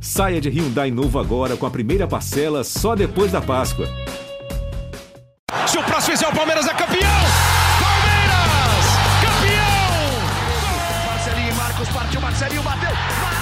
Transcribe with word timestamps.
Saia 0.00 0.40
de 0.40 0.48
Hyundai 0.48 0.90
novo 0.90 1.18
agora 1.18 1.56
com 1.56 1.66
a 1.66 1.70
primeira 1.70 2.06
parcela 2.06 2.62
só 2.62 2.94
depois 2.94 3.32
da 3.32 3.40
Páscoa. 3.40 3.86
Se 5.66 5.78
o 5.78 5.82
próximo 5.82 6.16
fizer 6.16 6.28
o 6.28 6.34
Palmeiras 6.34 6.66
é 6.66 6.74
campeão! 6.74 7.20
Palmeiras! 7.80 8.86
Campeão! 9.22 11.06
Marcelinho 11.06 11.50
e 11.50 11.54
Marcos 11.54 11.88
partiu, 11.88 12.20
Marcelinho 12.20 12.62
bateu. 12.62 13.35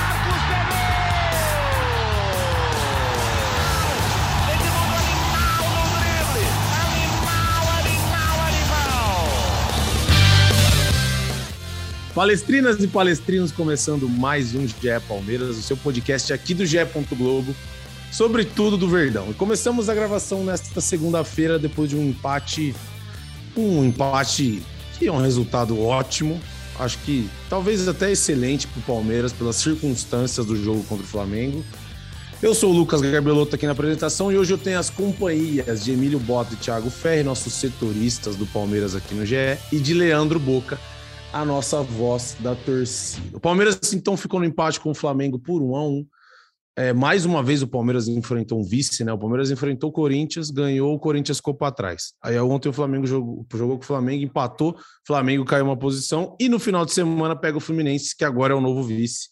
Palestrinas 12.14 12.80
e 12.80 12.86
palestrinos, 12.86 13.50
começando 13.50 14.08
mais 14.08 14.54
um 14.54 14.68
GE 14.68 14.74
Palmeiras, 15.08 15.58
o 15.58 15.62
seu 15.62 15.76
podcast 15.76 16.32
aqui 16.32 16.54
do 16.54 16.64
GE. 16.64 16.78
Globo, 17.10 17.52
sobre 18.12 18.44
tudo 18.44 18.76
do 18.76 18.88
Verdão. 18.88 19.32
E 19.32 19.34
começamos 19.34 19.88
a 19.88 19.94
gravação 19.94 20.44
nesta 20.44 20.80
segunda-feira, 20.80 21.58
depois 21.58 21.90
de 21.90 21.96
um 21.96 22.10
empate, 22.10 22.72
um 23.56 23.84
empate 23.84 24.62
que 24.96 25.08
é 25.08 25.12
um 25.12 25.20
resultado 25.20 25.82
ótimo, 25.82 26.40
acho 26.78 26.98
que 26.98 27.28
talvez 27.50 27.88
até 27.88 28.12
excelente 28.12 28.68
para 28.68 28.78
o 28.78 28.82
Palmeiras, 28.82 29.32
pelas 29.32 29.56
circunstâncias 29.56 30.46
do 30.46 30.54
jogo 30.54 30.84
contra 30.84 31.04
o 31.04 31.08
Flamengo. 31.08 31.64
Eu 32.40 32.54
sou 32.54 32.70
o 32.70 32.76
Lucas 32.76 33.00
Garbelotto 33.00 33.56
aqui 33.56 33.66
na 33.66 33.72
apresentação 33.72 34.30
e 34.30 34.38
hoje 34.38 34.52
eu 34.52 34.58
tenho 34.58 34.78
as 34.78 34.88
companhias 34.88 35.82
de 35.82 35.90
Emílio 35.90 36.20
Bota 36.20 36.54
e 36.54 36.56
Thiago 36.58 36.90
Ferri, 36.90 37.24
nossos 37.24 37.54
setoristas 37.54 38.36
do 38.36 38.46
Palmeiras 38.46 38.94
aqui 38.94 39.16
no 39.16 39.26
GE, 39.26 39.58
e 39.72 39.80
de 39.80 39.94
Leandro 39.94 40.38
Boca, 40.38 40.78
a 41.34 41.44
nossa 41.44 41.82
voz 41.82 42.36
da 42.38 42.54
torcida. 42.54 43.36
O 43.36 43.40
Palmeiras 43.40 43.92
então 43.92 44.16
ficou 44.16 44.38
no 44.38 44.46
empate 44.46 44.78
com 44.78 44.90
o 44.90 44.94
Flamengo 44.94 45.36
por 45.36 45.60
1 45.60 45.76
a 45.76 45.88
1. 45.88 46.06
É, 46.76 46.92
mais 46.92 47.24
uma 47.24 47.42
vez 47.42 47.60
o 47.60 47.66
Palmeiras 47.66 48.06
enfrentou 48.06 48.60
um 48.60 48.62
vice, 48.62 49.02
né? 49.02 49.12
O 49.12 49.18
Palmeiras 49.18 49.50
enfrentou 49.50 49.90
o 49.90 49.92
Corinthians, 49.92 50.50
ganhou, 50.50 50.94
o 50.94 50.98
Corinthians 50.98 51.38
ficou 51.38 51.52
para 51.52 51.72
trás. 51.72 52.14
Aí 52.22 52.38
ontem 52.38 52.68
o 52.68 52.72
Flamengo 52.72 53.04
jogou, 53.04 53.44
jogou 53.52 53.76
com 53.78 53.82
o 53.82 53.86
Flamengo, 53.86 54.22
empatou, 54.22 54.70
o 54.70 55.06
Flamengo 55.06 55.44
caiu 55.44 55.64
uma 55.64 55.76
posição 55.76 56.36
e 56.38 56.48
no 56.48 56.60
final 56.60 56.84
de 56.86 56.92
semana 56.92 57.34
pega 57.34 57.58
o 57.58 57.60
Fluminense, 57.60 58.16
que 58.16 58.24
agora 58.24 58.52
é 58.52 58.56
o 58.56 58.60
novo 58.60 58.84
vice. 58.84 59.30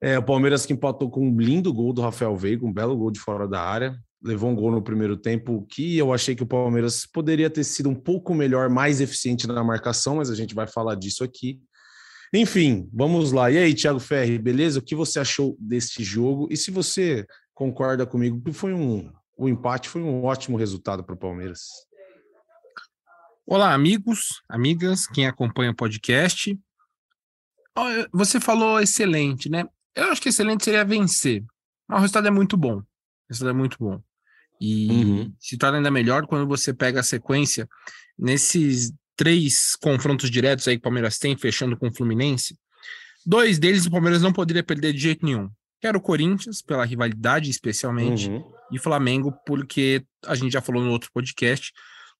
É, 0.00 0.18
o 0.18 0.22
Palmeiras 0.22 0.64
que 0.64 0.72
empatou 0.72 1.10
com 1.10 1.28
um 1.28 1.36
lindo 1.36 1.72
gol 1.74 1.92
do 1.92 2.00
Rafael 2.00 2.34
Veiga, 2.36 2.64
um 2.64 2.72
belo 2.72 2.96
gol 2.96 3.10
de 3.10 3.20
fora 3.20 3.46
da 3.46 3.60
área. 3.60 3.94
Levou 4.24 4.50
um 4.50 4.54
gol 4.54 4.70
no 4.70 4.82
primeiro 4.82 5.16
tempo 5.16 5.66
que 5.68 5.98
eu 5.98 6.12
achei 6.12 6.34
que 6.34 6.42
o 6.42 6.46
Palmeiras 6.46 7.06
poderia 7.06 7.50
ter 7.50 7.64
sido 7.64 7.88
um 7.88 7.94
pouco 7.94 8.34
melhor, 8.34 8.70
mais 8.70 9.00
eficiente 9.00 9.46
na 9.46 9.64
marcação, 9.64 10.16
mas 10.16 10.30
a 10.30 10.34
gente 10.34 10.54
vai 10.54 10.66
falar 10.66 10.94
disso 10.94 11.24
aqui. 11.24 11.60
Enfim, 12.32 12.88
vamos 12.92 13.32
lá. 13.32 13.50
E 13.50 13.58
aí, 13.58 13.74
Thiago 13.74 13.98
Ferri, 13.98 14.38
beleza? 14.38 14.78
O 14.78 14.82
que 14.82 14.94
você 14.94 15.18
achou 15.18 15.56
deste 15.58 16.04
jogo? 16.04 16.48
E 16.50 16.56
se 16.56 16.70
você 16.70 17.26
concorda 17.52 18.06
comigo 18.06 18.40
que 18.40 18.52
foi 18.52 18.72
um 18.72 19.10
o 19.36 19.48
empate 19.48 19.88
foi 19.88 20.02
um 20.02 20.22
ótimo 20.24 20.56
resultado 20.56 21.02
para 21.02 21.14
o 21.14 21.18
Palmeiras. 21.18 21.66
Olá, 23.44 23.74
amigos, 23.74 24.40
amigas, 24.48 25.06
quem 25.06 25.26
acompanha 25.26 25.72
o 25.72 25.76
podcast. 25.76 26.56
Você 28.12 28.38
falou 28.38 28.80
excelente, 28.80 29.48
né? 29.48 29.64
Eu 29.94 30.12
acho 30.12 30.22
que 30.22 30.28
excelente 30.28 30.64
seria 30.64 30.84
vencer. 30.84 31.44
Mas 31.88 31.98
o 31.98 32.00
resultado 32.02 32.28
é 32.28 32.30
muito 32.30 32.56
bom. 32.56 32.78
O 32.78 32.84
resultado 33.28 33.50
é 33.50 33.58
muito 33.58 33.76
bom. 33.80 34.00
E 34.64 34.88
Uhum. 35.04 35.32
se 35.40 35.56
torna 35.58 35.78
ainda 35.78 35.90
melhor 35.90 36.24
quando 36.26 36.46
você 36.46 36.72
pega 36.72 37.00
a 37.00 37.02
sequência 37.02 37.68
nesses 38.18 38.92
três 39.16 39.76
confrontos 39.76 40.30
diretos 40.30 40.66
aí 40.68 40.74
que 40.76 40.80
o 40.80 40.82
Palmeiras 40.82 41.18
tem, 41.18 41.36
fechando 41.36 41.76
com 41.76 41.88
o 41.88 41.94
Fluminense. 41.94 42.56
Dois 43.26 43.58
deles 43.58 43.86
o 43.86 43.90
Palmeiras 43.90 44.22
não 44.22 44.32
poderia 44.32 44.62
perder 44.62 44.92
de 44.92 44.98
jeito 45.00 45.24
nenhum. 45.26 45.48
Que 45.80 45.86
era 45.88 45.98
o 45.98 46.00
Corinthians, 46.00 46.62
pela 46.62 46.84
rivalidade 46.84 47.50
especialmente, 47.50 48.28
Uhum. 48.30 48.42
e 48.72 48.78
Flamengo, 48.78 49.32
porque 49.44 50.04
a 50.26 50.34
gente 50.34 50.52
já 50.52 50.60
falou 50.60 50.82
no 50.82 50.90
outro 50.90 51.10
podcast, 51.12 51.72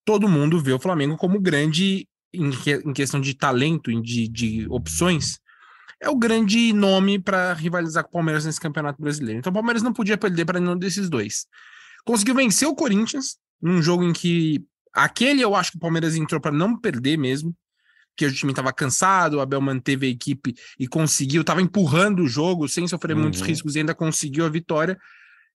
todo 0.05 0.29
mundo 0.29 0.61
vê 0.61 0.73
o 0.73 0.79
Flamengo 0.81 1.17
como 1.17 1.41
grande 1.41 2.09
em, 2.35 2.51
que- 2.51 2.83
em 2.85 2.93
questão 2.93 3.21
de 3.21 3.35
talento, 3.35 3.91
de, 4.03 4.27
de 4.27 4.67
opções. 4.69 5.39
É 6.01 6.11
o 6.11 6.17
grande 6.17 6.73
nome 6.73 7.21
para 7.21 7.53
rivalizar 7.53 8.03
com 8.03 8.09
o 8.11 8.13
Palmeiras 8.15 8.45
nesse 8.45 8.61
Campeonato 8.61 9.01
Brasileiro. 9.01 9.39
Então 9.39 9.51
o 9.51 9.55
Palmeiras 9.55 9.83
não 9.83 9.93
podia 9.93 10.19
perder 10.19 10.45
para 10.45 10.59
nenhum 10.59 10.77
desses 10.77 11.09
dois. 11.09 11.47
Conseguiu 12.05 12.35
vencer 12.35 12.67
o 12.69 12.75
Corinthians 12.75 13.37
num 13.61 13.81
jogo 13.83 14.03
em 14.05 14.13
que 14.13 14.63
aquele 14.93 15.41
eu 15.41 15.55
acho 15.55 15.71
que 15.73 15.77
o 15.77 15.81
Palmeiras 15.81 16.17
entrou 16.17 16.41
para 16.41 16.53
não 16.53 16.77
perder 16.77 17.17
mesmo, 17.17 17.55
porque 18.11 18.27
o 18.27 18.33
time 18.35 18.53
estava 18.53 18.73
cansado, 18.73 19.35
o 19.35 19.41
Abel 19.41 19.61
manteve 19.61 20.07
a 20.07 20.11
equipe 20.11 20.55
e 20.79 20.87
conseguiu, 20.87 21.41
estava 21.43 21.63
empurrando 21.63 22.23
o 22.23 22.29
jogo 22.29 22.69
sem 22.69 22.87
sofrer 22.87 23.17
muitos 23.17 23.41
Uhum. 23.41 23.47
riscos 23.47 23.75
e 23.75 23.79
ainda 23.79 23.95
conseguiu 23.95 24.45
a 24.45 24.49
vitória. 24.49 24.99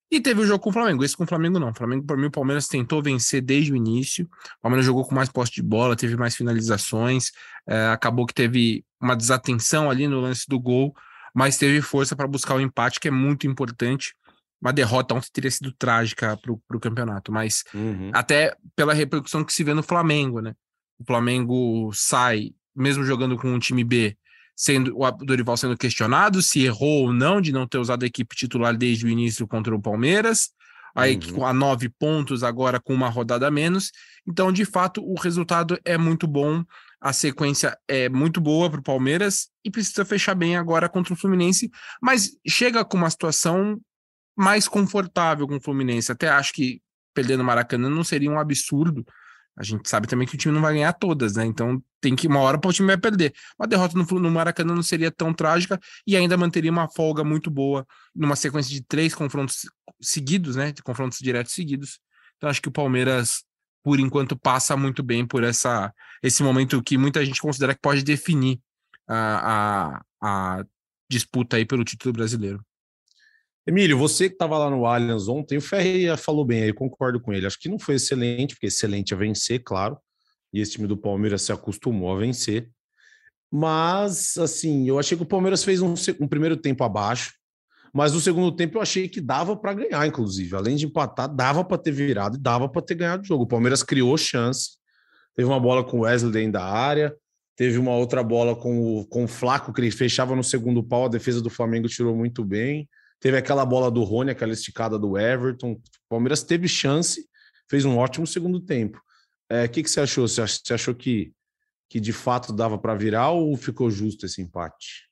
E 0.09 0.21
teve 0.21 0.39
o 0.39 0.45
jogo 0.45 0.63
com 0.63 0.69
o 0.69 0.73
Flamengo. 0.73 1.03
Esse 1.03 1.17
com 1.17 1.25
o 1.25 1.27
Flamengo 1.27 1.59
não. 1.59 1.69
O 1.71 1.73
Flamengo, 1.75 2.05
para 2.05 2.15
mim, 2.15 2.27
o 2.27 2.31
Palmeiras 2.31 2.65
tentou 2.69 3.03
vencer 3.03 3.41
desde 3.41 3.73
o 3.73 3.75
início. 3.75 4.23
O 4.59 4.61
Palmeiras 4.61 4.85
jogou 4.85 5.03
com 5.03 5.13
mais 5.13 5.27
posse 5.27 5.51
de 5.51 5.61
bola, 5.61 5.97
teve 5.97 6.15
mais 6.15 6.33
finalizações. 6.33 7.31
é, 7.67 7.87
acabou 7.87 8.25
que 8.25 8.33
teve 8.33 8.85
uma 9.01 9.15
desatenção 9.17 9.89
ali 9.89 10.07
no 10.07 10.21
lance 10.21 10.45
do 10.47 10.57
gol, 10.57 10.95
mas 11.35 11.57
teve 11.57 11.81
força 11.81 12.15
para 12.15 12.25
buscar 12.25 12.55
o 12.55 12.61
empate, 12.61 12.99
que 13.01 13.09
é 13.09 13.11
muito 13.11 13.45
importante. 13.45 14.15
Uma 14.62 14.73
derrota 14.73 15.13
ontem 15.13 15.29
teria 15.31 15.51
sido 15.51 15.72
trágica 15.72 16.35
para 16.38 16.51
o 16.51 16.79
campeonato, 16.79 17.31
mas 17.31 17.63
Uhum. 17.73 18.09
até 18.13 18.56
pela 18.75 18.94
repercussão 18.94 19.44
que 19.44 19.53
se 19.53 19.63
vê 19.63 19.73
no 19.73 19.84
Flamengo, 19.84 20.41
né? 20.41 20.53
O 21.00 21.06
Flamengo 21.06 21.91
sai, 21.94 22.51
mesmo 22.75 23.03
jogando 23.03 23.38
com 23.38 23.47
um 23.53 23.59
time 23.59 23.84
B, 23.84 24.18
sendo 24.56 24.97
o 25.00 25.12
Dorival 25.12 25.56
sendo 25.57 25.78
questionado 25.78 26.41
se 26.41 26.63
errou 26.63 27.03
ou 27.03 27.13
não 27.13 27.40
de 27.40 27.51
não 27.51 27.68
ter 27.68 27.78
usado 27.78 28.01
a 28.03 28.07
equipe 28.07 28.35
titular 28.35 28.75
desde 28.75 29.06
o 29.06 29.09
início 29.09 29.47
contra 29.47 29.75
o 29.75 29.81
Palmeiras. 29.81 30.50
Aí 30.95 31.16
Uhum. 31.16 31.34
com 31.35 31.45
a 31.45 31.53
nove 31.53 31.89
pontos 31.89 32.41
agora 32.44 32.79
com 32.79 32.91
uma 32.95 33.07
rodada 33.07 33.47
a 33.47 33.51
menos. 33.51 33.91
Então, 34.28 34.51
de 34.51 34.66
fato, 34.66 35.00
o 35.06 35.13
resultado 35.13 35.79
é 35.85 35.95
muito 35.95 36.25
bom. 36.28 36.63
A 37.00 37.13
sequência 37.13 37.78
é 37.88 38.09
muito 38.09 38.41
boa 38.41 38.68
para 38.72 38.79
o 38.79 38.84
Palmeiras 38.84 39.50
e 39.63 39.69
precisa 39.69 40.03
fechar 40.03 40.34
bem 40.34 40.57
agora 40.57 40.89
contra 40.89 41.13
o 41.13 41.16
Fluminense, 41.16 41.69
mas 42.01 42.31
chega 42.47 42.84
com 42.84 42.97
uma 42.97 43.12
situação 43.12 43.79
mais 44.37 44.67
confortável 44.67 45.47
com 45.47 45.57
o 45.57 45.61
Fluminense. 45.61 46.11
Até 46.11 46.29
acho 46.29 46.53
que 46.53 46.81
perder 47.13 47.37
no 47.37 47.43
Maracanã 47.43 47.89
não 47.89 48.03
seria 48.03 48.29
um 48.29 48.39
absurdo. 48.39 49.05
A 49.57 49.63
gente 49.63 49.89
sabe 49.89 50.07
também 50.07 50.27
que 50.27 50.35
o 50.35 50.37
time 50.37 50.53
não 50.53 50.61
vai 50.61 50.75
ganhar 50.75 50.93
todas, 50.93 51.35
né? 51.35 51.43
Então 51.43 51.81
tem 51.99 52.15
que 52.15 52.27
uma 52.27 52.39
hora 52.39 52.59
o 52.63 52.71
time 52.73 52.87
vai 52.87 52.97
perder. 52.97 53.33
Uma 53.59 53.67
derrota 53.67 53.97
no, 53.97 54.05
no 54.19 54.29
Maracanã 54.29 54.75
não 54.75 54.83
seria 54.83 55.09
tão 55.09 55.33
trágica 55.33 55.79
e 56.05 56.15
ainda 56.15 56.37
manteria 56.37 56.71
uma 56.71 56.87
folga 56.87 57.23
muito 57.23 57.49
boa 57.49 57.85
numa 58.15 58.35
sequência 58.35 58.71
de 58.71 58.83
três 58.83 59.15
confrontos 59.15 59.67
seguidos, 59.99 60.55
né? 60.55 60.71
De 60.71 60.83
confrontos 60.83 61.17
diretos 61.17 61.53
seguidos. 61.53 61.99
Então 62.37 62.47
acho 62.47 62.61
que 62.61 62.69
o 62.69 62.71
Palmeiras, 62.71 63.43
por 63.83 63.99
enquanto, 63.99 64.37
passa 64.37 64.77
muito 64.77 65.01
bem 65.01 65.25
por 65.25 65.43
essa 65.43 65.91
esse 66.21 66.43
momento 66.43 66.83
que 66.83 66.95
muita 66.95 67.25
gente 67.25 67.41
considera 67.41 67.73
que 67.73 67.81
pode 67.81 68.03
definir 68.03 68.59
a, 69.07 69.95
a, 70.21 70.57
a 70.59 70.65
disputa 71.09 71.57
aí 71.57 71.65
pelo 71.65 71.83
título 71.83 72.13
brasileiro. 72.13 72.63
Emílio, 73.67 73.97
você 73.97 74.29
que 74.29 74.35
estava 74.35 74.57
lá 74.57 74.69
no 74.69 74.85
Allianz 74.85 75.28
ontem, 75.28 75.57
o 75.57 75.61
Ferri 75.61 76.16
falou 76.16 76.45
bem 76.45 76.63
aí, 76.63 76.72
concordo 76.72 77.19
com 77.19 77.33
ele. 77.33 77.45
Acho 77.45 77.59
que 77.59 77.67
não 77.67 77.78
foi 77.78 77.95
excelente, 77.95 78.55
porque 78.55 78.67
excelente 78.67 79.13
é 79.13 79.17
vencer, 79.17 79.61
claro. 79.61 79.97
E 80.53 80.61
esse 80.61 80.72
time 80.72 80.88
do 80.88 80.95
Palmeiras 80.95 81.41
se 81.41 81.51
acostumou 81.51 82.16
a 82.16 82.17
vencer. 82.17 82.69
Mas, 83.51 84.38
assim, 84.38 84.88
eu 84.88 84.97
achei 84.97 85.17
que 85.17 85.23
o 85.23 85.27
Palmeiras 85.27 85.66
fez 85.66 85.81
um, 85.81 85.95
um 86.22 86.27
primeiro 86.29 86.56
tempo 86.56 86.81
abaixo. 86.85 87.33
Mas 87.94 88.13
no 88.13 88.22
segundo 88.22 88.56
tempo 88.56 88.77
eu 88.77 88.81
achei 88.81 89.09
que 89.09 89.19
dava 89.19 89.53
para 89.57 89.73
ganhar, 89.73 90.07
inclusive. 90.07 90.56
Além 90.56 90.77
de 90.77 90.85
empatar, 90.85 91.27
dava 91.27 91.61
para 91.61 91.77
ter 91.77 91.91
virado 91.91 92.38
e 92.38 92.39
dava 92.39 92.69
para 92.69 92.81
ter 92.81 92.95
ganhado 92.95 93.23
o 93.23 93.25
jogo. 93.25 93.44
O 93.44 93.47
Palmeiras 93.47 93.83
criou 93.83 94.17
chance. 94.17 94.77
Teve 95.35 95.50
uma 95.50 95.59
bola 95.59 95.83
com 95.83 95.97
o 95.97 96.01
Wesley 96.01 96.31
dentro 96.31 96.53
da 96.53 96.63
área. 96.63 97.13
Teve 97.57 97.77
uma 97.77 97.91
outra 97.91 98.23
bola 98.23 98.56
com 98.56 99.00
o, 99.00 99.06
com 99.07 99.25
o 99.25 99.27
Flaco, 99.27 99.73
que 99.73 99.81
ele 99.81 99.91
fechava 99.91 100.35
no 100.38 100.44
segundo 100.44 100.81
pau. 100.81 101.06
A 101.06 101.09
defesa 101.09 101.41
do 101.41 101.50
Flamengo 101.50 101.89
tirou 101.89 102.16
muito 102.16 102.45
bem. 102.45 102.88
Teve 103.19 103.38
aquela 103.38 103.66
bola 103.66 103.89
do 103.89 104.03
Rony, 104.03 104.31
aquela 104.31 104.53
esticada 104.53 104.97
do 105.00 105.18
Everton. 105.18 105.71
O 105.74 105.81
Palmeiras 106.09 106.44
teve 106.44 106.68
chance, 106.68 107.27
fez 107.69 107.83
um 107.86 107.97
ótimo 107.97 108.27
segundo 108.27 108.59
tempo. 108.59 109.01
É, 109.50 109.65
O 109.65 109.69
que, 109.69 109.83
que 109.83 109.89
você 109.89 110.01
achou? 110.01 110.27
Você 110.27 110.41
ach- 110.41 110.62
você 110.63 110.74
achou 110.74 110.94
que, 110.94 111.33
que 111.89 112.00
de 112.00 112.13
fato 112.13 112.53
dava 112.53 112.77
para 112.77 112.95
virar 112.95 113.31
ou 113.31 113.56
ficou 113.57 113.89
justo 113.89 114.25
esse 114.25 114.41
empate? 114.41 115.07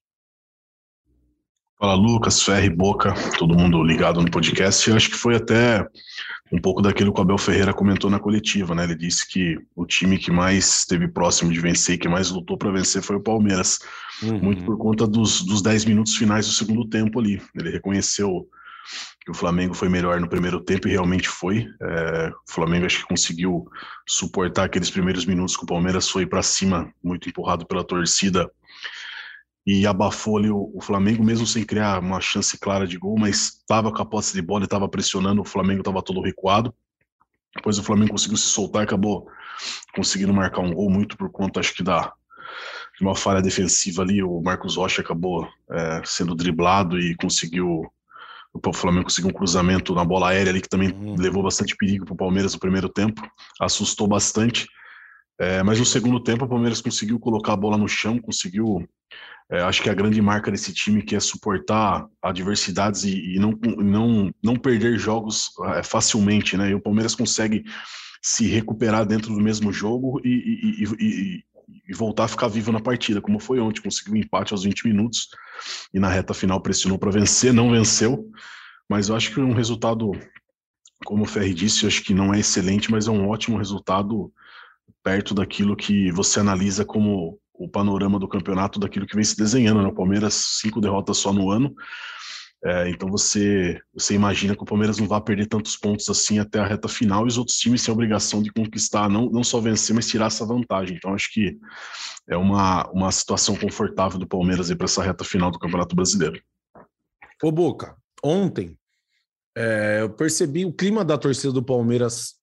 Fala 1.85 1.93
Lucas, 1.93 2.41
Ferri, 2.41 2.67
Boca, 2.67 3.13
todo 3.37 3.55
mundo 3.55 3.83
ligado 3.83 4.19
no 4.19 4.31
podcast. 4.31 4.89
Eu 4.89 4.95
acho 4.95 5.07
que 5.07 5.15
foi 5.15 5.35
até 5.35 5.87
um 6.51 6.59
pouco 6.59 6.81
daquilo 6.81 7.13
que 7.13 7.19
o 7.19 7.21
Abel 7.21 7.37
Ferreira 7.37 7.75
comentou 7.75 8.09
na 8.09 8.17
coletiva, 8.17 8.73
né? 8.73 8.85
Ele 8.85 8.95
disse 8.95 9.27
que 9.27 9.55
o 9.75 9.85
time 9.85 10.17
que 10.17 10.31
mais 10.31 10.77
esteve 10.77 11.07
próximo 11.07 11.53
de 11.53 11.59
vencer, 11.59 11.99
que 11.99 12.09
mais 12.09 12.31
lutou 12.31 12.57
para 12.57 12.71
vencer 12.71 13.03
foi 13.03 13.17
o 13.17 13.21
Palmeiras, 13.21 13.77
muito 14.23 14.61
Uhum. 14.61 14.65
por 14.65 14.77
conta 14.79 15.05
dos, 15.05 15.43
dos 15.43 15.61
10 15.61 15.85
minutos 15.85 16.15
finais 16.15 16.47
do 16.47 16.53
segundo 16.53 16.89
tempo 16.89 17.19
ali. 17.19 17.39
Ele 17.55 17.69
reconheceu 17.69 18.49
que 19.23 19.29
o 19.29 19.35
Flamengo 19.35 19.75
foi 19.75 19.87
melhor 19.87 20.19
no 20.19 20.27
primeiro 20.27 20.61
tempo 20.61 20.87
e 20.87 20.91
realmente 20.91 21.29
foi. 21.29 21.67
É, 21.79 22.29
o 22.29 22.51
Flamengo 22.51 22.87
acho 22.87 23.01
que 23.01 23.07
conseguiu 23.07 23.67
suportar 24.07 24.63
aqueles 24.63 24.89
primeiros 24.89 25.23
minutos 25.23 25.55
que 25.55 25.65
o 25.65 25.67
Palmeiras 25.67 26.09
foi 26.09 26.25
para 26.25 26.41
cima, 26.41 26.91
muito 27.03 27.29
empurrado 27.29 27.63
pela 27.63 27.83
torcida 27.83 28.49
e 29.65 29.87
abafou 29.87 30.37
ali 30.37 30.49
o, 30.49 30.71
o, 30.73 30.81
Flamengo, 30.81 31.23
mesmo 31.23 31.47
sem 31.47 31.63
criar 31.63 31.99
uma 31.99 32.21
chance 32.21 32.57
clara 32.57 32.85
de 32.85 32.97
gol, 32.97 33.17
mas 33.17 33.57
estava 33.59 33.91
com 33.91 34.01
a 34.01 34.05
posse 34.05 34.33
de 34.33 34.41
bola 34.41 34.63
e 34.63 34.65
estava 34.65 34.87
pressionando, 34.87 35.41
o 35.41 35.45
Flamengo 35.45 35.81
estava 35.81 36.03
todo 36.03 36.21
recuado. 36.21 36.73
Depois 37.55 37.79
o 37.79 37.83
Flamengo 37.83 38.11
conseguiu 38.11 38.37
se 38.37 38.47
soltar 38.47 38.83
e 38.83 38.85
acabou 38.85 39.27
conseguindo 39.95 40.33
marcar 40.33 40.61
um 40.61 40.73
gol 40.73 40.89
muito 40.89 41.17
por 41.17 41.31
conta, 41.31 41.59
acho 41.59 41.73
que 41.73 41.83
da 41.83 42.13
de 42.97 43.03
uma 43.03 43.15
falha 43.15 43.41
defensiva 43.41 44.01
ali, 44.03 44.23
o 44.23 44.41
Marcos 44.41 44.77
Rocha 44.77 45.01
acabou 45.01 45.45
é, 45.69 46.01
sendo 46.05 46.33
driblado 46.33 46.97
e 46.97 47.13
conseguiu 47.15 47.91
o 48.53 48.73
Flamengo 48.73 49.03
conseguiu 49.03 49.31
um 49.31 49.33
cruzamento 49.33 49.93
na 49.93 50.05
bola 50.05 50.29
aérea 50.29 50.49
ali 50.49 50.61
que 50.61 50.69
também 50.69 50.89
uhum. 50.89 51.15
levou 51.19 51.43
bastante 51.43 51.75
perigo 51.75 52.05
para 52.05 52.13
o 52.13 52.17
Palmeiras 52.17 52.53
no 52.53 52.59
primeiro 52.59 52.87
tempo, 52.87 53.21
assustou 53.59 54.07
bastante. 54.07 54.65
É, 55.37 55.61
mas 55.63 55.79
no 55.79 55.85
segundo 55.85 56.19
tempo 56.21 56.45
o 56.45 56.49
Palmeiras 56.49 56.81
conseguiu 56.81 57.19
colocar 57.19 57.53
a 57.53 57.57
bola 57.57 57.77
no 57.77 57.87
chão, 57.87 58.19
conseguiu 58.19 58.87
é, 59.49 59.61
acho 59.61 59.83
que 59.83 59.89
a 59.89 59.93
grande 59.93 60.19
marca 60.21 60.49
desse 60.49 60.73
time 60.73 61.03
que 61.03 61.15
é 61.15 61.19
suportar 61.19 62.07
adversidades 62.21 63.03
e, 63.03 63.35
e 63.35 63.39
não, 63.39 63.51
não, 63.77 64.31
não 64.43 64.55
perder 64.55 64.97
jogos 64.97 65.51
é, 65.75 65.83
facilmente, 65.83 66.57
né? 66.57 66.71
E 66.71 66.73
o 66.73 66.81
Palmeiras 66.81 67.13
consegue 67.13 67.63
se 68.21 68.47
recuperar 68.47 69.05
dentro 69.05 69.33
do 69.33 69.39
mesmo 69.39 69.71
jogo 69.71 70.19
e, 70.25 70.79
e, 70.79 71.43
e, 71.87 71.93
voltar 71.93 72.23
a 72.23 72.27
ficar 72.27 72.47
vivo 72.47 72.71
na 72.71 72.79
partida, 72.79 73.21
como 73.21 73.39
foi 73.39 73.59
ontem, 73.59 73.81
conseguiu 73.81 74.15
um 74.15 74.17
empate 74.17 74.51
aos 74.51 74.63
20 74.63 74.87
minutos 74.87 75.27
e 75.93 75.99
na 75.99 76.09
reta 76.09 76.33
final 76.33 76.59
pressionou 76.59 76.97
para 76.97 77.11
vencer, 77.11 77.53
não 77.53 77.69
venceu, 77.69 78.27
mas 78.89 79.09
eu 79.09 79.15
acho 79.15 79.31
que 79.31 79.39
um 79.39 79.53
resultado, 79.53 80.11
como 81.05 81.21
o 81.21 81.27
Ferri 81.27 81.53
disse, 81.53 81.85
acho 81.85 82.01
que 82.01 82.15
não 82.15 82.33
é 82.33 82.39
excelente, 82.39 82.89
mas 82.89 83.07
é 83.07 83.11
um 83.11 83.29
ótimo 83.29 83.59
resultado 83.59 84.33
perto 85.05 85.35
daquilo 85.35 85.75
que 85.75 86.11
você 86.11 86.39
analisa 86.39 86.83
como 86.83 87.39
o 87.53 87.69
panorama 87.69 88.17
do 88.17 88.27
campeonato 88.27 88.79
daquilo 88.79 89.05
que 89.05 89.15
vem 89.15 89.23
se 89.23 89.37
desenhando. 89.37 89.83
Né? 89.83 89.87
O 89.87 89.93
Palmeiras, 89.93 90.33
cinco 90.59 90.81
derrotas 90.81 91.17
só 91.17 91.31
no 91.31 91.51
ano. 91.51 91.75
É, 92.63 92.89
então 92.89 93.07
você, 93.07 93.79
você 93.93 94.15
imagina 94.15 94.55
que 94.55 94.63
o 94.63 94.65
Palmeiras 94.65 94.97
não 94.97 95.07
vai 95.07 95.21
perder 95.21 95.45
tantos 95.45 95.77
pontos 95.77 96.09
assim 96.09 96.39
até 96.39 96.59
a 96.59 96.65
reta 96.65 96.87
final 96.87 97.23
e 97.25 97.27
os 97.27 97.37
outros 97.37 97.57
times 97.57 97.83
têm 97.83 97.91
a 97.91 97.93
obrigação 97.93 98.41
de 98.41 98.51
conquistar, 98.51 99.07
não, 99.07 99.29
não 99.29 99.43
só 99.43 99.59
vencer, 99.59 99.95
mas 99.95 100.07
tirar 100.07 100.25
essa 100.25 100.43
vantagem. 100.43 100.97
Então 100.97 101.13
acho 101.13 101.31
que 101.31 101.55
é 102.27 102.35
uma, 102.35 102.89
uma 102.89 103.11
situação 103.11 103.55
confortável 103.55 104.17
do 104.17 104.27
Palmeiras 104.27 104.73
para 104.73 104.85
essa 104.85 105.03
reta 105.03 105.23
final 105.23 105.51
do 105.51 105.59
Campeonato 105.59 105.95
Brasileiro. 105.95 106.41
Ô 107.43 107.51
Boca, 107.51 107.95
ontem 108.23 108.75
é, 109.55 109.99
eu 110.01 110.09
percebi 110.09 110.65
o 110.65 110.73
clima 110.73 111.05
da 111.05 111.19
torcida 111.19 111.53
do 111.53 111.63
Palmeiras 111.63 112.33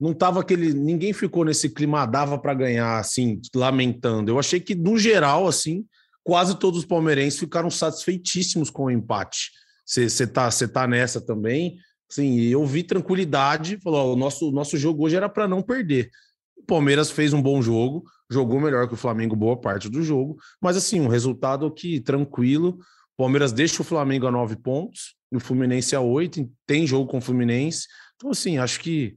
não 0.00 0.12
tava 0.12 0.40
aquele. 0.40 0.72
Ninguém 0.72 1.12
ficou 1.12 1.44
nesse 1.44 1.70
clima, 1.70 2.02
ah, 2.02 2.06
dava 2.06 2.38
para 2.38 2.54
ganhar, 2.54 2.98
assim, 2.98 3.40
lamentando. 3.54 4.30
Eu 4.30 4.38
achei 4.38 4.60
que, 4.60 4.74
no 4.74 4.98
geral, 4.98 5.46
assim, 5.46 5.84
quase 6.22 6.58
todos 6.58 6.80
os 6.80 6.86
palmeirenses 6.86 7.38
ficaram 7.38 7.70
satisfeitíssimos 7.70 8.70
com 8.70 8.84
o 8.84 8.90
empate. 8.90 9.50
Você 9.86 10.26
tá, 10.26 10.48
tá 10.50 10.86
nessa 10.86 11.20
também. 11.20 11.78
Sim, 12.10 12.38
eu 12.40 12.64
vi 12.66 12.82
tranquilidade. 12.82 13.78
Falou: 13.82 14.12
o 14.12 14.16
nosso, 14.16 14.50
nosso 14.50 14.76
jogo 14.76 15.04
hoje 15.04 15.16
era 15.16 15.28
para 15.28 15.48
não 15.48 15.62
perder. 15.62 16.10
O 16.56 16.62
Palmeiras 16.62 17.10
fez 17.10 17.32
um 17.32 17.40
bom 17.40 17.62
jogo, 17.62 18.04
jogou 18.30 18.60
melhor 18.60 18.88
que 18.88 18.94
o 18.94 18.98
Flamengo 18.98 19.36
boa 19.36 19.56
parte 19.56 19.88
do 19.88 20.02
jogo, 20.02 20.36
mas 20.60 20.76
assim, 20.76 21.00
um 21.00 21.08
resultado 21.08 21.70
que 21.70 22.00
tranquilo. 22.00 22.78
O 23.16 23.22
Palmeiras 23.22 23.52
deixa 23.52 23.80
o 23.80 23.84
Flamengo 23.84 24.26
a 24.26 24.30
nove 24.30 24.56
pontos, 24.56 25.14
o 25.32 25.40
Fluminense 25.40 25.96
a 25.96 26.00
oito, 26.00 26.50
tem 26.66 26.86
jogo 26.86 27.08
com 27.08 27.18
o 27.18 27.20
Fluminense. 27.20 27.86
Então, 28.16 28.30
assim, 28.30 28.58
acho 28.58 28.80
que 28.80 29.14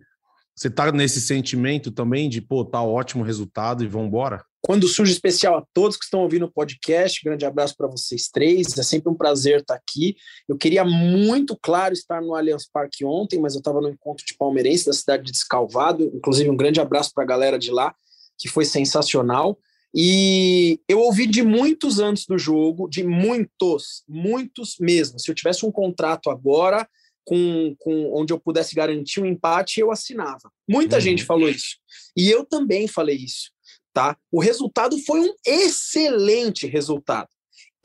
você 0.60 0.70
tá 0.70 0.92
nesse 0.92 1.22
sentimento 1.22 1.90
também 1.90 2.28
de, 2.28 2.42
pô, 2.42 2.66
tá 2.66 2.84
ótimo 2.84 3.24
resultado 3.24 3.82
e 3.82 3.88
vamos 3.88 4.08
embora? 4.08 4.44
Quando 4.62 4.90
surge 4.90 5.14
especial 5.14 5.58
a 5.58 5.64
todos 5.74 5.96
que 5.96 6.04
estão 6.04 6.20
ouvindo 6.20 6.48
o 6.48 6.52
podcast, 6.52 7.22
grande 7.24 7.46
abraço 7.46 7.78
para 7.78 7.88
vocês 7.88 8.28
três. 8.28 8.78
É 8.78 8.84
sempre 8.84 9.10
um 9.10 9.16
prazer 9.16 9.62
estar 9.62 9.76
aqui. 9.76 10.18
Eu 10.50 10.58
queria 10.58 10.84
muito, 10.84 11.58
claro, 11.62 11.94
estar 11.94 12.22
no 12.22 12.36
Allianz 12.36 12.68
Parque 12.70 13.06
ontem, 13.06 13.40
mas 13.40 13.54
eu 13.54 13.60
estava 13.60 13.80
no 13.80 13.88
encontro 13.88 14.26
de 14.26 14.36
palmeirense 14.36 14.86
da 14.86 14.92
cidade 14.92 15.24
de 15.24 15.32
Descalvado. 15.32 16.12
Inclusive, 16.14 16.50
um 16.50 16.58
grande 16.58 16.82
abraço 16.82 17.12
para 17.16 17.24
a 17.24 17.28
galera 17.28 17.58
de 17.58 17.72
lá, 17.72 17.96
que 18.38 18.50
foi 18.50 18.66
sensacional. 18.66 19.58
E 19.96 20.78
eu 20.90 21.00
ouvi 21.00 21.26
de 21.26 21.42
muitos 21.42 22.00
antes 22.00 22.26
do 22.26 22.38
jogo, 22.38 22.90
de 22.90 23.02
muitos, 23.02 24.04
muitos 24.10 24.76
mesmo. 24.78 25.22
Se 25.22 25.32
eu 25.32 25.36
tivesse 25.36 25.66
um 25.66 25.72
contrato 25.72 26.30
agora, 26.30 26.86
com, 27.30 27.76
com 27.78 28.12
onde 28.12 28.34
eu 28.34 28.40
pudesse 28.40 28.74
garantir 28.74 29.22
um 29.22 29.26
empate, 29.26 29.80
eu 29.80 29.92
assinava. 29.92 30.52
Muita 30.68 30.96
uhum. 30.96 31.02
gente 31.02 31.24
falou 31.24 31.48
isso. 31.48 31.78
E 32.18 32.28
eu 32.28 32.44
também 32.44 32.88
falei 32.88 33.18
isso. 33.18 33.52
Tá? 33.94 34.18
O 34.32 34.42
resultado 34.42 34.98
foi 35.06 35.20
um 35.20 35.36
excelente 35.46 36.66
resultado. 36.66 37.30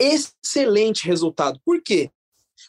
Excelente 0.01 1.05
resultado. 1.05 1.61
Por 1.63 1.79
quê? 1.83 2.09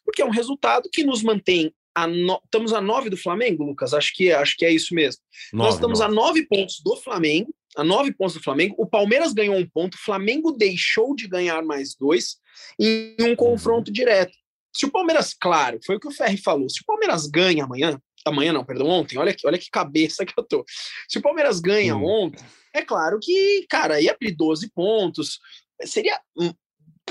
Porque 0.05 0.21
é 0.21 0.27
um 0.27 0.31
resultado 0.31 0.91
que 0.93 1.03
nos 1.03 1.23
mantém. 1.23 1.73
A 1.95 2.07
no... 2.07 2.39
Estamos 2.45 2.75
a 2.75 2.81
nove 2.83 3.09
do 3.09 3.17
Flamengo, 3.17 3.65
Lucas? 3.65 3.95
Acho 3.95 4.13
que, 4.15 4.31
acho 4.31 4.55
que 4.55 4.67
é 4.67 4.71
isso 4.71 4.95
mesmo. 4.95 5.23
Nove, 5.55 5.65
Nós 5.67 5.75
estamos 5.77 6.01
nove. 6.01 6.13
a 6.13 6.15
nove 6.15 6.47
pontos 6.47 6.83
do 6.85 6.95
Flamengo, 6.97 7.55
a 7.75 7.83
nove 7.83 8.13
pontos 8.13 8.35
do 8.35 8.43
Flamengo. 8.43 8.75
O 8.77 8.87
Palmeiras 8.87 9.33
ganhou 9.33 9.57
um 9.57 9.67
ponto, 9.67 9.95
o 9.95 10.05
Flamengo 10.05 10.53
deixou 10.53 11.15
de 11.15 11.27
ganhar 11.27 11.63
mais 11.63 11.95
dois 11.95 12.37
em 12.79 13.17
um 13.21 13.35
confronto 13.35 13.89
uhum. 13.89 13.95
direto. 13.95 14.37
Se 14.77 14.85
o 14.85 14.91
Palmeiras, 14.91 15.35
claro, 15.35 15.79
foi 15.85 15.97
o 15.97 16.01
que 16.01 16.09
o 16.09 16.13
Ferri 16.13 16.37
falou, 16.37 16.69
se 16.69 16.83
o 16.83 16.85
Palmeiras 16.85 17.27
ganha 17.27 17.65
amanhã, 17.65 17.99
amanhã 18.27 18.53
não, 18.53 18.65
perdão, 18.65 18.89
ontem, 18.89 19.17
olha 19.19 19.33
que, 19.33 19.47
olha 19.47 19.59
que 19.59 19.71
cabeça 19.71 20.27
que 20.27 20.35
eu 20.37 20.45
tô. 20.45 20.65
Se 21.09 21.19
o 21.19 21.23
Palmeiras 21.23 21.61
ganha 21.61 21.97
hum. 21.97 22.05
ontem, 22.05 22.45
é 22.75 22.83
claro 22.83 23.19
que, 23.21 23.67
cara, 23.71 24.01
ia 24.01 24.13
abrir 24.13 24.33
12 24.33 24.71
pontos, 24.73 25.39
seria 25.85 26.21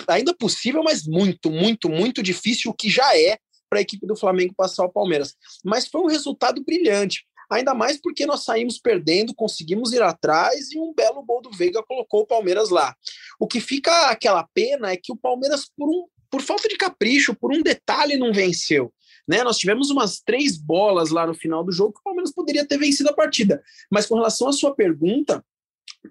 ainda 0.08 0.36
possível, 0.36 0.84
mas 0.84 1.08
muito, 1.08 1.50
muito, 1.50 1.90
muito 1.90 2.22
difícil, 2.22 2.70
o 2.70 2.74
que 2.74 2.90
já 2.90 3.18
é 3.18 3.40
para 3.70 3.80
a 3.80 3.82
equipe 3.82 4.06
do 4.06 4.16
Flamengo 4.16 4.54
passar 4.56 4.86
o 4.86 4.92
Palmeiras. 4.92 5.36
Mas 5.64 5.88
foi 5.88 6.02
um 6.02 6.08
resultado 6.08 6.64
brilhante. 6.64 7.26
Ainda 7.50 7.74
mais 7.74 8.00
porque 8.02 8.26
nós 8.26 8.44
saímos 8.44 8.80
perdendo, 8.80 9.34
conseguimos 9.36 9.94
ir 9.94 10.02
atrás 10.02 10.72
e 10.72 10.80
um 10.80 10.94
belo 10.94 11.24
gol 11.24 11.42
do 11.42 11.52
Veiga 11.52 11.84
colocou 11.84 12.22
o 12.22 12.28
Palmeiras 12.28 12.70
lá. 12.70 12.96
O 13.40 13.48
que 13.48 13.60
fica 13.60 14.10
aquela 14.10 14.48
pena 14.54 14.92
é 14.92 14.98
que 14.98 15.12
o 15.12 15.18
Palmeiras, 15.18 15.70
por 15.78 15.88
um 15.88 16.08
por 16.36 16.42
falta 16.42 16.68
de 16.68 16.76
capricho, 16.76 17.34
por 17.34 17.54
um 17.54 17.62
detalhe, 17.62 18.18
não 18.18 18.34
venceu. 18.34 18.94
Né? 19.26 19.42
Nós 19.42 19.58
tivemos 19.58 19.90
umas 19.90 20.20
três 20.20 20.58
bolas 20.58 21.10
lá 21.10 21.26
no 21.26 21.34
final 21.34 21.64
do 21.64 21.72
jogo 21.72 21.94
que 21.94 22.02
o 22.02 22.04
Palmeiras 22.04 22.34
poderia 22.34 22.68
ter 22.68 22.78
vencido 22.78 23.10
a 23.10 23.14
partida. 23.14 23.64
Mas 23.90 24.06
com 24.06 24.16
relação 24.16 24.50
à 24.50 24.52
sua 24.52 24.76
pergunta, 24.76 25.42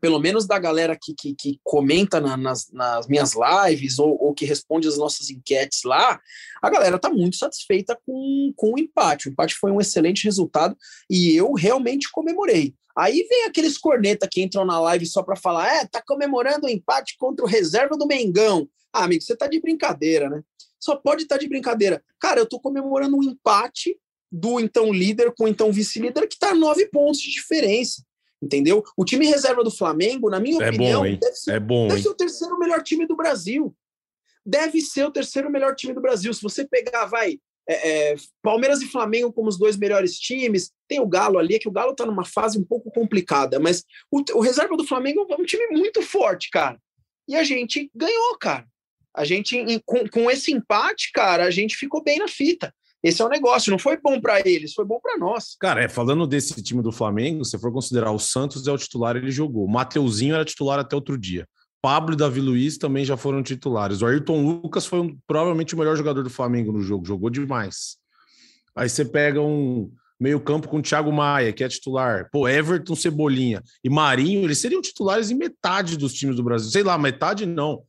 pelo 0.00 0.18
menos 0.18 0.46
da 0.46 0.58
galera 0.58 0.98
que, 0.98 1.12
que, 1.14 1.34
que 1.34 1.60
comenta 1.62 2.22
na, 2.22 2.38
nas, 2.38 2.70
nas, 2.72 3.06
minhas 3.06 3.34
lives 3.34 3.98
ou, 3.98 4.16
ou, 4.18 4.32
que 4.32 4.46
responde 4.46 4.88
as 4.88 4.96
nossas 4.96 5.28
enquetes 5.28 5.82
lá, 5.84 6.18
a 6.62 6.70
galera 6.70 6.96
está 6.96 7.10
muito 7.10 7.36
satisfeita 7.36 7.94
com, 8.06 8.50
com 8.56 8.72
o 8.72 8.78
empate. 8.78 9.28
O 9.28 9.30
empate 9.30 9.54
foi 9.56 9.72
um 9.72 9.80
excelente 9.80 10.24
resultado 10.24 10.74
e 11.10 11.36
eu 11.36 11.52
realmente 11.52 12.10
comemorei. 12.10 12.74
Aí 12.96 13.26
vem 13.28 13.44
aqueles 13.44 13.76
corneta 13.76 14.28
que 14.30 14.42
entram 14.42 14.64
na 14.64 14.80
live 14.80 15.06
só 15.06 15.22
para 15.22 15.36
falar: 15.36 15.68
é, 15.68 15.86
tá 15.86 16.02
comemorando 16.06 16.66
o 16.66 16.70
empate 16.70 17.16
contra 17.18 17.44
o 17.44 17.48
reserva 17.48 17.96
do 17.96 18.06
Mengão. 18.06 18.68
Ah, 18.92 19.04
amigo, 19.04 19.22
você 19.22 19.36
tá 19.36 19.46
de 19.46 19.60
brincadeira, 19.60 20.30
né? 20.30 20.42
Só 20.78 20.96
pode 20.96 21.22
estar 21.22 21.36
tá 21.36 21.40
de 21.40 21.48
brincadeira. 21.48 22.02
Cara, 22.20 22.40
eu 22.40 22.46
tô 22.46 22.60
comemorando 22.60 23.16
um 23.16 23.22
empate 23.22 23.98
do 24.30 24.60
então 24.60 24.92
líder 24.92 25.32
com 25.36 25.44
o 25.44 25.48
então 25.48 25.72
vice-líder 25.72 26.28
que 26.28 26.38
tá 26.38 26.54
nove 26.54 26.86
pontos 26.86 27.20
de 27.20 27.30
diferença. 27.30 28.04
Entendeu? 28.42 28.84
O 28.96 29.04
time 29.04 29.26
reserva 29.26 29.64
do 29.64 29.70
Flamengo, 29.70 30.28
na 30.28 30.38
minha 30.38 30.62
é 30.62 30.68
opinião, 30.68 31.02
bom, 31.02 31.18
deve, 31.18 31.36
ser, 31.36 31.52
é 31.52 31.60
bom, 31.60 31.88
deve 31.88 32.02
ser 32.02 32.08
o 32.08 32.14
terceiro 32.14 32.58
melhor 32.58 32.82
time 32.82 33.06
do 33.06 33.16
Brasil. 33.16 33.74
Deve 34.44 34.80
ser 34.82 35.04
o 35.04 35.10
terceiro 35.10 35.50
melhor 35.50 35.74
time 35.74 35.94
do 35.94 36.00
Brasil. 36.00 36.32
Se 36.34 36.42
você 36.42 36.66
pegar, 36.66 37.06
vai, 37.06 37.38
é, 37.68 38.12
é, 38.12 38.16
Palmeiras 38.42 38.82
e 38.82 38.86
Flamengo 38.86 39.32
como 39.32 39.48
os 39.48 39.58
dois 39.58 39.76
melhores 39.76 40.18
times. 40.18 40.70
Tem 40.88 41.00
o 41.00 41.06
Galo 41.06 41.38
ali, 41.38 41.54
é 41.54 41.58
que 41.58 41.68
o 41.68 41.72
Galo 41.72 41.92
está 41.92 42.04
numa 42.04 42.24
fase 42.24 42.58
um 42.58 42.64
pouco 42.64 42.90
complicada, 42.90 43.58
mas 43.58 43.84
o, 44.10 44.22
o, 44.34 44.40
reserva 44.40 44.76
do 44.76 44.86
Flamengo 44.86 45.26
é 45.30 45.34
um 45.34 45.44
time 45.44 45.66
muito 45.68 46.02
forte, 46.02 46.50
cara. 46.50 46.78
E 47.26 47.36
a 47.36 47.42
gente 47.42 47.90
ganhou, 47.94 48.36
cara. 48.38 48.66
A 49.16 49.24
gente, 49.24 49.56
com, 49.86 50.08
com 50.08 50.30
esse 50.30 50.52
empate, 50.52 51.10
cara, 51.12 51.44
a 51.44 51.50
gente 51.50 51.76
ficou 51.76 52.02
bem 52.02 52.18
na 52.18 52.28
fita. 52.28 52.74
Esse 53.02 53.20
é 53.20 53.24
o 53.24 53.28
negócio, 53.28 53.70
não 53.70 53.78
foi 53.78 53.98
bom 53.98 54.18
para 54.18 54.40
eles, 54.40 54.72
foi 54.72 54.84
bom 54.84 54.98
para 54.98 55.18
nós. 55.18 55.56
Cara, 55.60 55.84
é, 55.84 55.88
falando 55.88 56.26
desse 56.26 56.62
time 56.62 56.82
do 56.82 56.90
Flamengo, 56.90 57.44
se 57.44 57.58
for 57.58 57.70
considerar 57.70 58.10
o 58.12 58.18
Santos 58.18 58.66
é 58.66 58.72
o 58.72 58.78
titular, 58.78 59.14
ele 59.14 59.30
jogou. 59.30 59.66
O 59.66 59.70
Mateuzinho 59.70 60.34
era 60.34 60.44
titular 60.44 60.78
até 60.78 60.96
outro 60.96 61.18
dia. 61.18 61.46
Pablo 61.84 62.14
e 62.14 62.16
Davi 62.16 62.40
Luiz 62.40 62.78
também 62.78 63.04
já 63.04 63.14
foram 63.14 63.42
titulares. 63.42 64.00
O 64.00 64.06
Ayrton 64.06 64.42
Lucas 64.42 64.86
foi 64.86 65.00
um, 65.00 65.18
provavelmente 65.26 65.74
o 65.74 65.78
melhor 65.78 65.94
jogador 65.94 66.22
do 66.22 66.30
Flamengo 66.30 66.72
no 66.72 66.80
jogo, 66.80 67.04
jogou 67.04 67.28
demais. 67.28 67.98
Aí 68.74 68.88
você 68.88 69.04
pega 69.04 69.38
um 69.42 69.92
meio-campo 70.18 70.66
com 70.66 70.78
o 70.78 70.82
Thiago 70.82 71.12
Maia, 71.12 71.52
que 71.52 71.62
é 71.62 71.68
titular. 71.68 72.30
Pô, 72.32 72.48
Everton, 72.48 72.96
Cebolinha 72.96 73.62
e 73.84 73.90
Marinho, 73.90 74.44
eles 74.44 74.56
seriam 74.60 74.80
titulares 74.80 75.30
em 75.30 75.34
metade 75.34 75.98
dos 75.98 76.14
times 76.14 76.36
do 76.36 76.42
Brasil. 76.42 76.70
Sei 76.70 76.82
lá, 76.82 76.96
metade 76.96 77.44
não. 77.44 77.82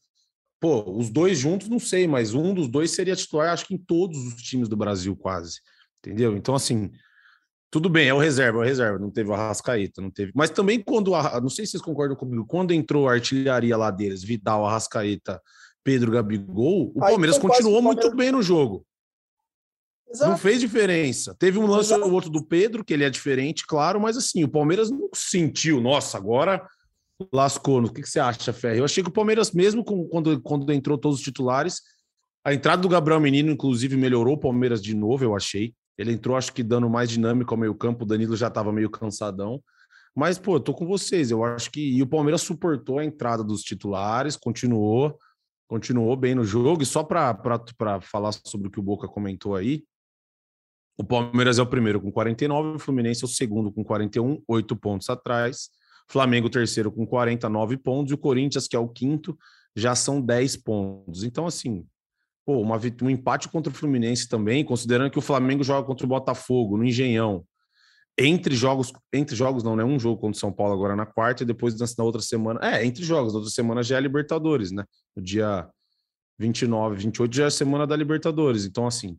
Pô, 0.59 0.83
os 0.97 1.09
dois 1.09 1.37
juntos, 1.39 1.69
não 1.69 1.79
sei, 1.79 2.05
mas 2.05 2.33
um 2.33 2.53
dos 2.53 2.67
dois 2.67 2.91
seria 2.91 3.15
titular, 3.15 3.53
acho 3.53 3.65
que 3.65 3.75
em 3.75 3.77
todos 3.77 4.17
os 4.17 4.41
times 4.41 4.67
do 4.67 4.75
Brasil, 4.75 5.15
quase. 5.15 5.61
Entendeu? 6.05 6.35
Então, 6.35 6.53
assim, 6.53 6.91
Tudo 7.75 7.89
bem, 7.89 8.07
é 8.07 8.13
o 8.13 8.17
reserva, 8.17 8.59
é 8.59 8.61
o 8.61 8.63
reserva, 8.63 8.97
não 8.97 9.11
teve 9.11 9.29
o 9.29 9.33
Arrascaeta, 9.33 10.01
não 10.01 10.09
teve. 10.09 10.31
Mas 10.33 10.49
também 10.49 10.81
quando, 10.81 11.13
a, 11.13 11.41
não 11.41 11.49
sei 11.49 11.65
se 11.65 11.71
vocês 11.71 11.83
concordam 11.83 12.15
comigo, 12.15 12.45
quando 12.47 12.71
entrou 12.71 13.09
a 13.09 13.11
artilharia 13.11 13.75
lá 13.75 13.91
deles, 13.91 14.23
Vidal, 14.23 14.65
Arrascaeta, 14.65 15.41
Pedro 15.83 16.09
Gabigol, 16.09 16.93
o 16.95 17.03
Aí 17.03 17.09
Palmeiras 17.09 17.37
continuou 17.37 17.83
Palmeiras- 17.83 18.05
muito 18.05 18.15
bem 18.15 18.31
no 18.31 18.41
jogo. 18.41 18.85
Não 20.07 20.13
Exato. 20.13 20.37
fez 20.37 20.61
diferença. 20.61 21.35
Teve 21.37 21.59
um 21.59 21.67
lance 21.67 21.93
ou 21.93 22.13
outro 22.13 22.29
do 22.29 22.45
Pedro, 22.45 22.81
que 22.81 22.93
ele 22.93 23.03
é 23.03 23.09
diferente, 23.09 23.67
claro, 23.67 23.99
mas 23.99 24.15
assim, 24.15 24.41
o 24.45 24.49
Palmeiras 24.49 24.89
não 24.89 25.09
sentiu, 25.13 25.81
nossa, 25.81 26.17
agora 26.17 26.65
lascou. 27.33 27.83
O 27.83 27.91
que, 27.91 28.03
que 28.03 28.09
você 28.09 28.21
acha, 28.21 28.53
Ferre? 28.53 28.79
Eu 28.79 28.85
achei 28.85 29.03
que 29.03 29.09
o 29.09 29.13
Palmeiras, 29.13 29.51
mesmo 29.51 29.83
com, 29.83 30.07
quando, 30.07 30.41
quando 30.41 30.71
entrou 30.71 30.97
todos 30.97 31.17
os 31.17 31.25
titulares, 31.25 31.81
a 32.41 32.53
entrada 32.53 32.81
do 32.81 32.87
Gabriel 32.87 33.19
Menino, 33.19 33.51
inclusive, 33.51 33.97
melhorou 33.97 34.35
o 34.35 34.39
Palmeiras 34.39 34.81
de 34.81 34.95
novo, 34.95 35.25
eu 35.25 35.35
achei. 35.35 35.75
Ele 35.97 36.11
entrou, 36.11 36.35
acho 36.35 36.53
que 36.53 36.63
dando 36.63 36.89
mais 36.89 37.09
dinâmica 37.09 37.53
ao 37.53 37.57
meio-campo, 37.57 38.03
o 38.03 38.07
Danilo 38.07 38.35
já 38.35 38.47
estava 38.47 38.71
meio 38.71 38.89
cansadão. 38.89 39.61
Mas, 40.15 40.37
pô, 40.37 40.55
eu 40.55 40.59
tô 40.59 40.73
com 40.73 40.85
vocês. 40.85 41.31
Eu 41.31 41.43
acho 41.43 41.71
que. 41.71 41.81
E 41.81 42.01
o 42.01 42.07
Palmeiras 42.07 42.41
suportou 42.41 42.99
a 42.99 43.05
entrada 43.05 43.43
dos 43.43 43.61
titulares, 43.61 44.35
continuou, 44.35 45.17
continuou 45.67 46.15
bem 46.15 46.35
no 46.35 46.45
jogo. 46.45 46.83
E 46.83 46.85
só 46.85 47.03
para 47.03 48.01
falar 48.01 48.31
sobre 48.45 48.67
o 48.67 48.71
que 48.71 48.79
o 48.79 48.83
Boca 48.83 49.07
comentou 49.07 49.55
aí, 49.55 49.83
o 50.97 51.03
Palmeiras 51.03 51.59
é 51.59 51.61
o 51.61 51.67
primeiro 51.67 51.99
com 51.99 52.11
49, 52.11 52.75
o 52.75 52.79
Fluminense 52.79 53.23
é 53.23 53.25
o 53.25 53.29
segundo 53.29 53.71
com 53.71 53.83
41, 53.83 54.41
oito 54.47 54.75
pontos 54.75 55.09
atrás. 55.09 55.69
Flamengo, 56.07 56.49
terceiro 56.49 56.91
com 56.91 57.05
49 57.05 57.77
pontos, 57.77 58.11
e 58.11 58.13
o 58.13 58.17
Corinthians, 58.17 58.67
que 58.67 58.75
é 58.75 58.79
o 58.79 58.87
quinto, 58.87 59.37
já 59.75 59.95
são 59.95 60.21
10 60.21 60.57
pontos. 60.57 61.23
Então, 61.23 61.45
assim, 61.45 61.85
pô, 62.45 62.61
uma, 62.61 62.79
um 63.01 63.09
empate 63.09 63.49
contra 63.49 63.71
o 63.71 63.75
Fluminense 63.75 64.29
também, 64.29 64.63
considerando 64.63 65.09
que 65.09 65.17
o 65.17 65.21
Flamengo 65.21 65.63
joga 65.63 65.85
contra 65.85 66.05
o 66.05 66.09
Botafogo 66.09 66.77
no 66.77 66.85
Engenhão. 66.85 67.43
Entre 68.17 68.55
jogos, 68.55 68.93
entre 69.11 69.35
jogos 69.35 69.63
não, 69.63 69.75
né? 69.75 69.83
Um 69.83 69.99
jogo 69.99 70.21
contra 70.21 70.37
o 70.37 70.39
São 70.39 70.53
Paulo 70.53 70.73
agora 70.73 70.95
na 70.95 71.05
quarta 71.05 71.43
e 71.43 71.45
depois 71.45 71.75
na, 71.77 72.03
outra 72.03 72.21
semana. 72.21 72.59
É, 72.61 72.85
entre 72.85 73.03
jogos, 73.03 73.33
na 73.33 73.39
outra 73.39 73.51
semana 73.51 73.83
já 73.83 73.97
é 73.97 73.99
Libertadores, 73.99 74.71
né? 74.71 74.85
No 75.15 75.21
dia 75.21 75.67
29, 76.39 76.95
28 76.95 77.35
já 77.35 77.43
é 77.43 77.47
a 77.47 77.51
semana 77.51 77.85
da 77.85 77.95
Libertadores. 77.95 78.63
Então, 78.63 78.87
assim, 78.87 79.17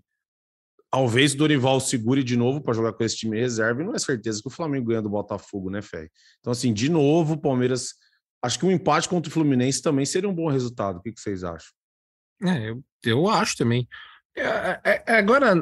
talvez 0.90 1.34
o 1.34 1.36
Dorival 1.36 1.78
segure 1.78 2.22
de 2.22 2.36
novo 2.36 2.62
para 2.62 2.72
jogar 2.72 2.94
com 2.94 3.04
esse 3.04 3.16
time 3.16 3.38
reserva, 3.38 3.82
e 3.82 3.84
não 3.84 3.94
é 3.94 3.98
certeza 3.98 4.40
que 4.40 4.48
o 4.48 4.50
Flamengo 4.50 4.86
ganha 4.86 5.02
do 5.02 5.10
Botafogo, 5.10 5.68
né, 5.68 5.82
Fé? 5.82 6.08
Então, 6.40 6.50
assim, 6.50 6.72
de 6.72 6.88
novo, 6.88 7.34
o 7.34 7.40
Palmeiras. 7.40 7.94
Acho 8.42 8.58
que 8.60 8.66
um 8.66 8.70
empate 8.70 9.08
contra 9.08 9.28
o 9.28 9.32
Fluminense 9.32 9.82
também 9.82 10.06
seria 10.06 10.28
um 10.28 10.34
bom 10.34 10.48
resultado. 10.48 10.98
O 10.98 11.02
que, 11.02 11.10
que 11.10 11.20
vocês 11.20 11.42
acham? 11.42 11.72
É, 12.44 12.70
eu, 12.70 12.82
eu 13.04 13.28
acho 13.28 13.56
também. 13.56 13.88
É, 14.36 14.80
é- 14.84 15.04
é, 15.06 15.18
agora, 15.18 15.54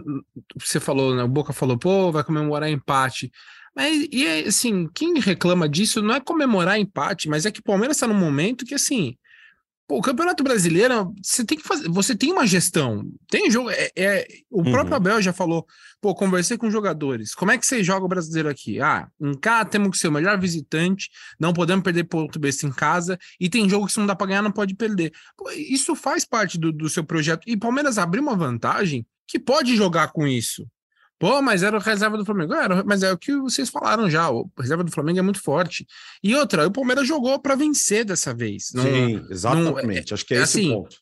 você 0.57 0.81
falou, 0.81 1.15
né? 1.15 1.23
O 1.23 1.29
Boca 1.29 1.53
falou, 1.53 1.79
pô, 1.79 2.11
vai 2.11 2.25
comemorar 2.25 2.69
empate. 2.71 3.31
Mas, 3.75 4.07
e 4.13 4.27
é, 4.27 4.41
assim, 4.49 4.89
quem 4.95 5.19
reclama 5.21 5.69
disso 5.69 6.01
não 6.03 6.15
é 6.15 6.21
comemorar 6.21 6.79
empate, 6.79 7.29
mas 7.29 7.45
é 7.47 7.51
que 7.51 7.61
o 7.61 7.65
Palmeiras 7.65 7.97
está 7.97 8.07
num 8.07 8.15
momento 8.15 8.65
que, 8.65 8.75
assim, 8.75 9.17
pô, 9.87 9.99
o 9.99 10.03
Campeonato 10.03 10.43
Brasileiro, 10.43 11.15
você 11.23 11.45
tem 11.45 11.59
que 11.59 11.65
fazer, 11.67 11.89
você 11.89 12.17
tem 12.17 12.33
uma 12.33 12.47
gestão, 12.47 13.05
tem 13.29 13.51
jogo, 13.51 13.71
é, 13.71 13.91
é- 13.97 14.27
o 14.51 14.59
Uhum. 14.63 14.71
próprio 14.71 14.97
Abel 14.97 15.21
já 15.23 15.33
falou, 15.33 15.67
pô, 16.01 16.15
conversei 16.15 16.57
com 16.57 16.71
jogadores, 16.71 17.35
como 17.35 17.51
é 17.51 17.59
que 17.59 17.67
você 17.67 17.83
joga 17.85 18.05
o 18.05 18.09
brasileiro 18.09 18.49
aqui? 18.49 18.81
Ah, 18.81 19.09
em 19.21 19.35
cá 19.35 19.65
temos 19.65 19.91
que 19.91 19.99
ser 19.99 20.09
o 20.09 20.13
melhor 20.13 20.39
visitante, 20.41 21.11
não 21.39 21.53
podemos 21.53 21.83
perder 21.85 22.05
ponto 22.05 22.39
besta 22.39 22.67
em 22.67 22.73
casa, 22.73 23.19
e 23.39 23.49
tem 23.49 23.69
jogo 23.69 23.87
que 23.87 23.93
se 23.93 23.99
não 23.99 24.07
dá 24.07 24.17
para 24.17 24.29
ganhar, 24.29 24.43
não 24.43 24.53
pode 24.53 24.75
perder. 24.75 25.13
Pô, 25.37 25.51
isso 25.51 25.95
faz 25.95 26.25
parte 26.25 26.59
do, 26.59 26.73
do 26.73 26.89
seu 26.89 27.05
projeto. 27.05 27.43
E 27.47 27.57
Palmeiras 27.57 27.99
abriu 27.99 28.23
uma 28.23 28.37
vantagem 28.37 29.07
que 29.27 29.39
pode 29.39 29.75
jogar 29.77 30.13
com 30.13 30.27
isso. 30.27 30.67
Pô, 31.25 31.41
mas 31.41 31.63
era 31.63 31.75
o 31.75 31.81
reserva 31.81 32.19
do 32.19 32.25
Flamengo. 32.27 32.53
Era, 32.53 32.85
mas 32.85 33.03
é 33.03 33.11
o 33.11 33.17
que 33.17 33.35
vocês 33.35 33.71
falaram 33.71 34.11
já. 34.11 34.29
O 34.31 34.51
reserva 34.61 34.85
do 34.85 34.93
Flamengo 34.93 35.21
é 35.21 35.23
muito 35.23 35.41
forte. 35.41 35.87
E 36.23 36.35
outra, 36.35 36.67
o 36.67 36.71
Palmeiras 36.71 37.09
jogou 37.09 37.41
para 37.41 37.55
vencer 37.55 38.05
dessa 38.05 38.35
vez. 38.35 38.73
Não, 38.75 38.83
Sim, 38.83 39.27
exatamente. 39.31 40.13
Acho 40.13 40.27
que 40.27 40.35
é, 40.35 40.41
é 40.41 40.43
esse 40.43 40.59
assim, 40.59 40.73
o 40.73 40.83
ponto. 40.83 40.97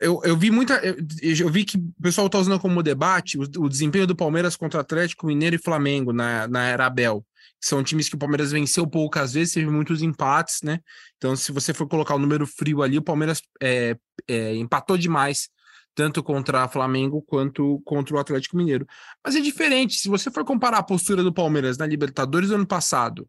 eu, 0.00 0.22
eu 0.24 0.38
vi 0.38 0.50
muita. 0.50 0.76
Eu, 0.76 0.96
eu 1.20 1.50
vi 1.50 1.66
que 1.66 1.76
o 1.76 2.02
pessoal 2.02 2.28
está 2.28 2.38
usando 2.38 2.58
como 2.58 2.82
debate 2.82 3.36
o, 3.36 3.42
o 3.42 3.68
desempenho 3.68 4.06
do 4.06 4.16
Palmeiras 4.16 4.56
contra 4.56 4.80
Atlético 4.80 5.26
Mineiro 5.26 5.56
e 5.56 5.62
Flamengo 5.62 6.14
na, 6.14 6.48
na 6.48 6.64
era 6.64 6.86
Abel. 6.86 7.22
São 7.60 7.84
times 7.84 8.08
que 8.08 8.14
o 8.14 8.18
Palmeiras 8.18 8.50
venceu 8.50 8.86
poucas 8.86 9.34
vezes, 9.34 9.52
teve 9.52 9.70
muitos 9.70 10.00
empates, 10.00 10.62
né? 10.62 10.80
Então, 11.18 11.36
se 11.36 11.52
você 11.52 11.74
for 11.74 11.86
colocar 11.86 12.14
o 12.14 12.18
número 12.18 12.46
frio 12.46 12.82
ali, 12.82 12.96
o 12.96 13.02
Palmeiras 13.02 13.42
é, 13.60 13.98
é, 14.26 14.54
empatou 14.56 14.96
demais, 14.96 15.50
tanto 15.98 16.22
contra 16.22 16.64
o 16.64 16.68
Flamengo 16.68 17.20
quanto 17.22 17.82
contra 17.84 18.14
o 18.14 18.20
Atlético 18.20 18.56
Mineiro. 18.56 18.86
Mas 19.24 19.34
é 19.34 19.40
diferente. 19.40 19.96
Se 19.96 20.08
você 20.08 20.30
for 20.30 20.44
comparar 20.44 20.78
a 20.78 20.82
postura 20.84 21.24
do 21.24 21.32
Palmeiras 21.34 21.76
na 21.76 21.84
Libertadores 21.84 22.50
do 22.50 22.54
ano 22.54 22.66
passado 22.66 23.28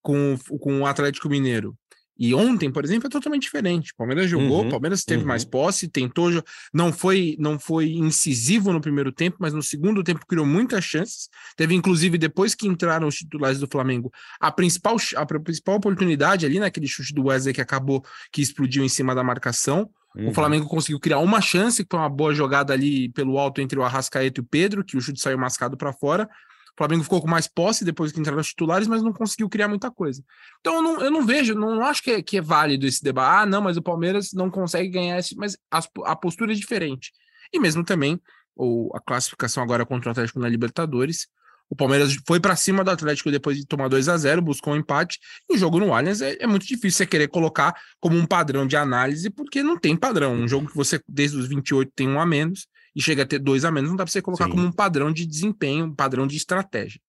com, 0.00 0.34
o- 0.48 0.58
com 0.60 0.82
o 0.82 0.86
Atlético 0.86 1.28
Mineiro 1.28 1.76
e 2.16 2.32
ontem, 2.32 2.70
por 2.70 2.84
exemplo, 2.84 3.08
é 3.08 3.10
totalmente 3.10 3.42
diferente. 3.42 3.90
O 3.90 3.96
Palmeiras 3.96 4.30
jogou, 4.30 4.60
Uhum, 4.60 4.68
o 4.68 4.70
Palmeiras 4.70 5.02
teve 5.02 5.22
uhum. 5.22 5.26
mais 5.28 5.44
posse, 5.44 5.88
tentou, 5.88 6.30
não 6.72 6.92
foi, 6.92 7.34
não 7.40 7.58
foi 7.58 7.90
incisivo 7.90 8.72
no 8.72 8.80
primeiro 8.80 9.10
tempo, 9.10 9.38
mas 9.40 9.52
no 9.52 9.60
segundo 9.60 10.04
tempo 10.04 10.24
criou 10.24 10.46
muitas 10.46 10.84
chances. 10.84 11.28
Teve, 11.56 11.74
inclusive, 11.74 12.16
depois 12.16 12.54
que 12.54 12.68
entraram 12.68 13.08
os 13.08 13.16
titulares 13.16 13.58
do 13.58 13.66
Flamengo, 13.66 14.12
a 14.38 14.52
principal, 14.52 14.94
a 15.16 15.26
principal 15.26 15.74
oportunidade 15.74 16.46
ali 16.46 16.60
naquele 16.60 16.86
chute 16.86 17.12
do 17.12 17.24
Wesley 17.24 17.52
que 17.52 17.60
acabou, 17.60 18.04
que 18.30 18.40
explodiu 18.40 18.84
em 18.84 18.88
cima 18.88 19.12
da 19.16 19.24
marcação. 19.24 19.90
Uhum. 20.16 20.28
O 20.28 20.34
Flamengo 20.34 20.66
conseguiu 20.68 21.00
criar 21.00 21.18
uma 21.18 21.40
chance, 21.40 21.82
que 21.82 21.88
foi 21.90 21.98
uma 21.98 22.08
boa 22.08 22.34
jogada 22.34 22.72
ali 22.72 23.08
pelo 23.08 23.38
alto 23.38 23.60
entre 23.60 23.78
o 23.78 23.82
Arrascaeta 23.82 24.40
e 24.40 24.42
o 24.42 24.46
Pedro, 24.46 24.84
que 24.84 24.96
o 24.96 25.00
chute 25.00 25.20
saiu 25.20 25.38
mascado 25.38 25.76
para 25.76 25.92
fora. 25.92 26.28
O 26.72 26.76
Flamengo 26.76 27.04
ficou 27.04 27.20
com 27.20 27.28
mais 27.28 27.46
posse 27.46 27.84
depois 27.84 28.10
que 28.10 28.18
entraram 28.18 28.40
os 28.40 28.48
titulares, 28.48 28.88
mas 28.88 29.02
não 29.02 29.12
conseguiu 29.12 29.48
criar 29.48 29.68
muita 29.68 29.90
coisa. 29.90 30.22
Então 30.60 30.74
eu 30.74 30.82
não, 30.82 31.00
eu 31.00 31.10
não 31.10 31.24
vejo, 31.24 31.54
não, 31.54 31.76
não 31.76 31.84
acho 31.84 32.02
que 32.02 32.10
é, 32.10 32.22
que 32.22 32.38
é 32.38 32.40
válido 32.40 32.84
esse 32.86 33.02
debate. 33.02 33.42
Ah, 33.42 33.46
não, 33.46 33.62
mas 33.62 33.76
o 33.76 33.82
Palmeiras 33.82 34.32
não 34.32 34.50
consegue 34.50 34.88
ganhar 34.88 35.18
esse, 35.18 35.36
mas 35.36 35.56
as- 35.70 35.88
a 36.04 36.16
postura 36.16 36.52
é 36.52 36.56
diferente. 36.56 37.12
E 37.52 37.60
mesmo 37.60 37.84
também 37.84 38.20
o, 38.56 38.90
a 38.94 39.00
classificação 39.00 39.62
agora 39.62 39.86
contra 39.86 40.08
o 40.08 40.12
Atlético 40.12 40.40
na 40.40 40.48
Libertadores. 40.48 41.28
O 41.70 41.76
Palmeiras 41.76 42.16
foi 42.26 42.38
para 42.38 42.54
cima 42.54 42.84
do 42.84 42.90
Atlético 42.90 43.30
depois 43.30 43.56
de 43.56 43.66
tomar 43.66 43.88
2 43.88 44.08
a 44.08 44.16
0 44.16 44.42
buscou 44.42 44.74
um 44.74 44.76
empate. 44.76 45.18
E 45.50 45.54
o 45.54 45.58
jogo 45.58 45.78
no 45.80 45.92
Allianz 45.92 46.20
é, 46.20 46.36
é 46.40 46.46
muito 46.46 46.66
difícil 46.66 46.98
você 46.98 47.06
querer 47.06 47.28
colocar 47.28 47.74
como 48.00 48.16
um 48.16 48.26
padrão 48.26 48.66
de 48.66 48.76
análise, 48.76 49.30
porque 49.30 49.62
não 49.62 49.78
tem 49.78 49.96
padrão. 49.96 50.34
Um 50.34 50.48
jogo 50.48 50.68
que 50.68 50.76
você, 50.76 51.00
desde 51.08 51.36
os 51.36 51.48
28, 51.48 51.90
tem 51.94 52.08
um 52.08 52.20
a 52.20 52.26
menos 52.26 52.66
e 52.94 53.02
chega 53.02 53.24
a 53.24 53.26
ter 53.26 53.38
dois 53.38 53.64
a 53.64 53.72
menos, 53.72 53.90
não 53.90 53.96
dá 53.96 54.04
para 54.04 54.12
você 54.12 54.22
colocar 54.22 54.44
Sim. 54.44 54.50
como 54.52 54.64
um 54.64 54.72
padrão 54.72 55.12
de 55.12 55.26
desempenho, 55.26 55.86
um 55.86 55.94
padrão 55.94 56.26
de 56.26 56.36
estratégia. 56.36 57.00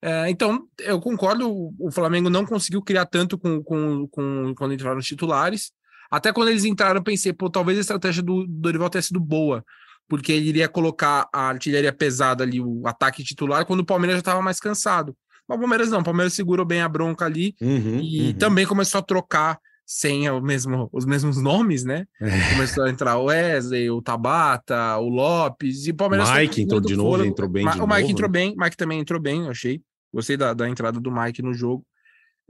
É, 0.00 0.30
então, 0.30 0.66
eu 0.78 1.00
concordo, 1.00 1.74
o, 1.78 1.90
Flamengo 1.90 2.30
não 2.30 2.46
conseguiu 2.46 2.80
criar 2.80 3.04
tanto 3.04 3.36
com, 3.36 3.62
com, 3.62 4.06
com- 4.08 4.54
quando 4.56 4.72
entraram 4.72 4.98
os 4.98 5.06
titulares. 5.06 5.72
Até 6.10 6.32
quando 6.32 6.48
eles 6.48 6.64
entraram, 6.64 7.00
eu 7.00 7.04
pensei, 7.04 7.32
pô, 7.32 7.50
talvez 7.50 7.76
a 7.76 7.80
estratégia 7.80 8.22
do, 8.22 8.46
do 8.46 8.60
Dorival 8.60 8.88
tenha 8.88 9.02
sido 9.02 9.20
boa, 9.20 9.64
porque 10.08 10.32
ele 10.32 10.48
iria 10.48 10.68
colocar 10.68 11.28
a 11.32 11.48
artilharia 11.48 11.92
pesada 11.92 12.42
ali, 12.42 12.60
o 12.60 12.82
ataque 12.86 13.22
titular, 13.22 13.64
quando 13.66 13.80
o 13.80 13.84
Palmeiras 13.84 14.16
já 14.16 14.20
estava 14.20 14.40
mais 14.42 14.58
cansado. 14.58 15.14
Mas 15.46 15.56
o 15.56 15.60
Palmeiras 15.60 15.90
não, 15.90 16.00
o 16.00 16.04
Palmeiras 16.04 16.32
segurou 16.34 16.64
bem 16.66 16.80
a 16.80 16.88
bronca 16.88 17.24
ali 17.24 17.54
Uhum, 17.60 18.00
e 18.00 18.28
uhum. 18.28 18.32
também 18.34 18.66
começou 18.66 18.98
a 18.98 19.02
trocar 19.02 19.58
sem 19.86 20.28
o 20.28 20.40
mesmo, 20.42 20.88
os 20.92 21.06
mesmos 21.06 21.40
nomes, 21.40 21.82
né? 21.82 22.04
É. 22.20 22.50
Começou 22.52 22.84
a 22.84 22.90
entrar 22.90 23.16
o 23.16 23.24
Wesley, 23.24 23.88
o 23.90 24.02
Tabata, 24.02 24.98
o 24.98 25.08
Lopes, 25.08 25.86
e 25.86 25.90
o 25.92 25.94
Palmeiras 25.94 26.30
Mike 26.30 26.60
entrou 26.62 26.80
de 26.80 26.94
novo, 26.94 27.24
entrou 27.24 27.48
bem 27.48 27.64
Ma- 27.64 27.76
O 27.76 27.86
Mike 27.86 28.00
novo, 28.02 28.12
entrou 28.12 28.28
né? 28.28 28.32
bem, 28.32 28.54
Mike 28.58 28.76
também 28.76 29.00
entrou 29.00 29.18
bem, 29.20 29.44
eu 29.44 29.50
achei. 29.50 29.80
Gostei 30.12 30.36
da, 30.36 30.52
da 30.52 30.68
entrada 30.68 31.00
do 31.00 31.10
Mike 31.10 31.40
no 31.40 31.54
jogo. 31.54 31.86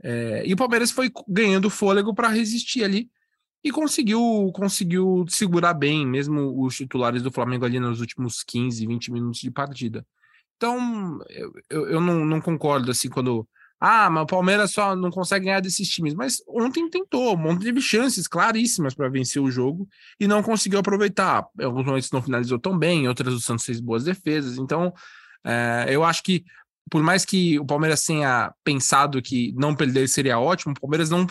É, 0.03 0.43
e 0.45 0.53
o 0.53 0.57
Palmeiras 0.57 0.91
foi 0.91 1.09
ganhando 1.27 1.69
fôlego 1.69 2.13
para 2.13 2.27
resistir 2.29 2.83
ali 2.83 3.09
e 3.63 3.71
conseguiu 3.71 4.51
conseguiu 4.53 5.25
segurar 5.27 5.73
bem, 5.73 6.05
mesmo 6.05 6.63
os 6.63 6.75
titulares 6.75 7.21
do 7.21 7.31
Flamengo 7.31 7.65
ali 7.65 7.79
nos 7.79 7.99
últimos 7.99 8.43
15, 8.43 8.85
20 8.85 9.11
minutos 9.11 9.39
de 9.39 9.51
partida. 9.51 10.05
Então, 10.59 11.19
eu, 11.69 11.87
eu, 11.87 12.01
não, 12.01 12.25
não 12.25 12.41
concordo 12.41 12.91
assim 12.91 13.09
quando. 13.09 13.47
Ah, 13.79 14.09
mas 14.09 14.23
o 14.23 14.27
Palmeiras 14.27 14.71
só 14.71 14.93
não 14.93 15.09
consegue 15.09 15.45
ganhar 15.45 15.61
desses 15.61 15.87
times. 15.87 16.13
Mas 16.13 16.43
ontem 16.45 16.89
tentou, 16.89 17.37
ontem 17.37 17.63
teve 17.63 17.79
chances 17.79 18.27
claríssimas 18.27 18.93
para 18.93 19.07
vencer 19.07 19.41
o 19.41 19.49
jogo 19.49 19.87
e 20.19 20.27
não 20.27 20.43
conseguiu 20.43 20.79
aproveitar. 20.79 21.45
Alguns 21.61 21.85
momentos 21.85 22.11
não 22.11 22.21
finalizou 22.21 22.59
tão 22.59 22.77
bem, 22.77 23.03
em 23.03 23.07
outras 23.07 23.33
o 23.33 23.39
Santos 23.39 23.65
fez 23.65 23.79
boas 23.79 24.03
defesas. 24.03 24.57
Então, 24.57 24.93
é, 25.45 25.85
eu 25.87 26.03
acho 26.03 26.21
que, 26.23 26.43
por 26.89 27.03
mais 27.03 27.25
que 27.25 27.59
o 27.59 27.65
Palmeiras 27.65 28.03
tenha 28.03 28.53
pensado 28.63 29.21
que 29.21 29.53
não 29.57 29.75
perder 29.75 30.07
seria 30.07 30.39
ótimo, 30.39 30.73
o 30.77 30.81
Palmeiras 30.81 31.09
não, 31.09 31.27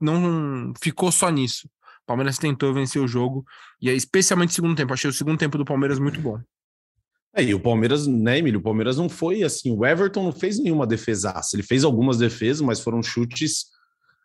não 0.00 0.72
ficou 0.82 1.10
só 1.10 1.30
nisso. 1.30 1.68
O 2.02 2.06
Palmeiras 2.06 2.38
tentou 2.38 2.72
vencer 2.72 3.02
o 3.02 3.08
jogo, 3.08 3.44
e 3.80 3.90
aí, 3.90 3.96
especialmente 3.96 4.50
no 4.50 4.54
segundo 4.54 4.76
tempo. 4.76 4.92
Achei 4.92 5.10
o 5.10 5.12
segundo 5.12 5.38
tempo 5.38 5.58
do 5.58 5.64
Palmeiras 5.64 5.98
muito 5.98 6.20
bom. 6.20 6.40
É, 7.34 7.42
e 7.42 7.54
o 7.54 7.60
Palmeiras, 7.60 8.06
né, 8.06 8.38
Emílio? 8.38 8.60
O 8.60 8.62
Palmeiras 8.62 8.96
não 8.96 9.08
foi 9.08 9.42
assim. 9.42 9.70
O 9.70 9.84
Everton 9.84 10.24
não 10.24 10.32
fez 10.32 10.58
nenhuma 10.58 10.86
defesaça. 10.86 11.54
Ele 11.54 11.62
fez 11.62 11.84
algumas 11.84 12.18
defesas, 12.18 12.60
mas 12.62 12.80
foram 12.80 13.02
chutes 13.02 13.66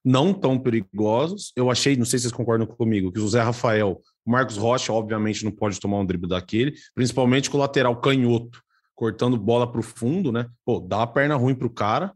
não 0.04 0.34
tão 0.34 0.58
perigosos. 0.58 1.52
Eu 1.56 1.70
achei, 1.70 1.96
não 1.96 2.06
sei 2.06 2.20
se 2.20 2.24
vocês 2.24 2.34
concordam 2.34 2.66
comigo, 2.66 3.12
que 3.12 3.20
o 3.20 3.28
Zé 3.28 3.42
Rafael, 3.42 4.02
o 4.26 4.32
Marcos 4.32 4.58
Rocha, 4.58 4.92
obviamente, 4.92 5.46
não 5.46 5.52
pode 5.52 5.80
tomar 5.80 6.00
um 6.00 6.06
drible 6.06 6.28
daquele, 6.28 6.74
principalmente 6.96 7.50
com 7.50 7.58
o 7.58 7.60
lateral 7.60 8.00
canhoto. 8.00 8.62
Cortando 8.96 9.38
bola 9.38 9.70
para 9.70 9.80
o 9.80 9.84
fundo, 9.84 10.32
né? 10.32 10.48
Pô, 10.66 10.80
dá 10.80 11.04
a 11.04 11.08
perna 11.08 11.36
ruim 11.36 11.56
pro 11.56 11.70
cara. 11.70 12.14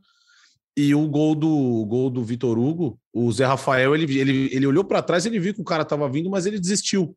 E 0.76 0.94
o 0.94 1.08
gol 1.08 1.34
do 1.34 1.50
o 1.50 1.86
gol 1.86 2.10
do 2.10 2.24
Vitor 2.24 2.58
Hugo, 2.58 3.00
o 3.12 3.32
Zé 3.32 3.46
Rafael, 3.46 3.96
ele, 3.96 4.20
ele, 4.20 4.50
ele 4.54 4.68
olhou 4.68 4.84
para 4.84 5.02
trás, 5.02 5.26
ele 5.26 5.40
viu 5.40 5.54
que 5.54 5.62
o 5.62 5.66
cara 5.66 5.82
estava 5.82 6.08
vindo, 6.08 6.30
mas 6.30 6.46
ele 6.46 6.60
desistiu. 6.60 7.16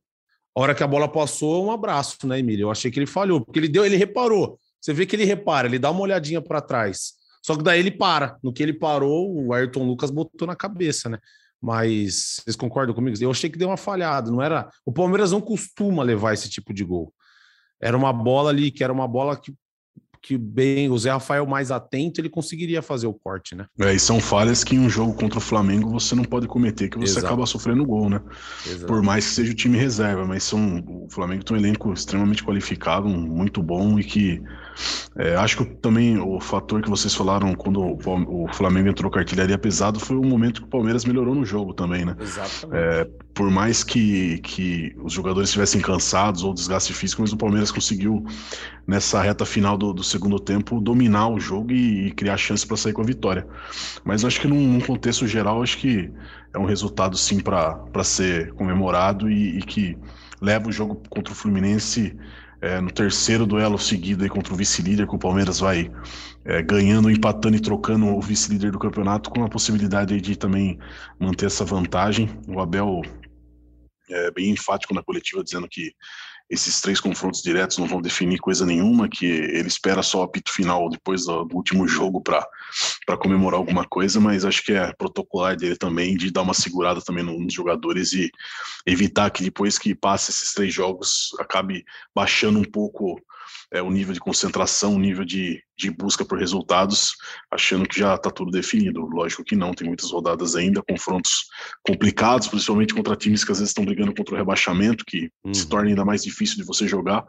A 0.56 0.60
hora 0.60 0.74
que 0.74 0.82
a 0.82 0.86
bola 0.86 1.06
passou, 1.06 1.66
um 1.66 1.70
abraço, 1.70 2.26
né, 2.26 2.38
Emílio? 2.38 2.64
Eu 2.64 2.70
achei 2.70 2.90
que 2.90 2.98
ele 2.98 3.06
falhou, 3.06 3.44
porque 3.44 3.58
ele 3.58 3.68
deu, 3.68 3.84
ele 3.84 3.96
reparou. 3.96 4.58
Você 4.80 4.94
vê 4.94 5.04
que 5.04 5.14
ele 5.14 5.24
repara, 5.24 5.68
ele 5.68 5.78
dá 5.78 5.90
uma 5.90 6.00
olhadinha 6.00 6.40
para 6.40 6.60
trás. 6.60 7.12
Só 7.44 7.54
que 7.56 7.62
daí 7.62 7.80
ele 7.80 7.90
para. 7.90 8.38
No 8.42 8.52
que 8.52 8.62
ele 8.62 8.72
parou, 8.72 9.34
o 9.34 9.52
Ayrton 9.52 9.84
Lucas 9.84 10.10
botou 10.10 10.48
na 10.48 10.56
cabeça, 10.56 11.08
né? 11.08 11.18
Mas 11.60 12.40
vocês 12.42 12.56
concordam 12.56 12.94
comigo? 12.94 13.16
Eu 13.20 13.30
achei 13.30 13.50
que 13.50 13.58
deu 13.58 13.68
uma 13.68 13.76
falhada, 13.76 14.30
não 14.30 14.40
era. 14.40 14.70
O 14.84 14.92
Palmeiras 14.92 15.32
não 15.32 15.40
costuma 15.40 16.02
levar 16.02 16.32
esse 16.32 16.48
tipo 16.48 16.72
de 16.72 16.82
gol. 16.82 17.12
Era 17.80 17.96
uma 17.96 18.12
bola 18.12 18.50
ali 18.50 18.70
que 18.70 18.84
era 18.84 18.92
uma 18.92 19.08
bola 19.08 19.36
que 19.36 19.54
que 20.22 20.36
bem 20.36 20.90
o 20.90 20.98
Zé 20.98 21.10
Rafael 21.10 21.46
mais 21.46 21.70
atento, 21.70 22.20
ele 22.20 22.28
conseguiria 22.28 22.82
fazer 22.82 23.06
o 23.06 23.14
corte, 23.14 23.54
né? 23.54 23.66
É, 23.80 23.94
e 23.94 23.98
são 23.98 24.20
falhas 24.20 24.62
que 24.62 24.76
em 24.76 24.78
um 24.78 24.88
jogo 24.88 25.14
contra 25.14 25.38
o 25.38 25.40
Flamengo 25.40 25.90
você 25.90 26.14
não 26.14 26.24
pode 26.24 26.46
cometer, 26.46 26.88
que 26.88 26.98
você 26.98 27.12
Exato. 27.12 27.26
acaba 27.26 27.46
sofrendo 27.46 27.84
gol, 27.84 28.10
né? 28.10 28.20
Exato. 28.66 28.86
Por 28.86 29.02
mais 29.02 29.26
que 29.26 29.34
seja 29.34 29.52
o 29.52 29.54
time 29.54 29.78
reserva, 29.78 30.26
mas 30.26 30.44
são, 30.44 30.84
o 30.86 31.08
Flamengo 31.10 31.44
tem 31.44 31.56
um 31.56 31.60
elenco 31.60 31.92
extremamente 31.92 32.44
qualificado, 32.44 33.08
muito 33.08 33.62
bom 33.62 33.98
e 33.98 34.04
que 34.04 34.42
é, 35.16 35.34
acho 35.36 35.58
que 35.58 35.64
também 35.64 36.18
o 36.18 36.40
fator 36.40 36.80
que 36.82 36.88
vocês 36.88 37.14
falaram 37.14 37.54
quando 37.54 37.80
o, 37.82 38.48
Flamengo 38.52 38.88
entrou 38.88 39.10
com 39.10 39.18
a 39.18 39.20
artilharia 39.20 39.58
pesado 39.58 39.98
foi 39.98 40.16
o 40.16 40.22
momento 40.22 40.62
que 40.62 40.66
o 40.66 40.70
Palmeiras 40.70 41.04
melhorou 41.04 41.34
no 41.34 41.44
jogo 41.44 41.74
também, 41.74 42.04
né? 42.04 42.16
Exatamente. 42.18 42.76
É, 42.76 43.04
por 43.34 43.50
mais 43.50 43.82
que, 43.82 44.38
que 44.38 44.94
os 45.02 45.12
jogadores 45.12 45.48
estivessem 45.48 45.80
cansados 45.80 46.42
ou 46.42 46.54
desgaste 46.54 46.92
físico, 46.92 47.22
mas 47.22 47.32
o 47.32 47.36
Palmeiras 47.36 47.70
conseguiu, 47.70 48.24
nessa 48.86 49.20
reta 49.20 49.44
final 49.44 49.76
do, 49.76 49.92
do 49.92 50.02
segundo 50.10 50.38
tempo, 50.38 50.80
dominar 50.80 51.28
o 51.28 51.40
jogo 51.40 51.72
e, 51.72 52.08
e 52.08 52.10
criar 52.12 52.36
chance 52.36 52.66
para 52.66 52.76
sair 52.76 52.92
com 52.92 53.02
a 53.02 53.06
vitória. 53.06 53.46
Mas 54.04 54.24
acho 54.24 54.40
que 54.40 54.48
num, 54.48 54.66
num, 54.66 54.80
contexto 54.80 55.26
geral, 55.26 55.62
acho 55.62 55.78
que 55.78 56.10
é 56.52 56.58
um 56.58 56.64
resultado 56.64 57.16
sim 57.16 57.40
para 57.40 58.04
ser 58.04 58.52
comemorado 58.54 59.30
e, 59.30 59.58
e 59.58 59.62
que 59.62 59.96
leva 60.40 60.68
o 60.68 60.72
jogo 60.72 61.02
contra 61.08 61.32
o 61.32 61.36
Fluminense 61.36 62.16
é, 62.60 62.80
no 62.80 62.90
terceiro 62.90 63.46
duelo 63.46 63.78
seguido 63.78 64.22
aí 64.22 64.28
contra 64.28 64.52
o 64.52 64.56
vice-líder, 64.56 65.06
que 65.06 65.14
o 65.14 65.18
Palmeiras 65.18 65.60
vai 65.60 65.90
é, 66.44 66.62
ganhando, 66.62 67.10
empatando 67.10 67.56
e 67.56 67.60
trocando 67.60 68.06
o 68.06 68.20
vice-líder 68.20 68.70
do 68.70 68.78
campeonato, 68.78 69.30
com 69.30 69.42
a 69.44 69.48
possibilidade 69.48 70.20
de 70.20 70.36
também 70.36 70.78
manter 71.18 71.46
essa 71.46 71.64
vantagem. 71.64 72.28
O 72.46 72.60
Abel 72.60 73.02
é 74.10 74.30
bem 74.30 74.50
enfático 74.50 74.94
na 74.94 75.02
coletiva, 75.02 75.42
dizendo 75.42 75.68
que 75.68 75.92
esses 76.50 76.80
três 76.80 76.98
confrontos 77.00 77.42
diretos 77.42 77.78
não 77.78 77.86
vão 77.86 78.02
definir 78.02 78.38
coisa 78.38 78.66
nenhuma, 78.66 79.08
que 79.08 79.24
ele 79.24 79.68
espera 79.68 80.02
só 80.02 80.20
o 80.20 80.22
apito 80.22 80.52
final 80.52 80.88
depois 80.90 81.24
do, 81.24 81.46
último 81.54 81.86
jogo 81.86 82.20
para 82.20 82.44
comemorar 83.18 83.58
alguma 83.58 83.86
coisa, 83.86 84.18
mas 84.18 84.44
acho 84.44 84.64
que 84.64 84.72
é 84.72 84.92
protocolar 84.94 85.56
dele 85.56 85.76
também 85.76 86.16
de 86.16 86.30
dar 86.32 86.42
uma 86.42 86.52
segurada 86.52 87.00
também 87.00 87.22
nos 87.22 87.54
jogadores 87.54 88.12
e 88.12 88.30
evitar 88.84 89.30
que 89.30 89.44
depois 89.44 89.78
que 89.78 89.94
passe 89.94 90.32
esses 90.32 90.52
três 90.52 90.74
jogos 90.74 91.30
acabe 91.38 91.84
baixando 92.12 92.58
um 92.58 92.64
pouco 92.64 93.20
é, 93.72 93.80
o 93.80 93.90
nível 93.90 94.12
de 94.12 94.20
concentração, 94.20 94.94
o 94.94 94.98
nível 94.98 95.24
de, 95.24 95.62
de 95.78 95.90
busca 95.90 96.24
por 96.24 96.38
resultados, 96.38 97.14
achando 97.50 97.88
que 97.88 98.00
já 98.00 98.14
está 98.14 98.30
tudo 98.30 98.50
definido. 98.50 99.06
Lógico 99.06 99.44
que 99.44 99.54
não, 99.54 99.72
tem 99.72 99.86
muitas 99.86 100.10
rodadas 100.10 100.56
ainda, 100.56 100.82
confrontos 100.82 101.46
complicados, 101.82 102.48
principalmente 102.48 102.94
contra 102.94 103.16
times 103.16 103.44
que 103.44 103.52
às 103.52 103.58
vezes 103.58 103.70
estão 103.70 103.84
brigando 103.84 104.14
contra 104.14 104.34
o 104.34 104.38
rebaixamento, 104.38 105.04
que 105.04 105.30
uhum. 105.44 105.54
se 105.54 105.68
torna 105.68 105.88
ainda 105.88 106.04
mais 106.04 106.22
difícil 106.22 106.56
de 106.56 106.64
você 106.64 106.88
jogar. 106.88 107.24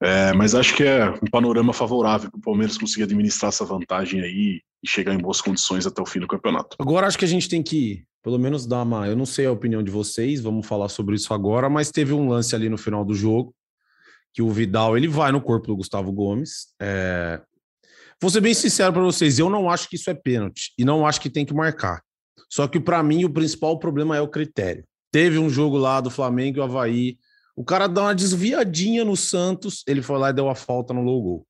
É, 0.00 0.32
mas 0.32 0.54
acho 0.54 0.74
que 0.76 0.84
é 0.84 1.10
um 1.10 1.30
panorama 1.30 1.72
favorável 1.72 2.30
para 2.30 2.38
o 2.38 2.42
Palmeiras 2.42 2.78
conseguir 2.78 3.04
administrar 3.04 3.48
essa 3.48 3.64
vantagem 3.64 4.20
aí 4.20 4.60
e 4.82 4.88
chegar 4.88 5.12
em 5.12 5.18
boas 5.18 5.40
condições 5.40 5.86
até 5.86 6.00
o 6.00 6.06
fim 6.06 6.20
do 6.20 6.28
campeonato. 6.28 6.76
Agora 6.78 7.08
acho 7.08 7.18
que 7.18 7.24
a 7.24 7.28
gente 7.28 7.48
tem 7.48 7.62
que 7.62 8.04
pelo 8.22 8.38
menos 8.38 8.66
dar 8.66 8.82
uma. 8.82 9.08
Eu 9.08 9.16
não 9.16 9.24
sei 9.24 9.46
a 9.46 9.52
opinião 9.52 9.82
de 9.82 9.90
vocês, 9.90 10.40
vamos 10.40 10.66
falar 10.66 10.88
sobre 10.88 11.14
isso 11.14 11.32
agora, 11.32 11.68
mas 11.70 11.90
teve 11.90 12.12
um 12.12 12.28
lance 12.28 12.54
ali 12.54 12.68
no 12.68 12.76
final 12.76 13.04
do 13.04 13.14
jogo 13.14 13.54
que 14.38 14.42
o 14.42 14.52
Vidal 14.52 14.96
ele 14.96 15.08
vai 15.08 15.32
no 15.32 15.40
corpo 15.40 15.66
do 15.66 15.74
Gustavo 15.74 16.12
Gomes. 16.12 16.68
É... 16.80 17.40
Vou 18.22 18.30
ser 18.30 18.40
bem 18.40 18.54
sincero 18.54 18.92
para 18.92 19.02
vocês, 19.02 19.36
eu 19.36 19.50
não 19.50 19.68
acho 19.68 19.88
que 19.88 19.96
isso 19.96 20.08
é 20.08 20.14
pênalti 20.14 20.72
e 20.78 20.84
não 20.84 21.04
acho 21.04 21.20
que 21.20 21.28
tem 21.28 21.44
que 21.44 21.52
marcar. 21.52 22.00
Só 22.48 22.68
que 22.68 22.78
para 22.78 23.02
mim 23.02 23.24
o 23.24 23.30
principal 23.30 23.80
problema 23.80 24.16
é 24.16 24.20
o 24.20 24.28
critério. 24.28 24.84
Teve 25.10 25.40
um 25.40 25.50
jogo 25.50 25.76
lá 25.76 26.00
do 26.00 26.08
Flamengo 26.08 26.58
e 26.58 26.60
o 26.60 26.62
Havaí, 26.62 27.18
o 27.56 27.64
cara 27.64 27.88
dá 27.88 28.02
uma 28.02 28.14
desviadinha 28.14 29.04
no 29.04 29.16
Santos, 29.16 29.82
ele 29.88 30.02
foi 30.02 30.16
lá 30.18 30.30
e 30.30 30.34
deu 30.34 30.48
a 30.48 30.54
falta 30.54 30.94
no 30.94 31.02
logo. 31.02 31.44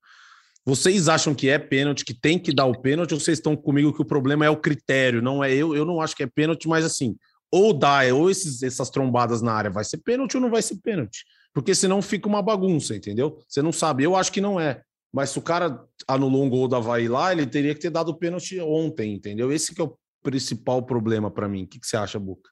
Vocês 0.65 1.07
acham 1.07 1.35
que 1.35 1.47
é 1.47 1.59
pênalti, 1.59 2.03
que 2.03 2.15
tem 2.15 2.39
que 2.39 2.51
dar 2.51 2.65
o 2.65 2.81
pênalti, 2.81 3.13
ou 3.13 3.19
vocês 3.19 3.37
estão 3.37 3.55
comigo 3.55 3.93
que 3.93 4.01
o 4.01 4.05
problema 4.05 4.47
é 4.47 4.49
o 4.49 4.57
critério, 4.57 5.21
não 5.21 5.43
é 5.43 5.53
eu? 5.53 5.75
Eu 5.75 5.85
não 5.85 6.01
acho 6.01 6.15
que 6.15 6.23
é 6.23 6.27
pênalti, 6.27 6.67
mas 6.67 6.83
assim, 6.83 7.15
ou 7.51 7.71
dá, 7.71 7.99
ou 8.11 8.31
esses, 8.31 8.63
essas 8.63 8.89
trombadas 8.89 9.43
na 9.43 9.53
área 9.53 9.69
vai 9.69 9.83
ser 9.83 9.99
pênalti 9.99 10.37
ou 10.37 10.41
não 10.41 10.49
vai 10.49 10.63
ser 10.63 10.77
pênalti 10.77 11.23
porque 11.53 11.73
senão 11.73 12.01
fica 12.01 12.27
uma 12.27 12.41
bagunça, 12.41 12.95
entendeu? 12.95 13.39
Você 13.47 13.61
não 13.61 13.71
sabe. 13.71 14.03
Eu 14.03 14.15
acho 14.15 14.31
que 14.31 14.41
não 14.41 14.59
é. 14.59 14.81
Mas 15.11 15.31
se 15.31 15.39
o 15.39 15.41
cara 15.41 15.83
anulou 16.07 16.43
um 16.43 16.49
gol 16.49 16.67
da 16.67 16.77
Havaí 16.77 17.07
lá, 17.07 17.31
ele 17.31 17.47
teria 17.47 17.73
que 17.73 17.81
ter 17.81 17.89
dado 17.89 18.15
pênalti 18.15 18.59
ontem, 18.59 19.13
entendeu? 19.13 19.51
Esse 19.51 19.73
que 19.73 19.81
é 19.81 19.83
o 19.83 19.97
principal 20.21 20.83
problema 20.83 21.31
para 21.31 21.49
mim. 21.49 21.63
O 21.63 21.67
que, 21.67 21.79
que 21.79 21.87
você 21.87 21.97
acha, 21.97 22.19
Boca? 22.19 22.49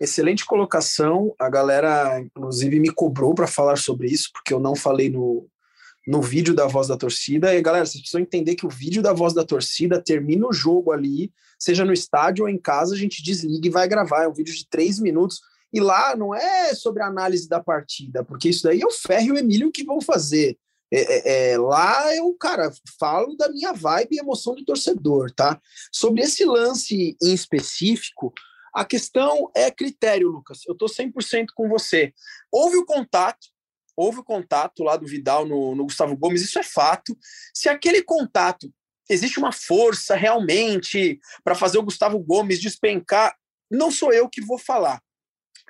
Excelente 0.00 0.44
colocação. 0.44 1.34
A 1.38 1.48
galera, 1.48 2.18
inclusive, 2.20 2.80
me 2.80 2.90
cobrou 2.90 3.34
para 3.34 3.46
falar 3.46 3.76
sobre 3.76 4.08
isso, 4.08 4.30
porque 4.32 4.52
eu 4.52 4.58
não 4.58 4.74
falei 4.74 5.08
no, 5.08 5.46
no 6.06 6.20
vídeo 6.20 6.54
da 6.54 6.66
voz 6.66 6.88
da 6.88 6.96
torcida. 6.96 7.54
E, 7.54 7.62
galera, 7.62 7.86
vocês 7.86 8.00
precisam 8.00 8.20
entender 8.20 8.56
que 8.56 8.66
o 8.66 8.70
vídeo 8.70 9.02
da 9.02 9.12
voz 9.12 9.32
da 9.32 9.44
torcida 9.44 10.02
termina 10.02 10.48
o 10.48 10.52
jogo 10.52 10.90
ali, 10.90 11.32
seja 11.58 11.84
no 11.84 11.92
estádio 11.92 12.44
ou 12.44 12.48
em 12.48 12.58
casa, 12.58 12.94
a 12.94 12.98
gente 12.98 13.22
desliga 13.22 13.68
e 13.68 13.70
vai 13.70 13.86
gravar. 13.86 14.24
É 14.24 14.28
um 14.28 14.32
vídeo 14.32 14.54
de 14.54 14.66
três 14.68 14.98
minutos 14.98 15.40
e 15.72 15.80
lá 15.80 16.16
não 16.16 16.34
é 16.34 16.74
sobre 16.74 17.02
a 17.02 17.06
análise 17.06 17.48
da 17.48 17.62
partida, 17.62 18.24
porque 18.24 18.48
isso 18.48 18.64
daí 18.64 18.80
é 18.80 18.86
o 18.86 18.90
Ferro 18.90 19.26
e 19.26 19.32
o 19.32 19.38
Emílio 19.38 19.70
que 19.70 19.84
vão 19.84 20.00
fazer. 20.00 20.58
É, 20.92 21.00
é, 21.00 21.52
é, 21.52 21.58
lá 21.58 22.14
eu, 22.16 22.34
cara, 22.34 22.72
falo 22.98 23.36
da 23.36 23.48
minha 23.48 23.72
vibe 23.72 24.16
e 24.16 24.18
emoção 24.18 24.54
do 24.54 24.64
torcedor, 24.64 25.30
tá? 25.32 25.60
Sobre 25.92 26.22
esse 26.22 26.44
lance 26.44 27.16
em 27.22 27.32
específico, 27.32 28.32
a 28.74 28.84
questão 28.84 29.50
é 29.54 29.70
critério, 29.70 30.28
Lucas. 30.28 30.60
Eu 30.66 30.74
tô 30.74 30.86
100% 30.86 31.46
com 31.54 31.68
você. 31.68 32.12
Houve 32.50 32.76
o 32.76 32.84
contato, 32.84 33.46
houve 33.96 34.18
o 34.18 34.24
contato 34.24 34.82
lá 34.82 34.96
do 34.96 35.06
Vidal 35.06 35.46
no, 35.46 35.76
no 35.76 35.84
Gustavo 35.84 36.16
Gomes, 36.16 36.42
isso 36.42 36.58
é 36.58 36.62
fato. 36.64 37.16
Se 37.54 37.68
aquele 37.68 38.02
contato 38.02 38.72
existe 39.08 39.38
uma 39.38 39.52
força 39.52 40.16
realmente 40.16 41.20
para 41.44 41.54
fazer 41.54 41.78
o 41.78 41.82
Gustavo 41.82 42.18
Gomes 42.18 42.60
despencar, 42.60 43.36
não 43.70 43.90
sou 43.90 44.12
eu 44.12 44.28
que 44.28 44.40
vou 44.40 44.58
falar. 44.58 45.00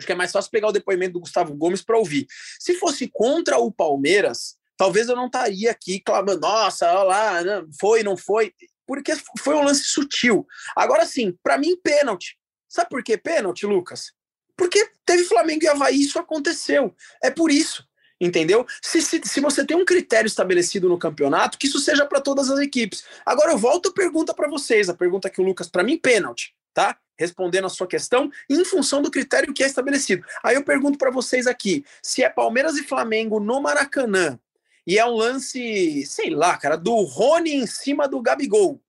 Acho 0.00 0.06
que 0.06 0.12
é 0.12 0.16
mais 0.16 0.32
fácil 0.32 0.50
pegar 0.50 0.68
o 0.68 0.72
depoimento 0.72 1.12
do 1.12 1.20
Gustavo 1.20 1.54
Gomes 1.54 1.82
para 1.82 1.98
ouvir. 1.98 2.26
Se 2.58 2.72
fosse 2.74 3.06
contra 3.12 3.58
o 3.58 3.70
Palmeiras, 3.70 4.56
talvez 4.78 5.10
eu 5.10 5.14
não 5.14 5.26
estaria 5.26 5.70
aqui 5.70 6.00
clamando, 6.00 6.40
nossa, 6.40 6.90
olha 6.90 7.02
lá, 7.02 7.42
né, 7.42 7.66
foi, 7.78 8.02
não 8.02 8.16
foi, 8.16 8.54
porque 8.86 9.12
foi 9.38 9.54
um 9.54 9.62
lance 9.62 9.84
sutil. 9.84 10.46
Agora 10.74 11.04
sim, 11.04 11.36
para 11.42 11.58
mim, 11.58 11.76
pênalti. 11.76 12.38
Sabe 12.66 12.88
por 12.88 13.04
que 13.04 13.18
pênalti, 13.18 13.66
Lucas? 13.66 14.12
Porque 14.56 14.90
teve 15.04 15.24
Flamengo 15.24 15.64
e 15.64 15.68
Havaí, 15.68 16.00
isso 16.00 16.18
aconteceu. 16.18 16.94
É 17.22 17.30
por 17.30 17.50
isso 17.50 17.86
entendeu? 18.20 18.66
Se, 18.82 19.00
se, 19.00 19.18
se, 19.24 19.40
você 19.40 19.64
tem 19.64 19.74
um 19.74 19.84
critério 19.84 20.26
estabelecido 20.26 20.90
no 20.90 20.98
campeonato, 20.98 21.56
que 21.56 21.66
isso 21.66 21.80
seja 21.80 22.04
para 22.04 22.20
todas 22.20 22.50
as 22.50 22.58
equipes. 22.60 23.02
Agora 23.24 23.52
eu 23.52 23.58
volto 23.58 23.88
a 23.88 23.94
pergunta 23.94 24.34
para 24.34 24.46
vocês, 24.46 24.90
a 24.90 24.94
pergunta 24.94 25.30
que 25.30 25.40
o 25.40 25.44
Lucas, 25.44 25.70
para 25.70 25.82
mim, 25.82 25.96
pênalti, 25.96 26.54
tá? 26.74 26.98
Respondendo 27.20 27.66
a 27.66 27.68
sua 27.68 27.86
questão 27.86 28.30
em 28.48 28.64
função 28.64 29.02
do 29.02 29.10
critério 29.10 29.52
que 29.52 29.62
é 29.62 29.66
estabelecido. 29.66 30.24
Aí 30.42 30.56
eu 30.56 30.64
pergunto 30.64 30.96
para 30.96 31.10
vocês 31.10 31.46
aqui, 31.46 31.84
se 32.02 32.24
é 32.24 32.30
Palmeiras 32.30 32.78
e 32.78 32.82
Flamengo 32.82 33.38
no 33.38 33.60
Maracanã 33.60 34.40
e 34.86 34.98
é 34.98 35.04
um 35.04 35.14
lance, 35.14 36.06
sei 36.06 36.30
lá, 36.30 36.56
cara, 36.56 36.76
do 36.76 36.94
Rony 37.02 37.52
em 37.52 37.66
cima 37.66 38.08
do 38.08 38.22
Gabigol, 38.22 38.80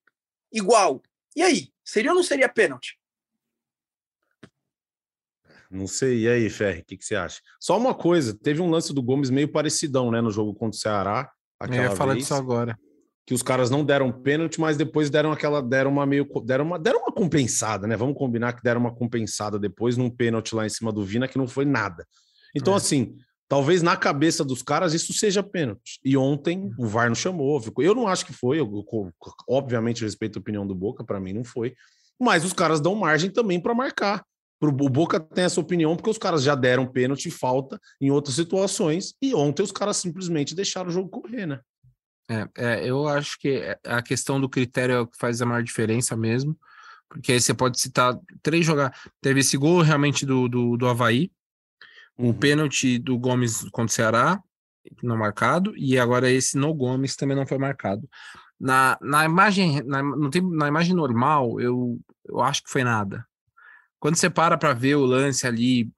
igual. 0.49 1.03
E 1.35 1.41
aí, 1.41 1.67
seria 1.83 2.11
ou 2.11 2.15
não 2.15 2.23
seria 2.23 2.47
pênalti? 2.47 2.97
Não 5.69 5.87
sei. 5.87 6.21
E 6.21 6.29
aí, 6.29 6.49
Ferri, 6.49 6.79
o 6.79 6.85
que, 6.85 6.97
que, 6.97 7.05
você 7.05 7.15
acha? 7.15 7.41
Só 7.59 7.77
uma 7.77 7.93
coisa, 7.93 8.33
teve 8.33 8.61
um 8.61 8.69
lance 8.69 8.93
do 8.93 9.03
Gomes 9.03 9.29
meio 9.29 9.51
parecidão, 9.51 10.09
né, 10.09 10.21
no 10.21 10.31
jogo 10.31 10.53
contra 10.53 10.77
o 10.77 10.79
Ceará. 10.79 11.29
Aquela 11.59 11.83
eu 11.83 11.89
ia 11.89 11.95
falar 11.95 12.15
disso 12.15 12.33
agora 12.33 12.77
que 13.25 13.33
os 13.33 13.41
caras 13.41 13.69
não 13.69 13.83
deram 13.83 14.11
pênalti, 14.11 14.59
mas 14.59 14.77
depois 14.77 15.09
deram 15.09 15.31
aquela, 15.31 15.61
deram 15.61 15.91
uma 15.91 16.05
meio, 16.05 16.27
deram 16.43 16.65
uma, 16.65 16.79
deram 16.79 17.01
uma 17.01 17.11
compensada, 17.11 17.87
né? 17.87 17.95
Vamos 17.95 18.17
combinar 18.17 18.53
que 18.53 18.63
deram 18.63 18.81
uma 18.81 18.93
compensada 18.93 19.59
depois 19.59 19.95
num 19.95 20.09
pênalti 20.09 20.55
lá 20.55 20.65
em 20.65 20.69
cima 20.69 20.91
do 20.91 21.03
Vina 21.03 21.27
que 21.27 21.37
não 21.37 21.47
foi 21.47 21.65
nada. 21.65 22.05
Então, 22.55 22.73
é. 22.73 22.77
assim, 22.77 23.15
talvez 23.47 23.81
na 23.81 23.95
cabeça 23.95 24.43
dos 24.43 24.63
caras 24.63 24.93
isso 24.93 25.13
seja 25.13 25.43
pênalti. 25.43 25.99
E 26.03 26.17
ontem 26.17 26.71
o 26.77 26.87
VAR 26.87 27.09
não 27.09 27.15
chamou, 27.15 27.61
eu 27.79 27.95
não 27.95 28.07
acho 28.07 28.25
que 28.25 28.33
foi, 28.33 28.59
eu, 28.59 28.85
eu 28.91 29.13
obviamente 29.47 30.03
respeito 30.03 30.39
a 30.39 30.41
opinião 30.41 30.65
do 30.65 30.73
Boca, 30.73 31.03
para 31.03 31.19
mim 31.19 31.33
não 31.33 31.43
foi, 31.43 31.73
mas 32.19 32.43
os 32.43 32.53
caras 32.53 32.79
dão 32.79 32.95
margem 32.95 33.29
também 33.29 33.59
para 33.59 33.73
marcar. 33.73 34.23
O 34.61 34.89
Boca 34.89 35.19
tem 35.19 35.43
essa 35.43 35.59
opinião 35.59 35.95
porque 35.95 36.09
os 36.09 36.19
caras 36.19 36.43
já 36.43 36.53
deram 36.53 36.85
pênalti 36.85 37.25
e 37.27 37.31
falta 37.31 37.79
em 37.99 38.11
outras 38.11 38.35
situações 38.35 39.15
e 39.19 39.33
ontem 39.33 39.63
os 39.63 39.71
caras 39.71 39.97
simplesmente 39.97 40.53
deixaram 40.53 40.89
o 40.89 40.93
jogo 40.93 41.09
correr, 41.09 41.47
né? 41.47 41.59
É, 42.31 42.47
é, 42.55 42.89
eu 42.89 43.09
acho 43.09 43.37
que 43.37 43.49
é, 43.49 43.77
a 43.85 44.01
questão 44.01 44.39
do 44.39 44.47
critério 44.47 44.95
é 44.95 44.99
o 45.01 45.07
que 45.07 45.17
faz 45.17 45.41
a 45.41 45.45
maior 45.45 45.61
diferença 45.61 46.15
mesmo, 46.15 46.57
porque 47.09 47.33
aí 47.33 47.41
você 47.41 47.53
pode 47.53 47.77
citar 47.77 48.17
três 48.41 48.65
jogar. 48.65 48.95
Teve 49.21 49.41
esse 49.41 49.57
gol 49.57 49.81
realmente 49.81 50.25
do, 50.25 50.47
do, 50.47 50.77
do 50.77 50.87
Havaí, 50.87 51.29
o 52.17 52.27
Uhum. 52.27 52.33
pênalti 52.33 52.97
do 52.97 53.17
Gomes 53.17 53.63
contra 53.71 53.85
o 53.85 53.89
Ceará, 53.89 54.41
não 55.03 55.17
marcado, 55.17 55.73
e 55.75 55.99
agora 55.99 56.31
esse 56.31 56.57
no 56.57 56.73
Gomes 56.73 57.15
também 57.15 57.35
não 57.35 57.45
foi 57.45 57.57
marcado. 57.57 58.07
Na, 58.59 58.97
na 59.01 59.25
imagem, 59.25 59.81
na, 59.83 60.01
no 60.01 60.29
tempo, 60.29 60.49
na 60.51 60.67
imagem 60.67 60.95
normal, 60.95 61.59
eu, 61.59 61.99
eu 62.25 62.39
acho 62.39 62.63
que 62.63 62.69
foi 62.69 62.83
nada. 62.83 63.25
Quando 63.99 64.15
você 64.15 64.29
para 64.29 64.57
para 64.57 64.73
ver 64.73 64.95
o 64.95 65.05
lance 65.05 65.45
ali, 65.45 65.91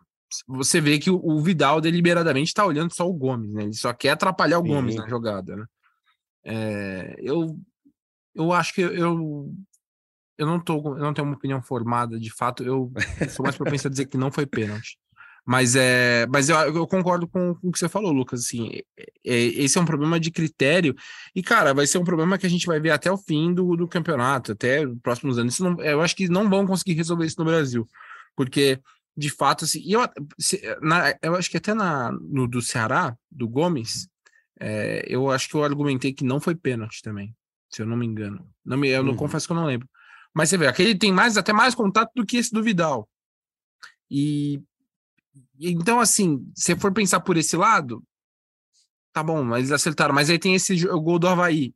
você 0.48 0.82
vê 0.82 0.98
que 0.98 1.12
o, 1.12 1.16
o 1.24 1.42
Vidal 1.42 1.80
deliberadamente 1.80 2.48
está 2.48 2.66
olhando 2.66 2.94
só 2.94 3.08
o 3.08 3.14
Gomes, 3.14 3.54
né? 3.54 3.64
Ele 3.64 3.74
só 3.74 3.94
quer 3.94 4.12
atrapalhar 4.12 4.60
o 4.60 4.64
Sim. 4.64 4.70
Gomes 4.70 4.96
na 4.96 5.08
jogada, 5.08 5.56
né? 5.56 5.66
É, 6.46 7.16
eu, 7.20 7.58
eu 8.36 8.52
acho 8.52 8.74
que 8.74 8.82
eu, 8.82 9.50
eu 10.38 10.46
não 10.48 10.60
tô, 10.60 10.76
eu 10.98 11.00
não 11.04 11.14
tenho 11.14 11.28
uma 11.28 11.36
opinião 11.36 11.62
formada 11.62 12.20
de 12.20 12.32
fato. 12.32 12.64
Eu 12.64 12.92
sou 13.30 13.44
mais 13.44 13.56
propenso 13.56 13.88
a 13.88 13.90
dizer 13.92 14.06
que 14.08 14.18
não 14.18 14.32
foi 14.32 14.46
pênalti. 14.46 14.98
Mas 15.46 15.76
é, 15.76 16.26
mas 16.28 16.48
eu, 16.48 16.56
eu 16.58 16.88
concordo 16.88 17.28
com, 17.28 17.54
com 17.56 17.68
o 17.68 17.72
que 17.72 17.78
você 17.78 17.90
falou, 17.90 18.14
Lucas. 18.14 18.42
Assim, 18.46 18.80
é- 18.98 19.06
esse 19.26 19.78
é 19.78 19.82
um 19.82 19.86
problema 19.86 20.18
de 20.18 20.32
critério 20.32 20.96
e 21.36 21.44
cara, 21.44 21.74
vai 21.74 21.86
ser 21.86 21.98
um 21.98 22.04
problema 22.06 22.38
que 22.38 22.46
a 22.46 22.50
gente 22.50 22.66
vai 22.66 22.80
ver 22.80 22.92
até 22.92 23.12
o 23.12 23.18
fim 23.18 23.54
do, 23.54 23.76
do 23.76 23.86
campeonato, 23.88 24.54
até 24.54 24.88
os 24.88 24.98
próximos 25.02 25.38
anos. 25.38 25.60
Não, 25.60 25.80
eu 25.82 26.02
acho 26.02 26.16
que 26.16 26.30
não 26.30 26.50
vão 26.50 26.66
conseguir 26.66 26.94
resolver 26.94 27.26
isso 27.26 27.36
no 27.40 27.46
Brasil, 27.46 27.86
porque 28.38 28.80
de 29.18 29.30
fato, 29.30 29.66
assim, 29.66 29.84
eu, 29.86 30.00
se- 30.40 30.62
na- 30.82 31.14
eu 31.22 31.36
acho 31.36 31.52
que 31.52 31.58
até 31.58 31.74
na, 31.74 32.10
no 32.22 32.48
do 32.48 32.62
Ceará, 32.62 33.16
do 33.30 33.48
Gomes, 33.48 34.08
é, 34.60 35.04
eu 35.08 35.30
acho 35.32 35.50
que 35.50 35.56
eu 35.56 35.64
argumentei 35.64 36.14
que 36.14 36.24
não 36.24 36.40
foi 36.40 36.56
pênalti 36.56 37.02
também, 37.02 37.36
se 37.70 37.82
eu 37.82 37.86
não 37.86 37.98
me 37.98 38.06
engano. 38.06 38.48
Não 38.66 38.78
me, 38.78 38.90
eu 38.90 39.04
não 39.04 39.12
Uhum. 39.12 39.18
confesso 39.18 39.48
que 39.48 39.52
eu 39.54 39.58
não 39.58 39.66
lembro. 39.66 39.88
Mas 40.34 40.50
você 40.50 40.58
vê, 40.58 40.68
aquele 40.68 40.96
tem 40.98 41.12
mais, 41.12 41.38
até 41.38 41.54
mais 41.54 41.76
contato 41.76 42.12
do 42.16 42.26
que 42.26 42.38
esse 42.38 42.52
do 42.52 42.64
Vidal. 42.64 43.08
E 44.10 44.62
então, 45.60 46.00
assim, 46.00 46.46
se 46.56 46.76
for 46.76 46.94
pensar 46.94 47.20
por 47.22 47.38
esse 47.38 47.56
lado, 47.56 48.04
tá 49.12 49.24
bom, 49.24 49.44
mas 49.44 49.60
eles 49.60 49.72
acertaram. 49.72 50.14
Mas 50.14 50.30
aí 50.30 50.38
tem 50.40 50.56
esse 50.56 50.88
o 50.88 51.00
gol 51.02 51.18
do 51.20 51.28
Havaí, 51.28 51.74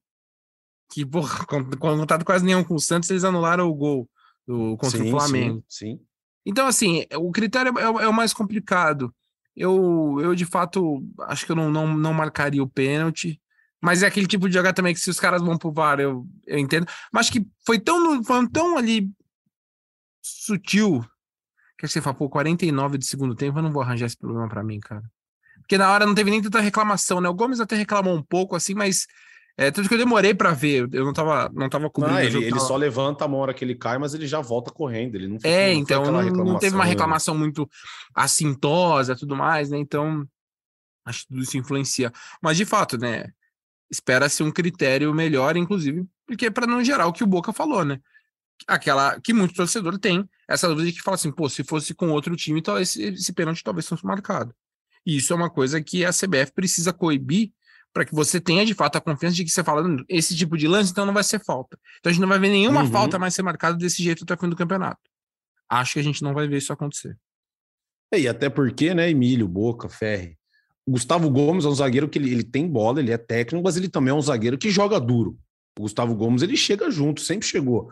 que, 0.91 1.05
porra, 1.05 1.45
com, 1.47 1.63
com 1.63 1.97
contato 1.97 2.25
quase 2.25 2.45
nenhum 2.45 2.63
com 2.63 2.75
o 2.75 2.79
Santos, 2.79 3.09
eles 3.09 3.23
anularam 3.23 3.67
o 3.67 3.73
gol 3.75 4.09
do, 4.45 4.77
contra 4.77 4.97
Sim, 4.99 5.07
o 5.07 5.11
Flamengo. 5.11 5.63
Sim, 5.69 5.97
sim. 5.97 6.05
Então, 6.45 6.67
assim, 6.67 7.05
o 7.15 7.31
critério 7.31 7.77
é, 7.77 7.83
é 7.83 8.07
o 8.07 8.13
mais 8.13 8.33
complicado. 8.33 9.13
Eu, 9.57 10.19
eu, 10.21 10.35
de 10.35 10.45
fato, 10.45 11.03
acho 11.21 11.43
que 11.43 11.51
eu 11.51 11.55
não, 11.55 11.71
não, 11.71 11.97
não 11.97 12.13
marcaria 12.13 12.61
o 12.61 12.69
pênalti. 12.69 13.41
Mas 13.81 14.03
é 14.03 14.07
aquele 14.07 14.27
tipo 14.27 14.47
de 14.47 14.53
jogar 14.53 14.73
também 14.73 14.93
que 14.93 14.99
se 14.99 15.09
os 15.09 15.19
caras 15.19 15.41
vão 15.41 15.57
pro 15.57 15.71
VAR, 15.71 15.99
eu, 15.99 16.27
eu 16.45 16.59
entendo. 16.59 16.87
Mas 17.11 17.29
que 17.29 17.45
foi 17.65 17.79
tão, 17.79 18.23
foi 18.23 18.47
tão 18.49 18.77
ali 18.77 19.09
sutil 20.21 21.03
que 21.77 21.87
você 21.87 22.01
fala, 22.01 22.15
pô, 22.15 22.29
49 22.29 22.97
de 22.97 23.05
segundo 23.05 23.35
tempo, 23.35 23.59
eu 23.59 23.63
não 23.63 23.71
vou 23.71 23.81
arranjar 23.81 24.05
esse 24.07 24.17
problema 24.17 24.47
pra 24.47 24.63
mim, 24.63 24.79
cara. 24.79 25.03
Porque 25.59 25.77
na 25.77 25.91
hora 25.91 26.05
não 26.05 26.15
teve 26.15 26.31
nem 26.31 26.41
tanta 26.41 26.59
reclamação, 26.59 27.19
né? 27.19 27.27
O 27.29 27.33
Gomes 27.33 27.59
até 27.59 27.75
reclamou 27.75 28.15
um 28.15 28.23
pouco, 28.23 28.55
assim, 28.55 28.73
mas 28.73 29.05
é, 29.57 29.71
tudo 29.71 29.87
que 29.89 29.93
eu 29.95 29.97
demorei 29.97 30.33
pra 30.35 30.53
ver, 30.53 30.87
eu 30.93 31.03
não 31.03 31.13
tava, 31.13 31.49
não 31.53 31.67
tava 31.67 31.89
cobrindo 31.89 32.15
Não, 32.15 32.21
ele, 32.21 32.37
ele 32.37 32.49
tava- 32.51 32.61
só 32.61 32.75
levanta 32.75 33.25
a 33.25 33.27
hora 33.27 33.53
que 33.53 33.65
ele 33.65 33.73
cai, 33.75 33.97
mas 33.97 34.13
ele 34.13 34.27
já 34.27 34.39
volta 34.39 34.71
correndo. 34.71 35.15
Ele 35.15 35.27
não 35.27 35.37
É, 35.43 35.73
não 35.73 35.79
então 35.79 36.11
não, 36.11 36.21
não 36.23 36.59
teve 36.59 36.75
uma 36.75 36.83
né? 36.83 36.89
reclamação 36.91 37.35
muito 37.35 37.67
assintosa 38.13 39.13
e 39.13 39.15
tudo 39.15 39.35
mais, 39.35 39.69
né? 39.69 39.77
Então, 39.77 40.27
acho 41.05 41.21
que 41.21 41.27
tudo 41.29 41.41
isso 41.41 41.57
influencia. 41.57 42.11
Mas, 42.41 42.57
de 42.57 42.65
fato, 42.65 42.97
né? 42.97 43.25
Espera-se 43.89 44.43
um 44.43 44.51
critério 44.51 45.13
melhor, 45.13 45.55
inclusive, 45.55 46.05
porque 46.25 46.51
para 46.51 46.67
não 46.67 46.83
gerar 46.83 47.07
o 47.07 47.13
que 47.13 47.23
o 47.23 47.27
Boca 47.27 47.53
falou, 47.53 47.85
né? 47.85 47.99
Aquela 48.67 49.19
que 49.21 49.31
muito 49.33 49.53
torcedor 49.53 49.97
tem, 49.97 50.27
essa 50.47 50.67
dúvida 50.67 50.87
de 50.91 50.93
que 50.97 51.01
fala 51.01 51.15
assim, 51.15 51.31
pô, 51.31 51.47
se 51.47 51.63
fosse 51.63 51.93
com 51.93 52.09
outro 52.09 52.35
time, 52.35 52.61
talvez 52.61 52.89
esse, 52.89 53.03
esse 53.13 53.31
pênalti 53.33 53.63
talvez 53.63 53.87
fosse 53.87 54.05
marcado. 54.05 54.53
E 55.05 55.15
isso 55.17 55.31
é 55.31 55.35
uma 55.35 55.49
coisa 55.49 55.81
que 55.81 56.03
a 56.03 56.11
CBF 56.11 56.51
precisa 56.53 56.91
coibir 56.91 57.51
para 57.97 58.05
que 58.05 58.13
você 58.13 58.39
tenha 58.39 58.63
de 58.63 58.75
fato 58.75 58.95
a 58.95 59.01
confiança 59.01 59.35
de 59.35 59.43
que 59.43 59.49
você 59.49 59.63
fala, 59.63 59.81
"Hum, 59.81 59.97
esse 60.07 60.35
tipo 60.35 60.55
de 60.55 60.67
lance, 60.67 60.91
então 60.91 61.03
não 61.03 61.13
vai 61.15 61.23
ser 61.23 61.43
falta. 61.43 61.79
Então 61.99 62.11
a 62.11 62.13
gente 62.13 62.21
não 62.21 62.27
vai 62.29 62.37
ver 62.37 62.49
nenhuma 62.49 62.81
Uhum. 62.83 62.91
falta 62.91 63.17
mais 63.17 63.33
ser 63.33 63.41
marcada 63.41 63.75
desse 63.75 64.03
jeito 64.03 64.23
até 64.23 64.35
o 64.35 64.37
fim 64.37 64.47
do 64.49 64.55
campeonato. 64.55 65.01
Acho 65.67 65.93
que 65.93 65.99
a 65.99 66.03
gente 66.03 66.21
não 66.21 66.31
vai 66.31 66.47
ver 66.47 66.57
isso 66.57 66.71
acontecer. 66.71 67.17
E 68.15 68.27
até 68.27 68.49
porque, 68.49 68.93
né, 68.93 69.09
Emílio, 69.09 69.47
Boca, 69.47 69.89
Ferri. 69.89 70.37
O 70.85 70.91
Gustavo 70.91 71.27
Gomes 71.31 71.65
é 71.65 71.67
um 71.67 71.73
zagueiro 71.73 72.07
que 72.07 72.19
ele, 72.19 72.31
ele 72.31 72.43
tem 72.43 72.67
bola, 72.69 72.99
ele 72.99 73.11
é 73.11 73.17
técnico, 73.17 73.63
mas 73.63 73.75
ele 73.75 73.89
também 73.89 74.11
é 74.11 74.13
um 74.15 74.21
zagueiro 74.21 74.59
que 74.59 74.69
joga 74.69 74.99
duro. 74.99 75.35
O 75.77 75.81
Gustavo 75.81 76.13
Gomes, 76.15 76.43
ele 76.43 76.55
chega 76.55 76.91
junto, 76.91 77.19
sempre 77.21 77.47
chegou. 77.47 77.89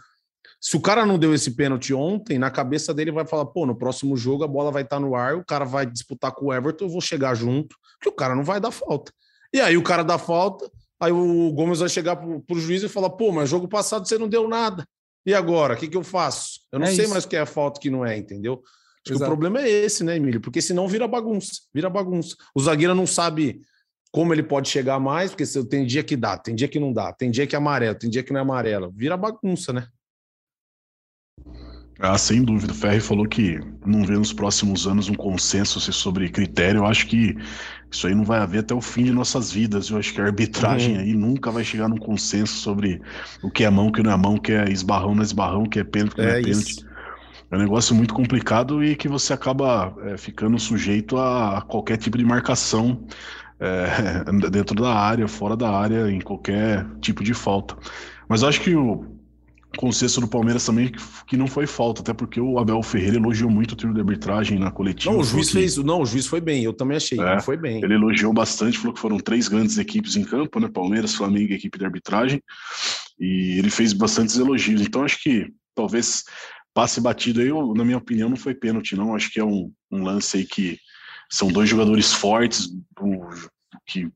Se 0.62 0.78
o 0.78 0.82
cara 0.82 1.04
não 1.04 1.18
deu 1.18 1.34
esse 1.34 1.52
pênalti 1.56 1.94
ontem, 1.96 2.38
na 2.38 2.52
cabeça 2.52 2.94
dele 2.94 3.12
vai 3.12 3.26
falar, 3.26 3.48
pô, 3.48 3.65
no 3.65 3.76
próximo 3.76 4.15
jogo 4.15 4.44
a 4.44 4.48
bola 4.48 4.72
vai 4.72 4.84
estar 4.84 5.00
no 5.00 5.15
ar, 5.15 5.36
o 5.36 5.44
cara 5.44 5.65
vai 5.65 5.86
disputar 5.88 6.32
com 6.32 6.46
o 6.46 6.54
Everton, 6.54 6.86
eu 6.86 6.89
vou 6.89 7.02
chegar 7.02 7.34
junto, 7.36 7.76
que 8.00 8.08
o 8.08 8.13
cara 8.13 8.36
não 8.36 8.44
vai 8.44 8.60
dar 8.62 8.70
falta. 8.72 9.12
E 9.56 9.62
aí 9.62 9.78
o 9.78 9.82
cara 9.84 10.04
dá 10.04 10.18
falta, 10.18 10.70
aí 11.00 11.13
o 11.13 11.50
Gomes 11.54 11.80
vai 11.80 11.88
chegar 11.88 12.18
pro, 12.18 12.41
pro 12.41 12.60
juiz 12.60 12.84
e 12.84 12.89
falar, 12.89 13.12
pô, 13.12 13.32
mas 13.32 13.50
jogo 13.50 13.70
passado 13.70 14.06
você 14.06 14.18
não 14.18 14.28
deu 14.28 14.50
nada. 14.50 14.86
E 15.26 15.34
agora, 15.34 15.76
o 15.76 15.78
que, 15.78 15.88
que 15.88 15.96
eu 15.96 16.04
faço? 16.04 16.60
Eu 16.74 16.78
não 16.78 16.86
É 16.88 16.91
sei 16.91 17.06
isso. 17.06 17.13
mais 17.13 17.24
o 17.24 17.28
que 17.30 17.38
é 17.38 17.46
falta 17.46 17.78
e 17.78 17.80
o 17.80 17.82
que 17.84 17.89
não 17.89 18.06
é, 18.06 18.18
entendeu? 18.18 18.62
Acho 19.08 19.18
que 19.18 19.24
o 19.24 19.26
problema 19.26 19.62
é 19.62 19.70
esse, 19.70 20.04
né, 20.04 20.18
Emílio? 20.18 20.41
Porque 20.41 20.62
senão 20.62 20.89
vira 20.89 21.08
bagunça, 21.08 21.54
vira 21.74 21.89
bagunça. 21.89 22.36
O 22.54 22.60
zagueiro 22.60 22.94
não 22.94 23.08
sabe 23.08 23.62
como 24.12 24.34
ele 24.34 24.44
pode 24.44 24.68
chegar 24.68 25.00
mais, 25.00 25.32
porque 25.32 25.46
tem 25.70 25.86
dia 25.86 26.04
que 26.04 26.18
dá, 26.18 26.38
tem 26.38 26.54
dia 26.54 26.68
que 26.68 26.80
não 26.80 26.91
dá, 26.91 27.13
tem 27.13 27.32
dia 27.32 27.48
que 27.48 27.56
é 27.56 27.58
amarelo, 27.58 27.98
tem 27.98 28.10
dia 28.10 28.24
que 28.24 28.34
não 28.34 28.39
é 28.39 28.41
amarelo. 28.41 28.91
Vira 28.94 29.15
bagunça, 29.15 29.72
né? 29.72 29.88
Ah, 31.98 32.18
sem 32.18 32.44
dúvida. 32.44 32.74
O 32.74 32.76
Ferri 32.76 33.00
falou 33.00 33.26
que 33.28 33.58
não 33.86 34.04
vê 34.04 34.18
nos 34.18 34.34
próximos 34.34 34.86
anos 34.86 35.08
um 35.08 35.16
consenso 35.16 35.80
sobre 35.94 36.30
critério. 36.30 36.80
Eu 36.80 36.86
acho 36.86 37.08
que 37.08 37.36
isso 37.90 38.06
aí 38.08 38.14
não 38.14 38.26
vai 38.26 38.40
haver 38.40 38.60
até 38.60 38.74
o 38.74 38.82
fim 38.82 39.06
de 39.06 39.14
nossas 39.14 39.50
vidas. 39.52 39.90
Eu 39.90 39.98
acho 39.98 40.14
que 40.14 40.20
a 40.20 40.26
arbitragem 40.26 40.98
Uhum. 40.98 41.00
aí 41.00 41.14
nunca 41.14 41.52
vai 41.52 41.64
chegar 41.64 41.88
num 41.88 41.98
consenso 41.98 42.56
sobre 42.58 43.02
o 43.42 43.50
que 43.50 43.64
é 43.64 43.70
mão, 43.70 43.88
o 43.88 43.92
que 43.94 44.04
não 44.04 44.12
é 44.12 44.18
mão, 44.18 44.36
o 44.36 44.42
que 44.42 44.52
é 44.52 44.70
esbarrão, 44.70 45.16
não 45.16 45.22
é 45.22 45.26
esbarrão, 45.26 45.64
o 45.64 45.70
que 45.70 45.80
é 45.80 45.84
pênalti, 45.86 46.14
o 46.14 46.18
que 46.18 46.26
não 46.26 46.32
é, 46.32 46.36
É 46.36 46.42
pênalti. 46.42 46.76
isso. 46.76 46.86
É 47.52 47.56
um 47.56 47.60
negócio 47.60 47.96
muito 47.96 48.14
complicado 48.14 48.84
e 48.84 48.96
que 48.96 49.08
você 49.08 49.34
acaba 49.34 49.96
é, 50.04 50.18
ficando 50.18 50.60
sujeito 50.60 51.18
a 51.18 51.62
qualquer 51.62 51.98
tipo 51.98 52.18
de 52.18 52.26
marcação 52.26 53.06
é, 53.60 54.24
dentro 54.52 54.76
da 54.82 54.94
área, 54.94 55.28
fora 55.28 55.56
da 55.58 55.70
área, 55.70 56.10
em 56.12 56.20
qualquer 56.22 56.86
tipo 57.02 57.24
de 57.24 57.34
falta. 57.34 57.76
Mas 58.28 58.42
eu 58.42 58.50
acho 58.50 58.62
que 58.62 58.76
o 58.76 59.14
consenso 59.76 60.22
do 60.22 60.28
Palmeiras 60.28 60.66
também 60.66 60.92
que, 61.28 61.38
não 61.38 61.48
foi 61.48 61.68
falta, 61.68 62.02
até 62.02 62.14
porque 62.14 62.40
o 62.40 62.58
Abel 62.60 62.82
Ferreira 62.82 63.18
elogiou 63.18 63.50
muito 63.50 63.74
o 63.74 63.76
trio 63.76 63.94
de 63.94 64.00
arbitragem 64.00 64.58
na 64.60 64.72
coletiva. 64.72 65.14
Não, 65.14 65.20
o 65.20 65.24
juiz 65.24 65.48
que- 65.48 65.54
fez. 65.54 65.78
Não, 65.78 66.02
o 66.02 66.06
juiz 66.06 66.26
foi 66.28 66.42
bem, 66.42 66.64
eu 66.64 66.74
também 66.74 66.98
achei. 66.98 67.20
É, 67.20 67.40
foi 67.40 67.58
bem. 67.58 67.84
Ele 67.84 67.94
elogiou 67.94 68.34
bastante, 68.34 68.78
falou 68.78 68.94
que 68.94 69.00
foram 69.00 69.18
três 69.18 69.48
grandes 69.48 69.78
equipes 69.78 70.16
em 70.16 70.24
campo, 70.24 70.60
né? 70.60 70.68
Palmeiras, 70.68 71.16
Flamengo 71.16 71.52
e 71.52 71.56
equipe 71.56 71.78
de 71.78 71.86
arbitragem. 71.86 72.42
E 73.20 73.58
ele 73.58 73.70
fez 73.70 73.94
bastantes 73.94 74.38
elogios. 74.38 74.82
Então 74.82 75.04
acho 75.04 75.22
que 75.22 75.52
talvez 75.74 76.24
passe 76.74 77.00
batido 77.00 77.40
aí, 77.40 77.48
eu, 77.48 77.74
na 77.74 77.86
minha 77.86 77.98
opinião, 77.98 78.30
não 78.30 78.36
foi 78.36 78.54
pênalti, 78.54 78.96
não. 78.96 79.16
Acho 79.16 79.32
que 79.32 79.40
é 79.40 79.46
um, 79.46 79.72
um 79.92 80.04
lance 80.04 80.38
aí 80.38 80.46
que 80.46 80.78
são 81.32 81.48
dois 81.48 81.70
jogadores 81.70 82.14
fortes, 82.14 82.70
um, 83.02 83.20
que, 83.88 84.10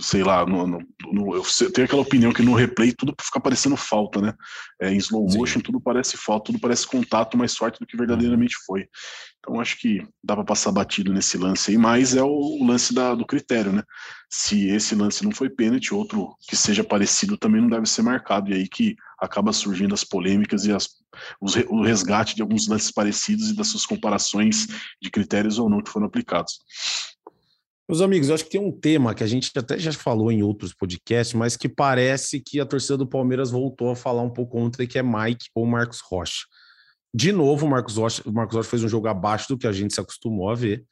sei 0.00 0.22
lá, 0.22 0.46
no, 0.46 0.66
no- 0.66 0.86
no- 1.12 1.34
eu 1.36 1.72
tenho 1.72 1.86
aquela 1.86 2.02
opinião 2.02 2.32
que 2.32 2.42
no 2.42 2.54
replay 2.54 2.92
tudo 2.92 3.14
fica 3.20 3.40
parecendo 3.40 3.76
falta, 3.76 4.20
né? 4.20 4.34
É, 4.80 4.92
em 4.92 4.96
slow 4.96 5.28
Sim. 5.28 5.38
motion 5.38 5.60
tudo 5.60 5.80
parece 5.80 6.16
falta, 6.16 6.46
tudo 6.46 6.60
parece 6.60 6.86
contato 6.86 7.36
mais 7.36 7.56
forte 7.56 7.78
do 7.80 7.86
que 7.86 7.96
verdadeiramente 7.96 8.56
foi. 8.66 8.88
Então 9.38 9.60
acho 9.60 9.78
que 9.78 10.06
dá 10.22 10.34
para 10.34 10.44
passar 10.44 10.72
batido 10.72 11.12
nesse 11.12 11.36
lance 11.38 11.70
aí, 11.70 11.78
mas 11.78 12.14
é 12.14 12.22
o, 12.22 12.28
o 12.28 12.66
lance 12.66 12.92
da- 12.94 13.14
do 13.14 13.26
critério, 13.26 13.72
né? 13.72 13.82
Se 14.30 14.68
esse 14.68 14.94
lance 14.94 15.24
não 15.24 15.30
foi 15.32 15.48
pênalti, 15.48 15.94
outro 15.94 16.34
que 16.48 16.56
seja 16.56 16.82
parecido 16.84 17.36
também 17.36 17.60
não 17.60 17.68
deve 17.68 17.86
ser 17.86 18.02
marcado. 18.02 18.50
E 18.50 18.54
aí 18.54 18.68
que 18.68 18.96
acaba 19.20 19.52
surgindo 19.52 19.94
as 19.94 20.04
polêmicas 20.04 20.66
e 20.66 20.72
as, 20.72 20.88
os 21.40 21.54
o 21.68 21.82
resgate 21.82 22.34
de 22.34 22.42
alguns 22.42 22.66
lances 22.68 22.90
parecidos 22.90 23.50
e 23.50 23.56
das 23.56 23.68
suas 23.68 23.86
comparações 23.86 24.66
de 25.00 25.10
critérios 25.10 25.58
ou 25.58 25.70
não 25.70 25.80
que 25.80 25.90
foram 25.90 26.06
aplicados. 26.06 26.58
Meus 27.88 28.00
amigos, 28.00 28.30
acho 28.30 28.44
que 28.44 28.50
tem 28.50 28.60
um 28.60 28.72
tema 28.72 29.14
que 29.14 29.22
a 29.22 29.26
gente 29.28 29.52
até 29.56 29.78
já 29.78 29.92
falou 29.92 30.32
em 30.32 30.42
outros 30.42 30.74
podcasts, 30.74 31.34
mas 31.34 31.56
que 31.56 31.68
parece 31.68 32.40
que 32.40 32.58
a 32.58 32.66
torcida 32.66 32.96
do 32.96 33.06
Palmeiras 33.06 33.50
voltou 33.52 33.90
a 33.90 33.96
falar 33.96 34.22
um 34.22 34.30
pouco 34.30 34.58
ontem, 34.58 34.88
que 34.88 34.98
é 34.98 35.02
Mike 35.04 35.46
ou 35.54 35.64
Marcos 35.64 36.00
Rocha. 36.00 36.46
De 37.14 37.30
novo, 37.30 37.64
o 37.64 37.70
Marcos 37.70 37.96
Rocha, 37.96 38.22
Marcos 38.26 38.56
Rocha 38.56 38.68
fez 38.68 38.82
um 38.82 38.88
jogo 38.88 39.06
abaixo 39.06 39.48
do 39.48 39.56
que 39.56 39.68
a 39.68 39.72
gente 39.72 39.94
se 39.94 40.00
acostumou 40.00 40.50
a 40.50 40.54
ver. 40.56 40.84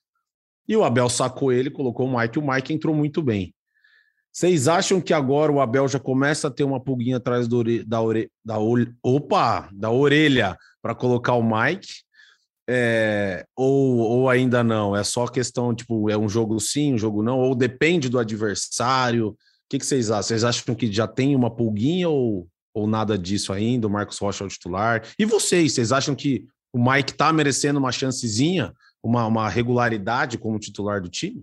E 0.69 0.77
o 0.77 0.85
Abel 0.85 1.09
sacou 1.09 1.53
ele, 1.53 1.69
colocou 1.69 2.07
o 2.07 2.19
Mike, 2.19 2.39
e 2.39 2.43
o 2.43 2.47
Mike 2.49 2.73
entrou 2.73 2.95
muito 2.95 3.21
bem. 3.21 3.53
Vocês 4.33 4.69
acham 4.69 5.01
que 5.01 5.13
agora 5.13 5.51
o 5.53 5.61
Abel 5.61 5.87
já 5.89 5.99
começa 5.99 6.49
a 6.49 6.51
ter 6.51 6.65
uma 6.65 6.81
pulguinha 6.81 7.19
atrás 7.19 7.47
do 7.47 7.63
da, 7.85 8.01
ore, 8.01 8.31
da, 8.45 8.59
ol- 8.59 8.87
opa, 9.03 9.69
da 9.73 9.91
orelha 9.91 10.57
para 10.81 10.95
colocar 10.95 11.35
o 11.35 11.43
Mike? 11.43 11.89
É, 12.69 13.45
ou, 13.55 13.99
ou 13.99 14.31
ainda 14.31 14.65
não? 14.65 14.97
É 14.97 15.05
só 15.05 15.27
questão, 15.27 15.75
tipo, 15.75 16.09
é 16.09 16.17
um 16.17 16.29
jogo 16.29 16.59
sim, 16.59 16.95
um 16.95 16.99
jogo 16.99 17.23
não? 17.23 17.39
Ou 17.39 17.55
depende 17.55 18.09
do 18.09 18.19
adversário? 18.19 19.37
que, 19.75 19.79
que 19.79 19.87
vocês 19.87 20.11
acham? 20.11 20.23
Vocês 20.23 20.45
acham 20.45 20.75
que 20.75 20.93
já 20.93 21.07
tem 21.07 21.35
uma 21.35 21.51
pulguinha 21.51 22.09
ou, 22.09 22.49
ou 22.73 22.87
nada 22.87 23.19
disso 23.19 23.53
ainda? 23.53 23.87
O 23.87 23.91
Marcos 23.91 24.19
Rocha 24.19 24.45
é 24.45 24.47
o 24.47 24.51
titular? 24.51 25.03
E 25.19 25.25
vocês, 25.25 25.75
vocês 25.75 25.93
acham 25.93 26.15
que 26.15 26.47
o 26.73 26.79
Mike 26.79 27.15
tá 27.15 27.33
merecendo 27.33 27.79
uma 27.79 27.93
chancezinha, 27.93 28.73
uma, 29.03 29.27
uma 29.27 29.49
regularidade 29.49 30.39
como 30.39 30.59
titular 30.59 31.01
do 31.01 31.09
time? 31.09 31.43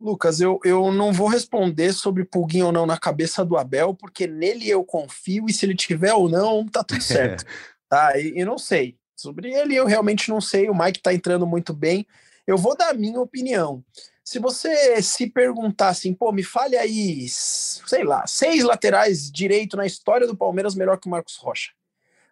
Lucas, 0.00 0.40
eu, 0.40 0.60
eu 0.62 0.92
não 0.92 1.12
vou 1.12 1.26
responder 1.26 1.92
sobre 1.92 2.24
pulguinho 2.24 2.66
ou 2.66 2.72
não 2.72 2.84
na 2.84 2.98
cabeça 2.98 3.44
do 3.44 3.56
Abel, 3.56 3.94
porque 3.94 4.26
nele 4.26 4.68
eu 4.68 4.84
confio 4.84 5.46
e 5.48 5.52
se 5.52 5.64
ele 5.64 5.74
tiver 5.74 6.12
ou 6.12 6.28
não, 6.28 6.66
tá 6.66 6.84
tudo 6.84 7.00
certo. 7.02 7.44
tá? 7.88 8.18
E, 8.18 8.40
e 8.40 8.44
não 8.44 8.58
sei. 8.58 8.96
Sobre 9.16 9.52
ele 9.52 9.74
eu 9.74 9.86
realmente 9.86 10.28
não 10.28 10.40
sei. 10.40 10.68
O 10.68 10.78
Mike 10.78 11.00
tá 11.00 11.12
entrando 11.12 11.46
muito 11.46 11.72
bem. 11.72 12.06
Eu 12.46 12.58
vou 12.58 12.76
dar 12.76 12.90
a 12.90 12.94
minha 12.94 13.20
opinião. 13.20 13.82
Se 14.22 14.38
você 14.38 15.00
se 15.02 15.28
perguntar 15.28 15.88
assim, 15.88 16.12
pô, 16.12 16.32
me 16.32 16.42
fale 16.42 16.76
aí, 16.76 17.26
sei 17.28 18.04
lá, 18.04 18.26
seis 18.26 18.62
laterais 18.62 19.30
direito 19.30 19.76
na 19.76 19.86
história 19.86 20.26
do 20.26 20.36
Palmeiras 20.36 20.74
melhor 20.74 20.98
que 20.98 21.06
o 21.06 21.10
Marcos 21.10 21.36
Rocha. 21.36 21.70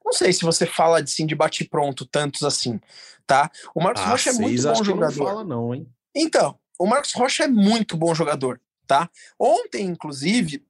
Não 0.05 0.13
sei 0.13 0.33
se 0.33 0.43
você 0.43 0.67
fala 0.67 1.01
assim, 1.01 1.25
de 1.25 1.35
bate 1.35 1.65
pronto 1.65 2.05
tantos 2.05 2.43
assim, 2.43 2.79
tá? 3.27 3.51
O 3.75 3.83
Marcos 3.83 4.03
ah, 4.03 4.09
Rocha 4.09 4.31
é 4.31 4.33
muito 4.35 4.63
bom 4.63 4.85
jogador. 4.85 5.19
não 5.19 5.27
fala 5.27 5.45
não, 5.45 5.75
hein? 5.75 5.89
Então, 6.15 6.59
o 6.79 6.87
Marcos 6.87 7.13
Rocha 7.13 7.45
é 7.45 7.49
muito 7.49 7.97
bom 7.97 8.15
jogador, 8.15 8.61
tá? 8.87 9.09
Ontem, 9.39 9.87
inclusive, 9.87 10.65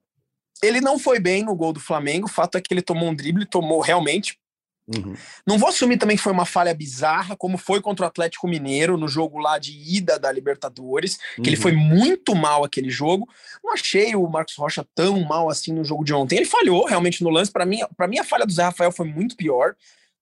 ele 0.63 0.81
não 0.81 0.99
foi 0.99 1.19
bem 1.19 1.43
no 1.43 1.57
gol 1.57 1.73
do 1.73 1.81
Flamengo. 1.81 2.27
O 2.27 2.31
fato 2.31 2.57
é 2.57 2.61
que 2.61 2.73
ele 2.73 2.83
tomou 2.83 3.09
um 3.09 3.15
drible, 3.15 3.45
tomou 3.45 3.81
realmente. 3.81 4.39
Uhum. 4.87 5.15
Não 5.47 5.59
vou 5.59 5.71
assumir 5.71 5.97
também 5.97 6.17
que 6.17 6.23
foi 6.23 6.33
uma 6.33 6.45
falha 6.45 6.75
bizarra, 6.75 7.37
como 7.37 7.57
foi 7.57 7.81
contra 7.81 8.05
o 8.05 8.09
Atlético 8.09 8.47
Mineiro 8.47 8.99
no 8.99 9.09
jogo 9.09 9.39
lá 9.39 9.59
de 9.59 9.73
ida 9.73 10.19
da 10.19 10.31
Libertadores, 10.31 11.17
que 11.37 11.41
uhum. 11.41 11.47
ele 11.47 11.57
foi 11.57 11.73
muito 11.73 12.35
mal 12.35 12.65
aquele 12.65 12.91
jogo. 12.91 13.27
Não 13.63 13.73
achei 13.73 14.15
o 14.15 14.29
Marcos 14.29 14.55
Rocha 14.57 14.87
tão 14.95 15.21
mal 15.25 15.49
assim 15.49 15.73
no 15.73 15.85
jogo 15.85 16.05
de 16.05 16.13
ontem. 16.13 16.37
Ele 16.37 16.45
falhou 16.45 16.85
realmente 16.85 17.25
no 17.25 17.31
lance. 17.31 17.51
Para 17.51 17.65
mim, 17.65 17.81
para 17.97 18.07
mim 18.07 18.19
a 18.19 18.25
falha 18.25 18.45
do 18.45 18.53
Zé 18.53 18.65
Rafael 18.65 18.93
foi 18.93 19.07
muito 19.07 19.37
pior 19.37 19.75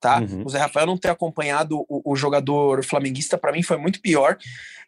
tá? 0.02 0.18
Uhum. 0.18 0.42
O 0.44 0.48
Zé 0.50 0.58
Rafael 0.58 0.84
não 0.84 0.98
ter 0.98 1.10
acompanhado 1.10 1.86
o, 1.88 2.12
o 2.12 2.16
jogador 2.16 2.84
flamenguista, 2.84 3.38
para 3.38 3.52
mim, 3.52 3.62
foi 3.62 3.76
muito 3.76 4.00
pior. 4.00 4.36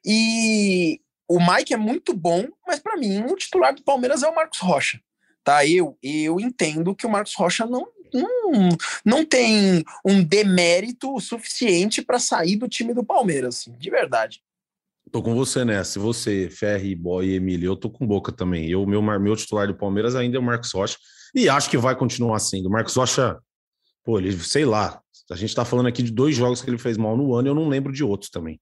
E 0.04 1.00
o 1.28 1.38
Mike 1.38 1.72
é 1.72 1.76
muito 1.76 2.12
bom, 2.12 2.48
mas 2.66 2.80
para 2.80 2.96
mim, 2.96 3.22
o 3.22 3.36
titular 3.36 3.72
do 3.72 3.82
Palmeiras 3.82 4.24
é 4.24 4.28
o 4.28 4.34
Marcos 4.34 4.58
Rocha, 4.58 5.00
tá? 5.44 5.64
Eu, 5.64 5.96
eu 6.02 6.40
entendo 6.40 6.96
que 6.96 7.06
o 7.06 7.08
Marcos 7.08 7.34
Rocha 7.34 7.64
não, 7.64 7.86
não, 8.14 8.68
não 9.04 9.24
tem 9.24 9.84
um 10.04 10.22
demérito 10.22 11.18
suficiente 11.20 12.00
para 12.00 12.18
sair 12.18 12.56
do 12.56 12.68
time 12.68 12.94
do 12.94 13.04
Palmeiras, 13.04 13.56
assim, 13.56 13.72
de 13.72 13.90
verdade. 13.90 14.40
Tô 15.10 15.22
com 15.22 15.34
você 15.34 15.64
nessa. 15.64 16.00
Você, 16.00 16.48
Ferri, 16.50 16.94
Boy 16.94 17.26
e 17.26 17.34
Emílio, 17.34 17.72
eu 17.72 17.76
tô 17.76 17.90
com 17.90 18.06
boca 18.06 18.32
também. 18.32 18.70
Eu, 18.70 18.86
meu, 18.86 19.02
meu 19.02 19.36
titular 19.36 19.66
do 19.66 19.74
Palmeiras 19.74 20.14
ainda 20.14 20.36
é 20.36 20.40
o 20.40 20.42
Marcos 20.42 20.72
Rocha. 20.72 20.96
E 21.34 21.48
acho 21.48 21.68
que 21.68 21.76
vai 21.76 21.94
continuar 21.94 22.38
sendo. 22.38 22.66
O 22.66 22.70
Marcos 22.70 22.94
Rocha, 22.94 23.38
pô, 24.02 24.18
ele, 24.18 24.32
sei 24.38 24.64
lá, 24.64 25.00
a 25.30 25.36
gente 25.36 25.50
está 25.50 25.64
falando 25.64 25.86
aqui 25.86 26.02
de 26.02 26.10
dois 26.10 26.34
jogos 26.34 26.62
que 26.62 26.70
ele 26.70 26.78
fez 26.78 26.96
mal 26.96 27.16
no 27.16 27.34
ano, 27.34 27.48
e 27.48 27.50
eu 27.50 27.54
não 27.54 27.68
lembro 27.68 27.92
de 27.92 28.04
outros 28.04 28.30
também. 28.30 28.60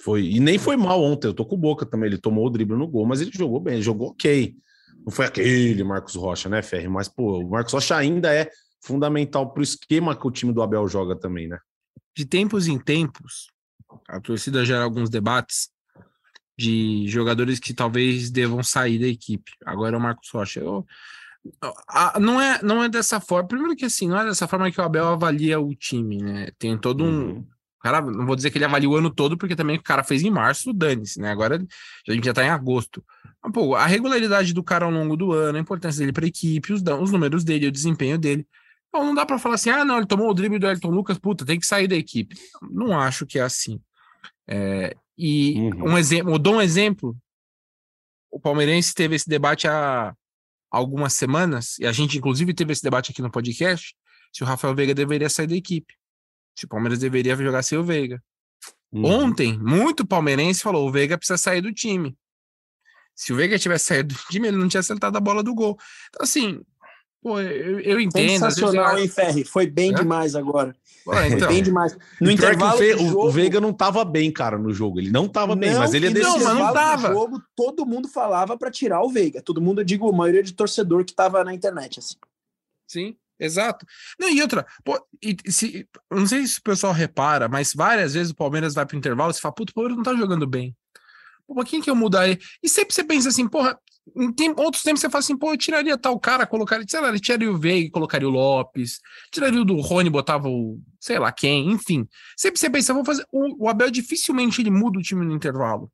Foi, 0.00 0.24
e 0.24 0.40
nem 0.40 0.58
foi 0.58 0.76
mal 0.76 1.02
ontem, 1.02 1.26
eu 1.26 1.34
tô 1.34 1.44
com 1.44 1.56
Boca 1.56 1.86
também, 1.86 2.08
ele 2.08 2.18
tomou 2.18 2.46
o 2.46 2.50
drible 2.50 2.76
no 2.76 2.86
gol, 2.86 3.06
mas 3.06 3.20
ele 3.20 3.30
jogou 3.32 3.58
bem, 3.60 3.74
ele 3.74 3.82
jogou 3.82 4.10
ok. 4.10 4.54
Não 5.04 5.12
foi 5.12 5.24
aquele 5.24 5.82
Marcos 5.84 6.14
Rocha, 6.14 6.48
né, 6.48 6.62
Ferri? 6.62 6.88
Mas, 6.88 7.08
pô, 7.08 7.38
o 7.38 7.48
Marcos 7.48 7.72
Rocha 7.72 7.96
ainda 7.96 8.32
é 8.32 8.50
fundamental 8.82 9.50
para 9.50 9.60
o 9.60 9.64
esquema 9.64 10.16
que 10.16 10.26
o 10.26 10.30
time 10.30 10.52
do 10.52 10.62
Abel 10.62 10.86
joga 10.88 11.16
também, 11.16 11.48
né? 11.48 11.58
De 12.16 12.24
tempos 12.24 12.66
em 12.66 12.78
tempos, 12.78 13.50
a 14.08 14.20
torcida 14.20 14.64
gera 14.64 14.84
alguns 14.84 15.10
debates 15.10 15.70
de 16.58 17.06
jogadores 17.08 17.58
que 17.58 17.74
talvez 17.74 18.30
devam 18.30 18.62
sair 18.62 18.98
da 18.98 19.06
equipe. 19.06 19.52
Agora 19.64 19.94
é 19.94 19.98
o 19.98 20.02
Marcos 20.02 20.30
Rocha. 20.30 20.60
Eu, 20.60 20.86
não, 22.18 22.40
é, 22.40 22.62
não 22.62 22.82
é 22.82 22.88
dessa 22.88 23.20
forma. 23.20 23.48
Primeiro 23.48 23.76
que 23.76 23.84
assim, 23.84 24.08
não 24.08 24.18
é 24.18 24.24
dessa 24.24 24.48
forma 24.48 24.70
que 24.70 24.80
o 24.80 24.84
Abel 24.84 25.06
avalia 25.06 25.60
o 25.60 25.74
time, 25.74 26.18
né? 26.18 26.48
Tem 26.58 26.76
todo 26.78 27.04
um. 27.04 27.26
Uhum. 27.26 27.46
Cara, 27.82 28.00
não 28.00 28.26
vou 28.26 28.34
dizer 28.34 28.50
que 28.50 28.58
ele 28.58 28.64
avalia 28.64 28.88
o 28.88 28.96
ano 28.96 29.10
todo, 29.10 29.36
porque 29.36 29.54
também 29.54 29.76
o 29.76 29.82
cara 29.82 30.02
fez 30.02 30.22
em 30.22 30.30
março, 30.30 30.72
dane-se, 30.72 31.20
né? 31.20 31.30
Agora 31.30 31.62
a 32.08 32.12
gente 32.12 32.24
já 32.24 32.32
tá 32.32 32.44
em 32.44 32.48
agosto. 32.48 33.04
Mas, 33.42 33.52
pô, 33.52 33.76
a 33.76 33.86
regularidade 33.86 34.52
do 34.52 34.62
cara 34.62 34.86
ao 34.86 34.90
longo 34.90 35.16
do 35.16 35.32
ano, 35.32 35.58
a 35.58 35.60
importância 35.60 36.00
dele 36.00 36.12
pra 36.12 36.26
equipe, 36.26 36.72
os, 36.72 36.82
os 36.82 37.12
números 37.12 37.44
dele, 37.44 37.68
o 37.68 37.72
desempenho 37.72 38.18
dele. 38.18 38.46
Então 38.96 39.04
não 39.04 39.14
dá 39.14 39.26
para 39.26 39.38
falar 39.38 39.56
assim, 39.56 39.68
ah, 39.68 39.84
não, 39.84 39.98
ele 39.98 40.06
tomou 40.06 40.30
o 40.30 40.34
drible 40.34 40.58
do 40.58 40.66
Elton 40.66 40.88
Lucas, 40.88 41.18
puta, 41.18 41.44
tem 41.44 41.60
que 41.60 41.66
sair 41.66 41.86
da 41.86 41.94
equipe. 41.94 42.34
Não 42.62 42.98
acho 42.98 43.26
que 43.26 43.38
é 43.38 43.42
assim. 43.42 43.78
É, 44.48 44.96
e 45.18 45.60
uhum. 45.60 45.90
um 45.90 45.98
exemplo, 45.98 46.32
eu 46.32 46.38
dou 46.38 46.54
um 46.54 46.62
exemplo. 46.62 47.14
O 48.30 48.40
palmeirense 48.40 48.94
teve 48.94 49.14
esse 49.14 49.28
debate 49.28 49.68
há 49.68 50.14
algumas 50.70 51.12
semanas, 51.12 51.78
e 51.78 51.84
a 51.84 51.92
gente 51.92 52.16
inclusive 52.16 52.54
teve 52.54 52.72
esse 52.72 52.82
debate 52.82 53.12
aqui 53.12 53.20
no 53.20 53.30
podcast, 53.30 53.94
se 54.32 54.42
o 54.42 54.46
Rafael 54.46 54.74
Veiga 54.74 54.94
deveria 54.94 55.28
sair 55.28 55.46
da 55.46 55.54
equipe. 55.54 55.94
Se 56.58 56.64
o 56.64 56.68
Palmeiras 56.68 56.98
deveria 56.98 57.36
jogar 57.36 57.62
sem 57.62 57.76
o 57.76 57.84
Veiga. 57.84 58.22
Uhum. 58.90 59.04
Ontem, 59.04 59.58
muito 59.58 60.06
palmeirense 60.06 60.62
falou: 60.62 60.88
o 60.88 60.90
Veiga 60.90 61.18
precisa 61.18 61.36
sair 61.36 61.60
do 61.60 61.70
time. 61.70 62.16
Se 63.14 63.30
o 63.30 63.36
Veiga 63.36 63.58
tivesse 63.58 63.86
saído 63.86 64.14
do 64.14 64.20
time, 64.30 64.48
ele 64.48 64.56
não 64.56 64.68
tinha 64.68 64.80
acertado 64.80 65.18
a 65.18 65.20
bola 65.20 65.42
do 65.42 65.54
gol. 65.54 65.78
Então, 66.08 66.22
assim, 66.22 66.62
pô, 67.26 67.40
eu, 67.40 67.80
eu 67.80 67.98
entendo. 67.98 68.30
Sensacional, 68.30 68.96
hein, 68.96 69.08
Ferri? 69.08 69.44
Foi 69.44 69.66
bem 69.66 69.90
é? 69.90 69.94
demais 69.94 70.36
agora. 70.36 70.76
então. 71.28 71.48
bem 71.48 71.60
demais. 71.60 71.98
No 72.20 72.30
intervalo 72.30 72.78
o, 72.78 73.08
jogo, 73.08 73.26
o, 73.26 73.30
Veiga 73.32 73.60
não 73.60 73.72
tava 73.72 74.04
bem, 74.04 74.30
cara, 74.30 74.56
no 74.56 74.72
jogo. 74.72 75.00
Ele 75.00 75.10
não 75.10 75.28
tava 75.28 75.56
não, 75.56 75.60
bem, 75.60 75.74
mas 75.74 75.92
ele 75.92 76.06
é 76.06 76.10
decidiu. 76.10 76.38
Não, 76.38 76.44
mas 76.44 76.56
não 76.56 76.72
tava. 76.72 77.08
jogo, 77.08 77.42
todo 77.56 77.84
mundo 77.84 78.06
falava 78.06 78.56
para 78.56 78.70
tirar 78.70 79.02
o 79.02 79.10
Veiga. 79.10 79.42
Todo 79.42 79.60
mundo, 79.60 79.80
eu 79.80 79.84
digo, 79.84 80.08
a 80.08 80.12
maioria 80.12 80.42
de 80.42 80.52
torcedor 80.52 81.04
que 81.04 81.12
tava 81.12 81.42
na 81.42 81.52
internet, 81.52 81.98
assim. 81.98 82.14
Sim, 82.86 83.16
exato. 83.40 83.84
Não, 84.20 84.30
e 84.30 84.40
outra, 84.40 84.64
pô, 84.84 84.96
e, 85.20 85.36
se, 85.50 85.84
não 86.08 86.28
sei 86.28 86.46
se 86.46 86.60
o 86.60 86.62
pessoal 86.62 86.92
repara, 86.92 87.48
mas 87.48 87.72
várias 87.74 88.14
vezes 88.14 88.30
o 88.30 88.36
Palmeiras 88.36 88.74
vai 88.74 88.86
pro 88.86 88.96
intervalo 88.96 89.32
e 89.32 89.40
fala, 89.40 89.52
puto, 89.52 89.72
o 89.72 89.74
Palmeiras 89.74 89.96
não 89.96 90.04
tá 90.04 90.14
jogando 90.14 90.46
bem. 90.46 90.76
Pô, 91.44 91.64
quem 91.64 91.80
que 91.80 91.90
eu 91.90 91.96
mudar 91.96 92.28
ele? 92.28 92.40
E 92.62 92.68
sempre 92.68 92.94
você 92.94 93.02
pensa 93.02 93.30
assim, 93.30 93.48
porra, 93.48 93.76
tem, 94.36 94.54
outros 94.56 94.82
tempos 94.82 95.00
você 95.00 95.10
fala 95.10 95.20
assim, 95.20 95.36
pô, 95.36 95.52
eu 95.52 95.56
tiraria 95.56 95.98
tal 95.98 96.18
cara, 96.18 96.46
colocaria, 96.46 96.86
sei 96.88 97.00
lá, 97.00 97.08
ele 97.08 97.18
tiraria 97.18 97.50
o 97.50 97.58
Veiga, 97.58 97.90
colocaria 97.90 98.28
o 98.28 98.30
Lopes, 98.30 99.00
tiraria 99.30 99.60
o 99.60 99.64
do 99.64 99.80
Rony, 99.80 100.08
botava 100.08 100.48
o, 100.48 100.80
sei 101.00 101.18
lá 101.18 101.32
quem, 101.32 101.70
enfim. 101.70 102.06
Sempre 102.36 102.60
você 102.60 102.70
pensa, 102.70 102.94
vou 102.94 103.04
fazer. 103.04 103.26
O, 103.32 103.64
o 103.64 103.68
Abel 103.68 103.90
dificilmente 103.90 104.60
ele 104.60 104.70
muda 104.70 104.98
o 104.98 105.02
time 105.02 105.24
no 105.24 105.34
intervalo. 105.34 105.90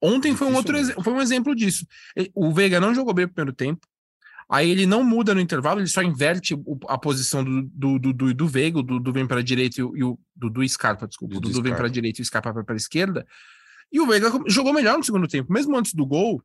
Ontem 0.00 0.34
foi 0.34 0.48
um 0.48 0.54
outro 0.54 0.76
foi 1.02 1.12
um 1.12 1.20
exemplo 1.20 1.54
disso. 1.54 1.86
O 2.34 2.52
Veiga 2.52 2.80
não 2.80 2.94
jogou 2.94 3.14
bem 3.14 3.26
no 3.26 3.32
primeiro 3.32 3.52
tempo. 3.52 3.86
Aí 4.48 4.68
ele 4.68 4.84
não 4.84 5.02
muda 5.02 5.34
no 5.34 5.40
intervalo, 5.40 5.80
ele 5.80 5.86
só 5.86 6.02
inverte 6.02 6.54
a 6.88 6.98
posição 6.98 7.42
do, 7.42 7.62
do, 7.62 7.98
do, 7.98 8.12
do, 8.12 8.34
do 8.34 8.48
Veiga, 8.48 8.80
o 8.80 8.82
Dudu 8.82 9.12
vem 9.12 9.26
para 9.26 9.40
a 9.40 9.42
direita 9.42 9.80
e 9.80 9.84
o, 9.84 9.96
e 9.96 10.04
o 10.04 10.18
Dudu 10.36 10.68
Scarpa, 10.68 11.06
desculpa. 11.06 11.36
O 11.36 11.40
Dudu 11.40 11.62
vem 11.62 11.74
para 11.74 11.86
a 11.86 11.90
direita 11.90 12.20
e 12.20 12.22
o 12.22 12.24
Scarpa 12.24 12.52
para 12.52 12.74
a 12.74 12.76
esquerda. 12.76 13.26
E 13.90 14.00
o 14.00 14.06
Veiga 14.06 14.30
jogou 14.46 14.72
melhor 14.72 14.98
no 14.98 15.04
segundo 15.04 15.26
tempo. 15.28 15.52
Mesmo 15.52 15.76
antes 15.76 15.94
do 15.94 16.04
gol, 16.04 16.42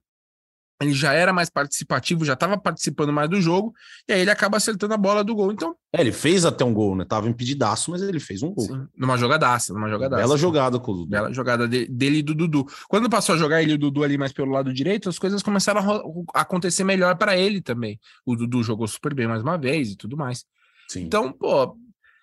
ele 0.80 0.94
já 0.94 1.14
era 1.14 1.34
mais 1.34 1.50
participativo, 1.50 2.24
já 2.24 2.34
estava 2.34 2.58
participando 2.58 3.12
mais 3.12 3.30
do 3.30 3.42
jogo, 3.42 3.74
e 4.08 4.14
aí 4.14 4.22
ele 4.22 4.30
acaba 4.30 4.58
acertando 4.58 4.94
a 4.94 4.98
bola 4.98 5.24
do 5.24 5.34
gol. 5.34 5.52
Então. 5.52 5.76
É, 5.92 6.02
ele 6.02 6.12
fez 6.12 6.46
até 6.46 6.64
um 6.64 6.74
gol, 6.74 6.96
né? 6.96 7.04
Tava 7.04 7.28
impedidaço, 7.28 7.90
mas 7.90 8.02
ele 8.02 8.20
fez 8.20 8.44
um 8.44 8.54
gol. 8.54 8.66
Sim, 8.66 8.88
numa 8.96 9.18
jogadaça, 9.18 9.74
numa 9.74 9.90
jogadaça. 9.90 10.22
Bela 10.22 10.38
jogada 10.38 10.80
com 10.80 10.92
o 10.92 10.96
Dudu. 10.98 11.10
Bela 11.10 11.34
jogada 11.34 11.68
de, 11.68 11.88
dele 11.88 12.20
e 12.20 12.22
do 12.22 12.36
Dudu. 12.36 12.66
Quando 12.88 13.10
passou 13.10 13.34
a 13.34 13.38
jogar 13.38 13.62
ele 13.62 13.72
e 13.72 13.76
o 13.76 13.78
Dudu 13.78 14.04
ali 14.04 14.18
mais 14.18 14.32
pelo 14.32 14.52
lado 14.52 14.72
direito, 14.72 15.10
as 15.10 15.18
coisas 15.18 15.42
começaram 15.42 15.82
a 16.34 16.42
acontecer 16.42 16.84
melhor 16.84 17.16
para 17.18 17.36
ele 17.36 17.60
também. 17.60 18.00
O 18.24 18.36
Dudu 18.36 18.62
jogou 18.62 18.88
super 18.88 19.16
bem 19.16 19.28
mais 19.28 19.42
uma 19.42 19.58
vez 19.58 19.92
e 19.92 19.96
tudo 19.96 20.16
mais. 20.16 20.46
Sim. 20.88 21.04
Então, 21.04 21.32
pô, 21.32 21.76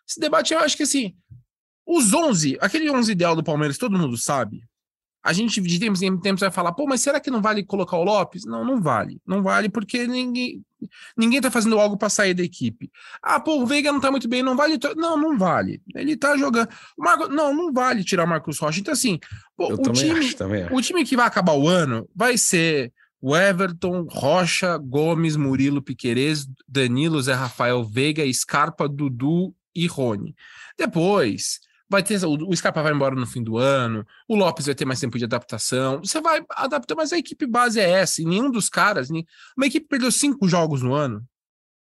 esse 0.09 0.21
debate 0.21 0.55
eu 0.55 0.61
acho 0.61 0.77
que 0.77 0.85
assim, 0.85 1.15
os 1.85 2.15
11, 2.15 2.57
aquele 2.61 2.89
11 2.89 3.11
ideal 3.11 3.35
do 3.35 3.43
Palmeiras, 3.43 3.79
todo 3.79 3.99
mundo 3.99 4.17
sabe 4.17 4.63
a 5.25 5.33
gente 5.33 5.59
de 5.59 5.79
tempos 5.79 6.03
em 6.03 6.21
tempos 6.21 6.41
vai 6.41 6.51
falar, 6.51 6.73
pô, 6.73 6.85
mas 6.87 7.01
será 7.01 7.19
que 7.19 7.31
não 7.31 7.41
vale 7.41 7.65
colocar 7.65 7.97
o 7.97 8.05
Lopes? 8.05 8.45
Não, 8.45 8.63
não 8.63 8.83
vale. 8.83 9.19
Não 9.27 9.43
vale 9.43 9.71
porque 9.71 10.07
ninguém 10.07 10.63
ninguém 11.17 11.41
tá 11.41 11.51
fazendo 11.51 11.79
algo 11.79 11.97
para 11.97 12.11
sair 12.11 12.35
da 12.35 12.43
equipe. 12.43 12.91
Ah, 13.23 13.41
pô, 13.41 13.63
o 13.63 13.67
Veiga 13.67 13.91
não 13.91 14.01
tá 14.01 14.11
muito 14.11 14.29
bem, 14.29 14.43
não 14.43 14.55
vale. 14.55 14.79
Não, 14.97 15.17
não 15.17 15.39
vale. 15.39 15.81
Ele 15.95 16.15
tá 16.15 16.37
jogando. 16.37 16.69
Marco... 16.99 17.29
Não, 17.29 17.55
não 17.55 17.73
vale 17.73 18.05
tirar 18.05 18.25
o 18.25 18.29
Marcos 18.29 18.59
Rocha. 18.59 18.81
Então, 18.81 18.93
assim, 18.93 19.19
pô, 19.57 19.73
o, 19.73 19.93
time, 19.93 20.19
acho, 20.19 20.37
o 20.71 20.83
time 20.83 21.03
que 21.07 21.17
vai 21.17 21.27
acabar 21.27 21.55
o 21.55 21.67
ano 21.67 22.07
vai 22.15 22.37
ser 22.37 22.93
o 23.19 23.35
Everton, 23.35 24.07
Rocha, 24.11 24.77
Gomes, 24.77 25.37
Murilo, 25.37 25.81
Piquerez, 25.81 26.47
Danilo, 26.69 27.23
Zé 27.23 27.33
Rafael, 27.33 27.83
Veiga, 27.83 28.31
Scarpa, 28.31 28.87
Dudu 28.87 29.55
e 29.75 29.87
Rony. 29.87 30.37
Depois 30.77 31.61
vai 31.89 32.03
ter 32.03 32.25
o 32.25 32.57
Scarpa 32.57 32.83
vai 32.83 32.93
embora 32.93 33.15
no 33.15 33.27
fim 33.27 33.43
do 33.43 33.59
ano, 33.59 34.07
o 34.29 34.35
Lopes 34.35 34.67
vai 34.67 34.75
ter 34.75 34.85
mais 34.85 35.01
tempo 35.01 35.19
de 35.19 35.25
adaptação. 35.25 35.99
Você 35.99 36.21
vai 36.21 36.45
adaptar, 36.51 36.95
mas 36.95 37.13
a 37.13 37.19
equipe 37.19 37.47
base 37.47 37.79
é 37.81 37.89
essa, 37.89 38.23
e 38.23 38.25
nenhum 38.25 38.51
dos 38.51 38.69
caras, 38.69 39.11
uma 39.11 39.67
equipe 39.67 39.87
perdeu 39.87 40.11
cinco 40.11 40.49
jogos 40.49 40.83
no 40.83 40.95
ano, 40.95 41.23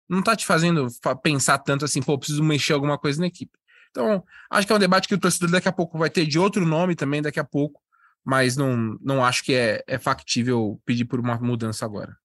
não 0.09 0.23
tá 0.23 0.37
te 0.37 0.47
fazendo 0.47 0.87
pensar 1.23 1.59
tanto 1.59 1.85
assim, 1.85 2.03
pô, 2.03 2.17
preciso 2.19 2.43
mexer 2.43 2.73
alguma 2.73 2.99
coisa 2.99 3.21
na 3.21 3.27
equipe. 3.27 3.59
Então, 3.91 4.23
acho 4.51 4.67
que 4.67 4.73
é 4.73 4.77
um 4.77 4.81
debate 4.81 5.09
que 5.09 5.15
o 5.15 5.19
torcedor 5.19 5.51
daqui 5.51 5.69
a 5.69 5.73
pouco 5.73 5.99
vai 5.99 6.11
ter 6.11 6.27
de 6.27 6.39
outro 6.39 6.67
nome 6.67 6.95
também 6.95 7.23
daqui 7.23 7.41
a 7.41 7.45
pouco, 7.45 7.81
mas 8.25 8.57
não, 8.57 8.99
não 9.01 9.25
acho 9.25 9.43
que 9.43 9.55
é, 9.55 9.83
é 9.87 9.99
factível 9.99 10.81
pedir 10.85 11.07
por 11.07 11.19
uma 11.19 11.37
mudança 11.39 11.85
agora. 11.85 12.17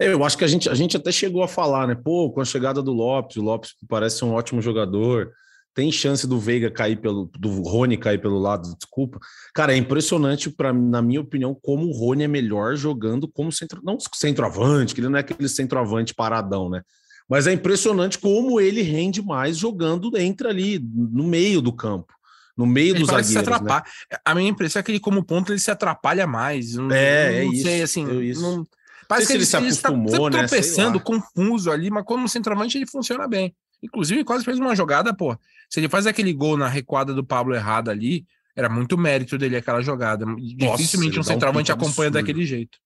É, 0.00 0.12
eu 0.12 0.22
acho 0.24 0.38
que 0.38 0.44
a 0.44 0.48
gente, 0.48 0.68
a 0.70 0.74
gente 0.74 0.96
até 0.96 1.10
chegou 1.10 1.42
a 1.42 1.48
falar, 1.48 1.88
né? 1.88 1.94
Pô, 1.94 2.30
com 2.30 2.40
a 2.40 2.44
chegada 2.44 2.80
do 2.80 2.92
Lopes, 2.92 3.36
o 3.36 3.42
Lopes 3.42 3.74
parece 3.88 4.24
um 4.24 4.32
ótimo 4.32 4.62
jogador. 4.62 5.32
Tem 5.74 5.92
chance 5.92 6.26
do 6.26 6.38
Veiga 6.40 6.70
cair 6.70 6.96
pelo. 6.96 7.30
do 7.38 7.62
Rony 7.62 7.96
cair 7.96 8.20
pelo 8.20 8.38
lado, 8.38 8.74
desculpa. 8.76 9.18
Cara, 9.54 9.72
é 9.72 9.76
impressionante, 9.76 10.50
pra, 10.50 10.72
na 10.72 11.00
minha 11.00 11.20
opinião, 11.20 11.54
como 11.54 11.86
o 11.86 11.92
Rony 11.92 12.24
é 12.24 12.28
melhor 12.28 12.76
jogando 12.76 13.28
como 13.28 13.52
centro. 13.52 13.80
Não 13.84 13.96
centroavante, 14.14 14.94
que 14.94 15.00
ele 15.00 15.08
não 15.08 15.16
é 15.16 15.20
aquele 15.20 15.48
centroavante 15.48 16.14
paradão, 16.14 16.68
né? 16.68 16.82
Mas 17.28 17.46
é 17.46 17.52
impressionante 17.52 18.18
como 18.18 18.60
ele 18.60 18.82
rende 18.82 19.22
mais 19.22 19.56
jogando 19.56 20.16
entre 20.16 20.48
ali, 20.48 20.78
no 20.78 21.24
meio 21.24 21.60
do 21.60 21.72
campo 21.72 22.12
no 22.58 22.66
meio 22.66 22.92
ele 22.92 22.98
dos 22.98 23.08
zagueiros. 23.08 23.60
Né? 23.60 23.82
A 24.24 24.34
minha 24.34 24.50
impressão 24.50 24.80
é 24.80 24.82
que 24.82 24.90
ele, 24.90 24.98
como 24.98 25.22
ponto, 25.22 25.52
ele 25.52 25.60
se 25.60 25.70
atrapalha 25.70 26.26
mais. 26.26 26.74
Não, 26.74 26.90
é, 26.90 27.44
não 27.44 27.52
é 27.52 27.56
sei, 27.56 27.74
isso. 27.76 27.84
Assim, 27.84 28.10
é 28.10 28.24
isso. 28.24 28.42
Não, 28.42 28.66
parece 29.06 29.28
que 29.28 29.34
ele, 29.34 29.38
ele 29.38 29.46
se 29.46 29.56
acostumou, 29.56 30.26
ele 30.26 30.36
tá 30.36 30.42
né? 30.42 30.48
tropeçando, 30.48 31.00
confuso 31.00 31.70
ali, 31.70 31.88
mas 31.88 32.04
como 32.04 32.28
centroavante 32.28 32.76
ele 32.76 32.86
funciona 32.86 33.28
bem. 33.28 33.54
Inclusive, 33.82 34.24
quase 34.24 34.44
fez 34.44 34.58
uma 34.58 34.74
jogada, 34.74 35.14
pô. 35.14 35.36
Se 35.70 35.80
ele 35.80 35.88
faz 35.88 36.06
aquele 36.06 36.32
gol 36.32 36.56
na 36.56 36.68
recuada 36.68 37.14
do 37.14 37.24
Pablo 37.24 37.54
errado 37.54 37.90
ali, 37.90 38.26
era 38.56 38.68
muito 38.68 38.98
mérito 38.98 39.38
dele 39.38 39.56
aquela 39.56 39.80
jogada. 39.80 40.26
Nossa, 40.26 40.76
Dificilmente 40.76 41.18
um 41.18 41.22
centroavante 41.22 41.70
um 41.70 41.74
acompanha 41.74 42.08
absurdo. 42.08 42.14
daquele 42.14 42.44
jeito. 42.44 42.78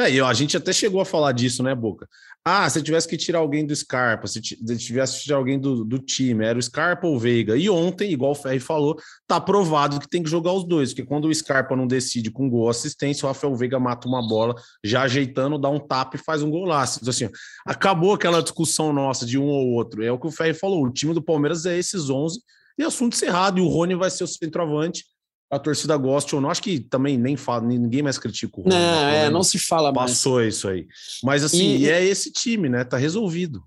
É, 0.00 0.10
e 0.10 0.18
a 0.18 0.32
gente 0.32 0.56
até 0.56 0.72
chegou 0.72 1.00
a 1.00 1.04
falar 1.04 1.32
disso, 1.32 1.62
né, 1.62 1.74
Boca? 1.74 2.08
Ah, 2.42 2.68
se 2.70 2.82
tivesse 2.82 3.06
que 3.06 3.18
tirar 3.18 3.40
alguém 3.40 3.66
do 3.66 3.76
Scarpa, 3.76 4.26
se 4.26 4.40
tivesse 4.40 5.18
que 5.18 5.24
tirar 5.24 5.36
alguém 5.36 5.58
do, 5.58 5.84
do 5.84 5.98
time, 5.98 6.42
era 6.42 6.58
o 6.58 6.62
Scarpa 6.62 7.06
ou 7.06 7.16
o 7.16 7.18
Veiga. 7.18 7.54
E 7.54 7.68
ontem, 7.68 8.10
igual 8.10 8.32
o 8.32 8.34
Ferri 8.34 8.60
falou, 8.60 8.96
tá 9.26 9.38
provado 9.38 10.00
que 10.00 10.08
tem 10.08 10.22
que 10.22 10.30
jogar 10.30 10.54
os 10.54 10.64
dois, 10.64 10.94
porque 10.94 11.06
quando 11.06 11.26
o 11.26 11.34
Scarpa 11.34 11.76
não 11.76 11.86
decide 11.86 12.30
com 12.30 12.48
gol 12.48 12.70
assistência, 12.70 13.26
o 13.26 13.28
Rafael 13.28 13.54
Veiga 13.54 13.78
mata 13.78 14.08
uma 14.08 14.26
bola, 14.26 14.54
já 14.82 15.02
ajeitando, 15.02 15.58
dá 15.58 15.68
um 15.68 15.78
tapa 15.78 16.16
e 16.16 16.18
faz 16.18 16.42
um 16.42 16.50
golaço. 16.50 17.00
Então, 17.02 17.10
assim, 17.10 17.28
acabou 17.66 18.14
aquela 18.14 18.42
discussão 18.42 18.94
nossa 18.94 19.26
de 19.26 19.36
um 19.36 19.44
ou 19.44 19.72
outro. 19.72 20.02
É 20.02 20.10
o 20.10 20.18
que 20.18 20.28
o 20.28 20.32
Ferri 20.32 20.54
falou, 20.54 20.86
o 20.86 20.90
time 20.90 21.12
do 21.12 21.20
Palmeiras 21.20 21.66
é 21.66 21.76
esses 21.76 22.08
11 22.08 22.40
e 22.78 22.82
assunto 22.82 23.14
encerrado, 23.14 23.58
e 23.58 23.60
o 23.60 23.68
Rony 23.68 23.94
vai 23.94 24.10
ser 24.10 24.24
o 24.24 24.26
centroavante 24.26 25.04
a 25.50 25.58
torcida 25.58 25.96
goste 25.96 26.34
ou 26.34 26.40
não. 26.40 26.50
Acho 26.50 26.62
que 26.62 26.78
também 26.78 27.18
nem 27.18 27.36
fala, 27.36 27.66
ninguém 27.66 28.02
mais 28.02 28.18
critica 28.18 28.60
o 28.60 28.62
Rony. 28.62 28.74
Não, 28.74 29.08
é, 29.08 29.28
não 29.28 29.42
se 29.42 29.58
fala 29.58 29.92
mais. 29.92 30.12
Passou 30.12 30.42
isso 30.42 30.68
aí. 30.68 30.86
Mas 31.24 31.42
assim, 31.42 31.78
e, 31.78 31.90
é 31.90 32.04
esse 32.04 32.30
time, 32.30 32.68
né? 32.68 32.84
Tá 32.84 32.96
resolvido. 32.96 33.62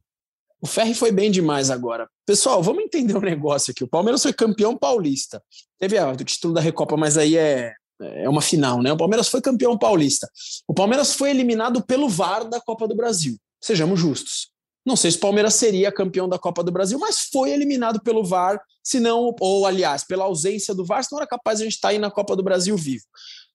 O 0.62 0.66
Ferri 0.66 0.94
foi 0.94 1.12
bem 1.12 1.30
demais 1.30 1.70
agora. 1.70 2.08
Pessoal, 2.26 2.64
vamos 2.64 2.86
entender 2.86 3.18
um 3.18 3.22
negócio 3.22 3.72
aqui. 3.72 3.84
O 3.84 3.88
Palmeiras 3.88 4.24
foi 4.24 4.32
campeão 4.32 4.78
paulista. 4.78 5.44
Teve 5.78 6.00
o 6.00 6.16
título 6.16 6.54
da 6.54 6.62
Recopa, 6.62 6.96
mas 6.96 7.18
aí 7.18 7.36
é, 7.36 7.74
é 8.02 8.30
uma 8.30 8.42
final, 8.42 8.82
né? 8.82 8.94
O 8.94 8.98
Palmeiras 8.98 9.28
foi 9.28 9.42
campeão 9.42 9.78
paulista. 9.78 10.30
O 10.66 10.74
Palmeiras 10.74 11.14
foi 11.16 11.32
eliminado 11.32 11.86
pelo 11.86 12.08
VAR 12.08 12.46
da 12.46 12.62
Copa 12.62 12.88
do 12.88 12.96
Brasil. 12.96 13.36
Sejamos 13.62 14.00
justos. 14.00 14.53
Não 14.86 14.96
sei 14.96 15.12
se 15.12 15.18
o 15.18 15.22
Palmeiras 15.22 15.56
seria 15.56 15.92
campeão 15.92 16.28
da 16.28 16.38
Copa 16.38 16.64
do 16.64 16.72
Brasil, 16.72 17.00
mas 17.00 17.30
foi 17.32 17.52
eliminado 17.52 18.02
pelo 18.02 18.24
VAR, 18.24 18.62
senão, 18.84 19.34
ou 19.40 19.66
aliás, 19.66 20.04
pela 20.04 20.26
ausência 20.26 20.76
do 20.76 20.86
VAR, 20.86 21.04
senão 21.04 21.22
era 21.22 21.28
capaz 21.28 21.60
de 21.60 21.64
a 21.64 21.66
gente 21.66 21.76
estar 21.76 21.88
tá 21.88 21.92
aí 21.94 22.00
na 22.00 22.12
Copa 22.12 22.36
do 22.36 22.44
Brasil 22.44 22.76
vivo. 22.76 23.06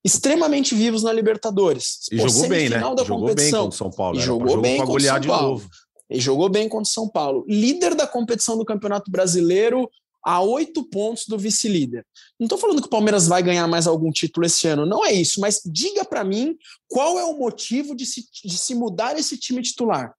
Extremamente 0.04 0.74
vivos 0.74 1.02
na 1.02 1.12
Libertadores. 1.12 2.06
E 2.10 2.16
Pô, 2.16 2.28
jogou 2.28 2.48
bem, 2.48 2.68
né? 2.68 2.78
Da 2.78 3.04
jogou 3.04 3.34
bem 3.34 3.50
contra 3.50 3.68
o 3.68 3.72
São 3.72 3.90
Paulo. 3.90 4.18
E 4.18 4.22
jogou, 4.22 4.60
bem 4.60 4.78
contra 4.78 4.94
o 4.94 5.00
São 5.00 5.20
Paulo. 5.20 5.62
E 6.10 6.20
jogou 6.20 6.48
bem 6.48 6.68
contra 6.68 6.88
o 6.88 6.92
São 6.92 7.08
Paulo. 7.08 7.44
Líder 7.46 7.94
da 7.94 8.06
competição 8.06 8.56
do 8.56 8.64
Campeonato 8.64 9.10
Brasileiro 9.10 9.90
a 10.24 10.42
oito 10.42 10.84
pontos 10.84 11.26
do 11.26 11.38
vice-líder. 11.38 12.04
Não 12.38 12.46
estou 12.46 12.58
falando 12.58 12.80
que 12.80 12.86
o 12.86 12.90
Palmeiras 12.90 13.26
vai 13.26 13.42
ganhar 13.42 13.66
mais 13.66 13.86
algum 13.86 14.10
título 14.10 14.46
esse 14.46 14.66
ano, 14.66 14.84
não 14.84 15.04
é 15.04 15.12
isso, 15.12 15.40
mas 15.40 15.60
diga 15.64 16.04
para 16.04 16.24
mim 16.24 16.56
qual 16.86 17.18
é 17.18 17.24
o 17.24 17.38
motivo 17.38 17.94
de 17.94 18.04
se, 18.04 18.24
de 18.44 18.58
se 18.58 18.74
mudar 18.74 19.18
esse 19.18 19.38
time 19.38 19.62
titular. 19.62 20.14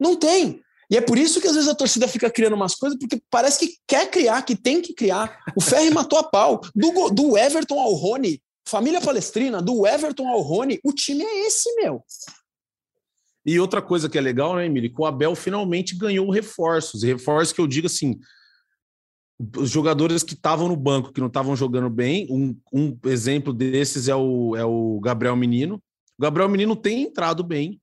Não 0.00 0.16
tem. 0.16 0.62
E 0.90 0.96
é 0.96 1.00
por 1.00 1.16
isso 1.16 1.40
que 1.40 1.46
às 1.46 1.54
vezes 1.54 1.68
a 1.68 1.74
torcida 1.74 2.08
fica 2.08 2.28
criando 2.28 2.54
umas 2.54 2.74
coisas, 2.74 2.98
porque 2.98 3.22
parece 3.30 3.60
que 3.60 3.76
quer 3.86 4.10
criar, 4.10 4.42
que 4.42 4.56
tem 4.56 4.82
que 4.82 4.92
criar. 4.92 5.38
O 5.54 5.60
Ferri 5.60 5.90
matou 5.94 6.18
a 6.18 6.24
pau. 6.24 6.60
Do, 6.74 7.10
do 7.10 7.38
Everton 7.38 7.78
ao 7.78 7.92
Rony, 7.92 8.42
família 8.66 9.00
palestrina, 9.00 9.62
do 9.62 9.86
Everton 9.86 10.28
ao 10.28 10.40
Rony, 10.40 10.80
o 10.82 10.92
time 10.92 11.22
é 11.22 11.46
esse, 11.46 11.72
meu. 11.76 12.02
E 13.46 13.58
outra 13.58 13.80
coisa 13.80 14.08
que 14.08 14.18
é 14.18 14.20
legal, 14.20 14.56
né, 14.56 14.66
Emílio? 14.66 14.92
Que 14.92 15.00
o 15.00 15.06
Abel 15.06 15.34
finalmente 15.34 15.96
ganhou 15.96 16.28
reforços. 16.28 17.02
Reforços 17.02 17.52
que 17.52 17.60
eu 17.60 17.66
digo 17.66 17.86
assim: 17.86 18.18
os 19.56 19.70
jogadores 19.70 20.22
que 20.22 20.34
estavam 20.34 20.68
no 20.68 20.76
banco, 20.76 21.12
que 21.12 21.20
não 21.20 21.28
estavam 21.28 21.56
jogando 21.56 21.88
bem, 21.88 22.26
um, 22.30 22.56
um 22.72 22.98
exemplo 23.06 23.52
desses 23.52 24.08
é 24.08 24.14
o, 24.14 24.54
é 24.56 24.64
o 24.64 25.00
Gabriel 25.00 25.36
Menino. 25.36 25.76
O 26.18 26.22
Gabriel 26.22 26.48
Menino 26.48 26.76
tem 26.76 27.02
entrado 27.02 27.42
bem, 27.42 27.80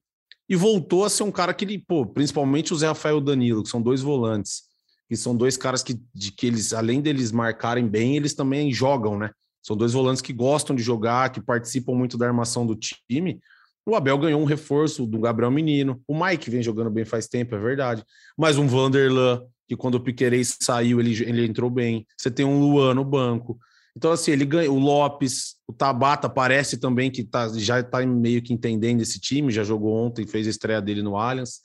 e 0.49 0.55
voltou 0.55 1.03
a 1.03 1.09
ser 1.09 1.23
um 1.23 1.31
cara 1.31 1.53
que 1.53 1.65
ele, 1.65 1.77
pô, 1.77 2.05
principalmente 2.05 2.73
o 2.73 2.77
Zé 2.77 2.87
Rafael 2.87 3.19
Danilo, 3.19 3.63
que 3.63 3.69
são 3.69 3.81
dois 3.81 4.01
volantes, 4.01 4.63
que 5.09 5.15
são 5.15 5.35
dois 5.35 5.57
caras 5.57 5.83
que, 5.83 5.99
de 6.13 6.31
que 6.31 6.47
eles, 6.47 6.73
além 6.73 7.01
deles 7.01 7.31
marcarem 7.31 7.87
bem, 7.87 8.15
eles 8.15 8.33
também 8.33 8.71
jogam, 8.71 9.17
né? 9.17 9.31
São 9.61 9.75
dois 9.75 9.91
volantes 9.91 10.21
que 10.21 10.31
gostam 10.31 10.75
de 10.75 10.81
jogar, 10.81 11.29
que 11.29 11.41
participam 11.41 11.93
muito 11.93 12.17
da 12.17 12.25
armação 12.25 12.65
do 12.65 12.75
time. 12.75 13.39
O 13.85 13.95
Abel 13.95 14.17
ganhou 14.17 14.41
um 14.41 14.45
reforço 14.45 15.05
do 15.05 15.19
Gabriel 15.19 15.51
Menino. 15.51 16.01
O 16.07 16.17
Mike 16.17 16.49
vem 16.49 16.63
jogando 16.63 16.89
bem 16.89 17.03
faz 17.03 17.27
tempo, 17.27 17.55
é 17.55 17.59
verdade. 17.59 18.03
Mas 18.37 18.57
um 18.57 18.67
Vanderlan, 18.67 19.41
que 19.67 19.75
quando 19.75 19.95
o 19.95 19.99
Piquerez 19.99 20.57
saiu, 20.61 20.99
ele, 21.01 21.21
ele 21.23 21.45
entrou 21.45 21.69
bem. 21.69 22.05
Você 22.17 22.31
tem 22.31 22.45
um 22.45 22.59
Luan 22.59 22.93
no 22.93 23.03
banco. 23.03 23.59
Então, 23.97 24.11
assim, 24.11 24.29
ele 24.29 24.45
ganha. 24.45 24.71
O 24.71 24.77
Lopes, 24.77 25.55
o 25.67 25.73
Tabata 25.73 26.29
parece 26.29 26.77
também 26.77 27.09
que 27.09 27.23
tá, 27.23 27.49
já 27.57 27.79
está 27.79 28.05
meio 28.05 28.43
que 28.43 28.53
entendendo 28.53 29.01
esse 29.01 29.19
time, 29.19 29.51
já 29.51 29.63
jogou 29.63 29.91
ontem, 29.91 30.27
fez 30.27 30.45
a 30.45 30.51
estreia 30.51 30.79
dele 30.79 31.01
no 31.01 31.17
Allianz. 31.17 31.61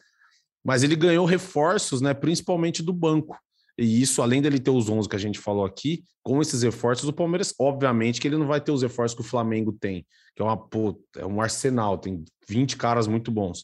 Mas 0.65 0.83
ele 0.83 0.97
ganhou 0.97 1.27
reforços, 1.27 2.01
né? 2.01 2.15
Principalmente 2.15 2.83
do 2.83 2.91
banco. 2.91 3.37
E 3.77 4.01
isso, 4.01 4.23
além 4.23 4.41
dele 4.41 4.59
ter 4.59 4.71
os 4.71 4.89
11 4.89 5.11
que 5.11 5.17
a 5.17 5.19
gente 5.19 5.39
falou 5.39 5.67
aqui, 5.67 6.05
com 6.23 6.41
esses 6.41 6.63
reforços, 6.63 7.07
o 7.07 7.13
Palmeiras, 7.13 7.55
obviamente, 7.61 8.19
que 8.19 8.29
ele 8.29 8.39
não 8.39 8.47
vai 8.47 8.63
ter 8.63 8.73
os 8.73 8.81
reforços 8.81 9.15
que 9.15 9.23
o 9.23 9.29
Flamengo 9.29 9.71
tem, 9.71 10.07
que 10.35 10.41
é, 10.41 10.45
uma, 10.45 10.57
pô, 10.57 10.99
é 11.17 11.27
um 11.27 11.39
arsenal, 11.39 11.99
tem 11.99 12.25
20 12.49 12.79
caras 12.79 13.07
muito 13.07 13.31
bons. 13.31 13.63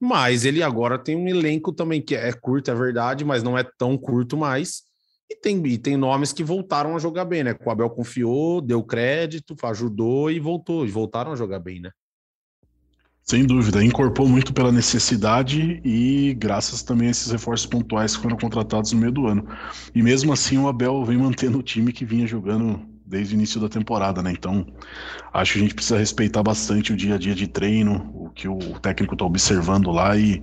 Mas 0.00 0.44
ele 0.44 0.64
agora 0.64 0.98
tem 0.98 1.14
um 1.14 1.28
elenco 1.28 1.72
também 1.72 2.02
que 2.02 2.16
é 2.16 2.32
curto, 2.32 2.72
é 2.72 2.74
verdade, 2.74 3.24
mas 3.24 3.44
não 3.44 3.56
é 3.56 3.62
tão 3.78 3.96
curto 3.96 4.36
mais 4.36 4.89
e 5.30 5.36
tem, 5.36 5.64
e 5.64 5.78
tem 5.78 5.96
nomes 5.96 6.32
que 6.32 6.42
voltaram 6.42 6.96
a 6.96 6.98
jogar 6.98 7.24
bem, 7.24 7.44
né? 7.44 7.54
O 7.64 7.70
Abel 7.70 7.88
confiou, 7.88 8.60
deu 8.60 8.82
crédito, 8.82 9.54
ajudou 9.62 10.28
e 10.28 10.40
voltou, 10.40 10.84
e 10.84 10.90
voltaram 10.90 11.30
a 11.32 11.36
jogar 11.36 11.60
bem, 11.60 11.80
né? 11.80 11.90
Sem 13.22 13.46
dúvida, 13.46 13.84
incorporou 13.84 14.28
muito 14.28 14.52
pela 14.52 14.72
necessidade 14.72 15.80
e 15.84 16.34
graças 16.34 16.82
também 16.82 17.06
a 17.06 17.10
esses 17.12 17.30
reforços 17.30 17.64
pontuais 17.64 18.16
que 18.16 18.22
foram 18.22 18.36
contratados 18.36 18.92
no 18.92 18.98
meio 18.98 19.12
do 19.12 19.26
ano. 19.28 19.46
E 19.94 20.02
mesmo 20.02 20.32
assim 20.32 20.58
o 20.58 20.66
Abel 20.66 21.04
vem 21.04 21.16
mantendo 21.16 21.58
o 21.58 21.62
time 21.62 21.92
que 21.92 22.04
vinha 22.04 22.26
jogando 22.26 22.84
desde 23.10 23.34
o 23.34 23.36
início 23.36 23.60
da 23.60 23.68
temporada, 23.68 24.22
né? 24.22 24.30
Então, 24.30 24.64
acho 25.32 25.54
que 25.54 25.58
a 25.58 25.62
gente 25.62 25.74
precisa 25.74 25.98
respeitar 25.98 26.44
bastante 26.44 26.92
o 26.92 26.96
dia 26.96 27.16
a 27.16 27.18
dia 27.18 27.34
de 27.34 27.48
treino, 27.48 28.08
o 28.14 28.30
que 28.30 28.46
o 28.46 28.58
técnico 28.78 29.14
está 29.14 29.24
observando 29.24 29.90
lá 29.90 30.16
e 30.16 30.40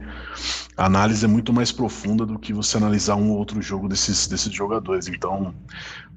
a 0.76 0.86
análise 0.86 1.24
é 1.24 1.28
muito 1.30 1.54
mais 1.54 1.72
profunda 1.72 2.26
do 2.26 2.38
que 2.38 2.52
você 2.52 2.76
analisar 2.76 3.16
um 3.16 3.32
ou 3.32 3.38
outro 3.38 3.62
jogo 3.62 3.88
desses, 3.88 4.28
desses 4.28 4.54
jogadores. 4.54 5.08
Então, 5.08 5.56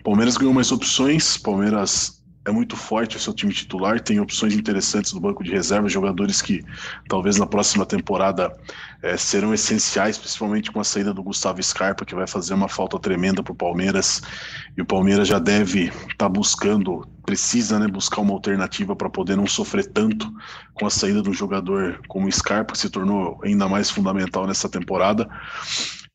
Palmeiras 0.03 0.37
ganhou 0.37 0.53
mais 0.53 0.73
opções, 0.73 1.37
Palmeiras 1.39 2.20
é 2.45 2.51
muito 2.51 2.75
forte 2.75 3.17
o 3.17 3.21
seu 3.21 3.35
time 3.35 3.53
titular, 3.53 4.01
tem 4.01 4.19
opções 4.19 4.55
interessantes 4.55 5.13
no 5.13 5.21
banco 5.21 5.45
de 5.45 5.51
reservas, 5.51 5.93
jogadores 5.93 6.41
que 6.41 6.65
talvez 7.07 7.37
na 7.37 7.47
próxima 7.47 7.85
temporada 7.85 8.57
é, 9.03 9.17
serão 9.17 9.53
essenciais, 9.53 10.17
principalmente 10.17 10.73
com 10.73 10.81
a 10.81 10.85
saída 10.85 11.13
do 11.13 11.23
Gustavo 11.23 11.63
Scarpa, 11.63 12.05
que 12.05 12.15
vai 12.15 12.27
fazer 12.27 12.55
uma 12.55 12.69
falta 12.69 12.99
tremenda 12.99 13.43
para 13.43 13.53
o 13.53 13.57
Palmeiras. 13.57 14.23
E 14.75 14.81
o 14.81 14.87
Palmeiras 14.87 15.29
já 15.29 15.39
deve 15.39 15.85
estar 15.89 16.15
tá 16.17 16.29
buscando, 16.29 17.07
precisa 17.27 17.79
né, 17.79 17.87
buscar 17.87 18.23
uma 18.23 18.33
alternativa 18.33 18.97
para 18.97 19.11
poder 19.11 19.37
não 19.37 19.47
sofrer 19.47 19.87
tanto 19.87 20.33
com 20.73 20.87
a 20.87 20.91
saída 20.91 21.21
de 21.21 21.29
um 21.29 21.35
jogador 21.35 22.01
como 22.09 22.27
o 22.27 22.33
Scarpa, 22.33 22.73
que 22.73 22.79
se 22.79 22.89
tornou 22.89 23.39
ainda 23.45 23.69
mais 23.69 23.91
fundamental 23.91 24.47
nessa 24.47 24.69
temporada. 24.69 25.29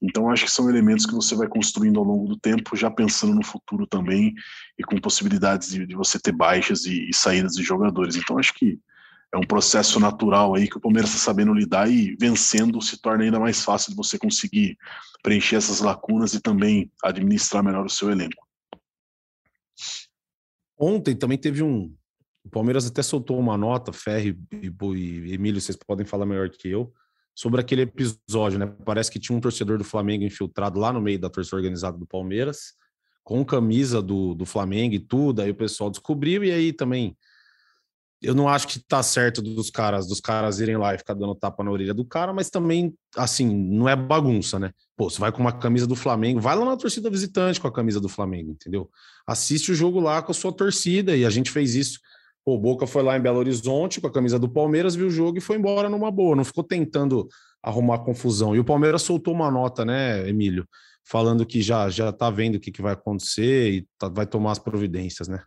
Então, 0.02 0.30
acho 0.30 0.46
que 0.46 0.52
são 0.52 0.70
elementos 0.70 1.06
que 1.06 1.14
você 1.14 1.36
vai 1.36 1.48
construindo 1.48 2.00
ao 2.00 2.06
longo 2.06 2.28
do 2.28 2.38
tempo, 2.38 2.76
já 2.76 2.92
pensando 2.92 3.34
no 3.34 3.44
futuro 3.44 3.88
também 3.88 4.34
e 4.78 4.84
com 4.84 4.98
possibilidades 4.98 5.70
de, 5.70 5.86
de 5.86 5.96
você 5.96 6.20
ter 6.20 6.32
baixas 6.32 6.86
e, 6.86 7.10
e, 7.10 7.14
saídas 7.14 7.54
de 7.54 7.64
jogadores. 7.64 8.16
Então, 8.16 8.38
acho 8.38 8.54
que 8.54 8.80
é 9.34 9.38
um 9.38 9.48
processo 9.48 10.00
natural 10.00 10.54
aí 10.54 10.68
que 10.68 10.78
o 10.78 10.82
Palmeiras 10.82 11.10
está 11.10 11.32
sabendo 11.32 11.54
lidar 11.54 11.90
e 11.90 12.16
vencendo 12.20 12.82
se 12.82 13.02
torna 13.02 13.24
ainda 13.24 13.40
mais 13.40 13.64
fácil 13.64 13.92
de 13.92 13.98
você 13.98 14.18
conseguir 14.18 14.78
preencher 15.24 15.56
essas 15.56 15.80
lacunas 15.80 16.34
e 16.34 16.42
também 16.42 16.92
administrar 17.04 17.64
melhor 17.64 17.86
o 17.86 17.90
seu 17.90 18.12
elenco. 18.12 18.46
Ontem 20.78 21.16
também 21.16 21.38
teve 21.38 21.64
um. 21.64 21.94
O 22.44 22.50
Palmeiras 22.50 22.86
até 22.86 23.02
soltou 23.02 23.40
uma 23.40 23.58
nota, 23.58 23.92
Ferri 23.92 24.38
e, 24.52 24.68
e 24.68 25.34
Emílio, 25.34 25.60
vocês 25.60 25.78
podem 25.78 26.06
falar 26.06 26.26
melhor 26.26 26.50
que 26.50 26.70
eu 26.70 26.94
sobre 27.36 27.60
aquele 27.60 27.82
episódio, 27.82 28.58
né? 28.58 28.74
Parece 28.86 29.12
que 29.12 29.20
tinha 29.20 29.38
um 29.38 29.42
torcedor 29.42 29.78
do 29.78 29.84
Flamengo 29.84 30.24
infiltrado 30.24 30.80
lá 30.80 30.94
no 30.94 31.02
meio 31.02 31.20
da 31.20 31.30
torcida 31.30 31.58
organizada 31.58 31.98
do 31.98 32.08
Palmeiras, 32.08 32.74
com 33.24 33.44
camisa 33.44 34.02
do, 34.02 34.34
do 34.34 34.46
Flamengo 34.46 34.96
e 34.96 35.00
tudo, 35.00 35.42
aí 35.42 35.52
o 35.52 35.56
pessoal 35.56 35.90
descobriu, 35.90 36.44
e 36.44 36.52
aí 36.52 36.72
também. 36.72 37.18
eu 38.22 38.34
não 38.34 38.48
acho 38.48 38.68
que 38.68 38.80
tá 38.80 39.04
certo 39.04 39.42
dos 39.42 39.70
caras, 39.70 40.08
dos 40.08 40.22
caras 40.22 40.60
irem 40.60 40.78
lá 40.78 40.96
e 40.96 40.98
ficar 40.98 41.14
dando 41.14 41.36
tapa 41.36 41.64
na 41.64 41.72
orelha 41.72 41.94
do 41.94 42.06
cara, 42.06 42.32
mas 42.32 42.50
também, 42.50 42.96
assim, 43.18 43.54
não 43.54 43.90
é 43.90 43.96
bagunça, 43.96 44.58
né? 44.58 44.72
Pô, 44.96 45.10
você 45.10 45.20
vai 45.20 45.32
com 45.32 45.42
uma 45.42 45.52
camisa 45.52 45.86
do 45.86 45.96
Flamengo, 45.96 46.40
vai 46.40 46.56
lá 46.56 46.64
na 46.64 46.78
torcida 46.78 47.10
visitante 47.10 47.60
com 47.60 47.68
a 47.68 47.74
camisa 47.74 48.00
do 48.00 48.08
Flamengo, 48.08 48.52
entendeu? 48.52 48.90
Assiste 49.28 49.72
o 49.72 49.76
jogo 49.76 50.00
lá 50.00 50.22
com 50.22 50.32
a 50.32 50.36
sua 50.36 50.54
torcida, 50.54 51.18
e 51.18 51.26
a 51.26 51.30
gente 51.30 51.52
fez 51.52 51.76
isso. 51.76 52.00
Pô, 52.46 52.54
o 52.54 52.60
Boca 52.60 52.86
foi 52.86 53.02
lá 53.02 53.18
em 53.18 53.22
Belo 53.22 53.40
Horizonte 53.40 54.00
com 54.00 54.06
a 54.06 54.12
camisa 54.12 54.38
do 54.38 54.48
Palmeiras, 54.48 54.94
viu 54.94 55.08
o 55.08 55.12
jogo 55.12 55.40
e 55.40 55.42
foi 55.42 55.58
embora 55.58 55.90
numa 55.90 56.12
boa, 56.12 56.36
não 56.36 56.46
ficou 56.46 56.64
tentando 56.64 57.28
arrumar 57.62 58.00
confusão. 58.00 58.56
E 58.56 58.60
o 58.60 58.64
Palmeiras 58.64 59.02
soltou 59.02 59.34
uma 59.34 59.50
nota, 59.50 59.84
né, 59.84 60.30
Emílio? 60.30 60.68
Falando 61.04 61.44
que 61.44 61.60
já 61.60 61.90
já 61.90 62.12
tá 62.12 62.30
vendo 62.30 62.56
o 62.56 62.60
que, 62.60 62.72
que 62.72 62.84
vai 62.84 62.94
acontecer 62.94 63.72
e 63.72 63.88
tá, 63.98 64.10
vai 64.10 64.28
tomar 64.28 64.52
as 64.52 64.60
providências, 64.60 65.28
né? 65.28 65.42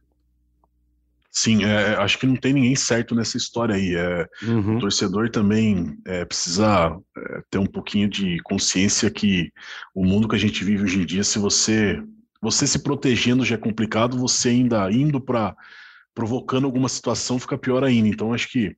Sim, 1.30 1.62
é, 1.62 1.94
acho 1.96 2.18
que 2.18 2.26
não 2.26 2.34
tem 2.34 2.52
ninguém 2.52 2.74
certo 2.74 3.14
nessa 3.14 3.36
história 3.36 3.76
aí. 3.76 3.94
É, 3.94 4.26
uhum. 4.42 4.76
O 4.76 4.80
torcedor 4.80 5.30
também 5.30 5.96
é, 6.04 6.24
precisa 6.24 6.98
é, 7.16 7.42
ter 7.48 7.58
um 7.58 7.66
pouquinho 7.66 8.08
de 8.08 8.40
consciência 8.42 9.08
que 9.08 9.52
o 9.94 10.04
mundo 10.04 10.26
que 10.26 10.34
a 10.34 10.38
gente 10.38 10.64
vive 10.64 10.82
hoje 10.82 11.00
em 11.00 11.06
dia, 11.06 11.22
se 11.22 11.38
você 11.38 12.02
você 12.40 12.66
se 12.66 12.80
protegendo 12.80 13.44
já 13.44 13.54
é 13.54 13.58
complicado, 13.58 14.18
você 14.18 14.48
ainda 14.48 14.90
indo 14.90 15.20
para 15.20 15.54
provocando 16.18 16.64
alguma 16.64 16.88
situação 16.88 17.38
fica 17.38 17.56
pior 17.56 17.84
ainda. 17.84 18.08
Então 18.08 18.34
acho 18.34 18.50
que 18.50 18.76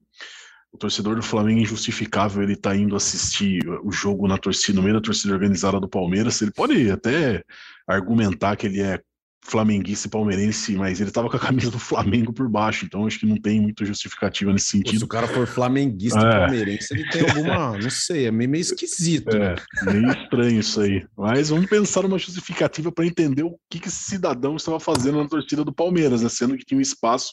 o 0.70 0.76
torcedor 0.76 1.16
do 1.16 1.22
Flamengo 1.22 1.60
é 1.60 1.62
injustificável 1.62 2.42
ele 2.42 2.54
tá 2.54 2.76
indo 2.76 2.94
assistir 2.94 3.66
o 3.82 3.90
jogo 3.90 4.28
na 4.28 4.36
torcida, 4.36 4.76
no 4.76 4.82
meio 4.82 4.96
da 4.96 5.00
torcida 5.00 5.32
organizada 5.32 5.80
do 5.80 5.88
Palmeiras. 5.88 6.42
Ele 6.42 6.50
pode 6.50 6.90
até 6.90 7.42
argumentar 7.88 8.56
que 8.56 8.66
ele 8.66 8.82
é 8.82 9.00
flamenguista 9.42 10.06
e 10.06 10.10
palmeirense, 10.10 10.76
mas 10.76 11.00
ele 11.00 11.10
tava 11.10 11.28
com 11.28 11.36
a 11.36 11.40
camisa 11.40 11.70
do 11.70 11.78
Flamengo 11.78 12.32
por 12.32 12.48
baixo, 12.48 12.84
então 12.84 13.06
acho 13.06 13.18
que 13.18 13.26
não 13.26 13.36
tem 13.36 13.60
muita 13.60 13.84
justificativa 13.84 14.52
nesse 14.52 14.66
sentido. 14.66 14.98
se 14.98 15.04
o 15.04 15.08
cara 15.08 15.26
for 15.26 15.46
flamenguista 15.46 16.18
é. 16.18 16.22
e 16.22 16.30
palmeirense, 16.30 16.94
ele 16.94 17.08
tem 17.08 17.22
alguma, 17.22 17.78
não 17.78 17.90
sei, 17.90 18.26
é 18.26 18.30
meio, 18.30 18.50
meio 18.50 18.60
esquisito. 18.60 19.34
É, 19.34 19.54
meio 19.84 20.10
estranho 20.10 20.60
isso 20.60 20.80
aí. 20.80 21.06
Mas 21.16 21.48
vamos 21.48 21.66
pensar 21.66 22.02
numa 22.02 22.18
justificativa 22.18 22.92
para 22.92 23.06
entender 23.06 23.42
o 23.42 23.58
que, 23.68 23.80
que 23.80 23.88
esse 23.88 24.04
cidadão 24.04 24.56
estava 24.56 24.78
fazendo 24.78 25.22
na 25.22 25.28
torcida 25.28 25.64
do 25.64 25.72
Palmeiras, 25.72 26.22
né? 26.22 26.28
sendo 26.28 26.56
que 26.56 26.64
tinha 26.64 26.78
um 26.78 26.82
espaço 26.82 27.32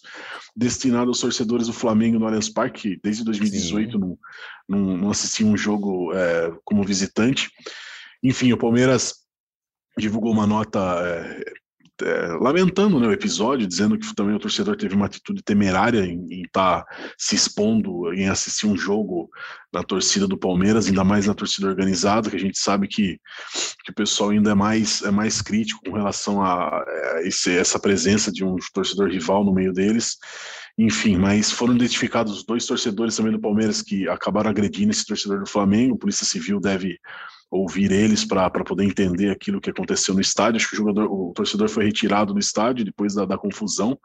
destinado 0.55 1.09
aos 1.09 1.19
torcedores 1.19 1.67
do 1.67 1.73
Flamengo 1.73 2.17
no 2.17 2.25
Allianz 2.25 2.49
Parque, 2.49 2.99
desde 3.03 3.23
2018 3.23 3.99
não, 3.99 4.17
não, 4.67 4.97
não 4.97 5.09
assistia 5.11 5.45
um 5.45 5.57
jogo 5.57 6.13
é, 6.13 6.51
como 6.63 6.83
visitante. 6.83 7.49
Enfim, 8.23 8.53
o 8.53 8.57
Palmeiras 8.57 9.27
divulgou 9.97 10.31
uma 10.31 10.45
nota 10.45 10.79
é, 10.79 11.43
é, 12.01 12.27
lamentando 12.39 12.99
né, 12.99 13.07
o 13.07 13.11
episódio, 13.11 13.67
dizendo 13.67 13.97
que 13.97 14.13
também 14.15 14.35
o 14.35 14.39
torcedor 14.39 14.75
teve 14.75 14.95
uma 14.95 15.05
atitude 15.05 15.41
temerária 15.43 16.05
em 16.05 16.43
estar 16.43 16.83
tá 16.83 16.85
se 17.17 17.35
expondo, 17.35 18.13
em 18.13 18.27
assistir 18.27 18.67
um 18.67 18.77
jogo 18.77 19.29
da 19.71 19.83
torcida 19.83 20.27
do 20.27 20.37
Palmeiras, 20.37 20.87
ainda 20.87 21.03
mais 21.03 21.27
na 21.27 21.33
torcida 21.33 21.67
organizada, 21.67 22.29
que 22.29 22.35
a 22.35 22.39
gente 22.39 22.57
sabe 22.57 22.87
que, 22.87 23.19
que 23.83 23.91
o 23.91 23.95
pessoal 23.95 24.29
ainda 24.29 24.51
é 24.51 24.55
mais, 24.55 25.01
é 25.01 25.11
mais 25.11 25.41
crítico 25.41 25.81
com 25.85 25.95
relação 25.95 26.41
a, 26.41 26.79
a 26.79 27.21
esse, 27.23 27.55
essa 27.57 27.79
presença 27.79 28.31
de 28.31 28.43
um 28.43 28.55
torcedor 28.73 29.09
rival 29.09 29.43
no 29.43 29.53
meio 29.53 29.73
deles. 29.73 30.17
Enfim, 30.77 31.17
mas 31.17 31.51
foram 31.51 31.75
identificados 31.75 32.45
dois 32.45 32.65
torcedores 32.65 33.15
também 33.15 33.31
do 33.31 33.41
Palmeiras 33.41 33.81
que 33.81 34.07
acabaram 34.07 34.51
agredindo 34.51 34.91
esse 34.91 35.05
torcedor 35.05 35.39
do 35.39 35.49
Flamengo. 35.49 35.95
A 35.95 35.99
Polícia 35.99 36.25
Civil 36.25 36.59
deve 36.59 36.99
ouvir 37.49 37.91
eles 37.91 38.25
para 38.25 38.49
poder 38.49 38.83
entender 38.83 39.29
aquilo 39.29 39.61
que 39.61 39.69
aconteceu 39.69 40.13
no 40.13 40.21
estádio. 40.21 40.57
Acho 40.57 40.69
que 40.69 40.75
o 40.75 40.77
jogador, 40.77 41.05
o 41.11 41.31
torcedor 41.33 41.69
foi 41.69 41.85
retirado 41.85 42.33
do 42.33 42.39
estádio 42.39 42.85
depois 42.85 43.13
da, 43.13 43.25
da 43.25 43.37
confusão. 43.37 43.97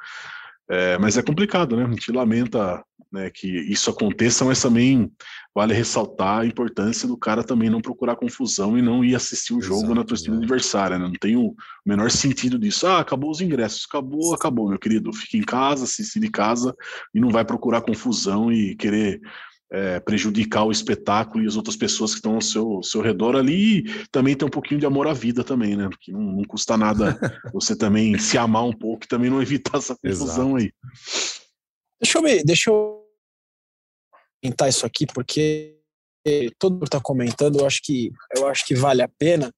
É, 0.71 0.97
mas 0.99 1.19
é 1.19 1.23
complicado, 1.23 1.77
né? 1.77 1.85
A 1.85 1.91
gente 1.91 2.13
lamenta 2.13 2.83
né, 3.13 3.31
que 3.31 3.47
isso 3.47 3.91
aconteça, 3.91 4.45
mas 4.45 4.63
também 4.63 5.13
vale 5.55 5.75
ressaltar 5.75 6.41
a 6.41 6.47
importância 6.47 7.07
do 7.07 7.17
cara 7.17 7.45
também 7.45 7.69
não 7.69 7.81
procurar 7.81 8.17
confusão 8.17 8.79
e 8.79 8.81
não 8.81 9.05
ir 9.05 9.15
assistir 9.15 9.53
o 9.53 9.61
jogo 9.61 9.81
Exato, 9.81 9.95
na 9.95 10.05
torcida 10.05 10.35
é. 10.35 10.39
adversária. 10.39 10.99
Né? 10.99 11.07
Não 11.07 11.13
tem 11.13 11.37
o 11.37 11.55
menor 11.85 12.11
sentido 12.11 12.59
disso. 12.59 12.87
Ah, 12.87 13.01
acabou 13.01 13.31
os 13.31 13.43
ingressos, 13.43 13.87
acabou, 13.87 14.35
acabou, 14.35 14.69
meu 14.69 14.79
querido. 14.79 15.13
Fique 15.13 15.37
em 15.37 15.43
casa, 15.43 15.85
assiste 15.85 16.19
de 16.19 16.31
casa 16.31 16.75
e 17.15 17.21
não 17.21 17.29
vai 17.29 17.45
procurar 17.45 17.83
confusão 17.83 18.51
e 18.51 18.75
querer 18.77 19.21
é, 19.73 19.99
prejudicar 20.01 20.65
o 20.65 20.71
espetáculo 20.71 21.43
e 21.43 21.47
as 21.47 21.57
outras 21.57 21.77
pessoas 21.77 22.11
que 22.11 22.19
estão 22.19 22.35
ao 22.35 22.43
seu, 22.43 22.83
seu 22.83 23.01
redor 23.01 23.35
ali. 23.35 23.79
E 23.79 24.09
também 24.09 24.37
tem 24.37 24.47
um 24.47 24.51
pouquinho 24.51 24.79
de 24.79 24.85
amor 24.85 25.09
à 25.09 25.15
vida 25.15 25.43
também, 25.43 25.75
né? 25.75 25.89
Porque 25.89 26.13
não, 26.13 26.21
não 26.21 26.45
custa 26.45 26.77
nada 26.77 27.19
você 27.55 27.75
também 27.75 28.19
se 28.19 28.37
amar 28.37 28.65
um 28.65 28.73
pouco 28.73 29.05
e 29.05 29.09
também 29.09 29.31
não 29.31 29.41
evitar 29.41 29.79
essa 29.79 29.97
confusão 29.97 30.57
aí. 30.57 30.71
Deixa 32.01 32.19
eu 32.19 32.23
me, 32.23 32.45
deixa 32.45 32.71
eu 32.71 33.03
comentar 34.43 34.69
isso 34.69 34.85
aqui, 34.85 35.07
porque 35.07 35.79
todo 36.59 36.75
mundo 36.75 36.85
está 36.85 37.01
comentando, 37.01 37.61
eu 37.61 37.67
acho 37.67 37.81
que 37.83 38.13
eu 38.37 38.47
acho 38.47 38.67
que 38.67 38.75
vale 38.75 39.03
a 39.03 39.09
pena. 39.09 39.51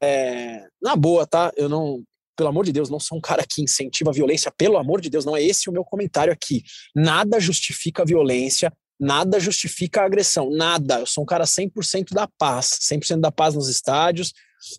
É, 0.00 0.66
na 0.82 0.96
boa, 0.96 1.26
tá? 1.26 1.52
Eu 1.56 1.68
não, 1.68 2.02
pelo 2.34 2.48
amor 2.48 2.64
de 2.64 2.72
Deus, 2.72 2.88
não 2.88 2.98
sou 2.98 3.18
um 3.18 3.20
cara 3.20 3.44
que 3.46 3.62
incentiva 3.62 4.10
a 4.10 4.14
violência, 4.14 4.50
pelo 4.56 4.78
amor 4.78 5.00
de 5.00 5.10
Deus, 5.10 5.24
não 5.24 5.36
é 5.36 5.42
esse 5.42 5.68
o 5.68 5.72
meu 5.72 5.84
comentário 5.84 6.32
aqui. 6.32 6.62
Nada 6.94 7.38
justifica 7.38 8.02
a 8.02 8.06
violência, 8.06 8.72
nada 8.98 9.40
justifica 9.40 10.02
a 10.02 10.06
agressão, 10.06 10.50
nada. 10.50 11.00
Eu 11.00 11.06
sou 11.06 11.24
um 11.24 11.26
cara 11.26 11.44
100% 11.44 12.12
da 12.12 12.28
paz, 12.38 12.78
100% 12.82 13.20
da 13.20 13.30
paz 13.30 13.54
nos 13.54 13.68
estádios, 13.68 14.32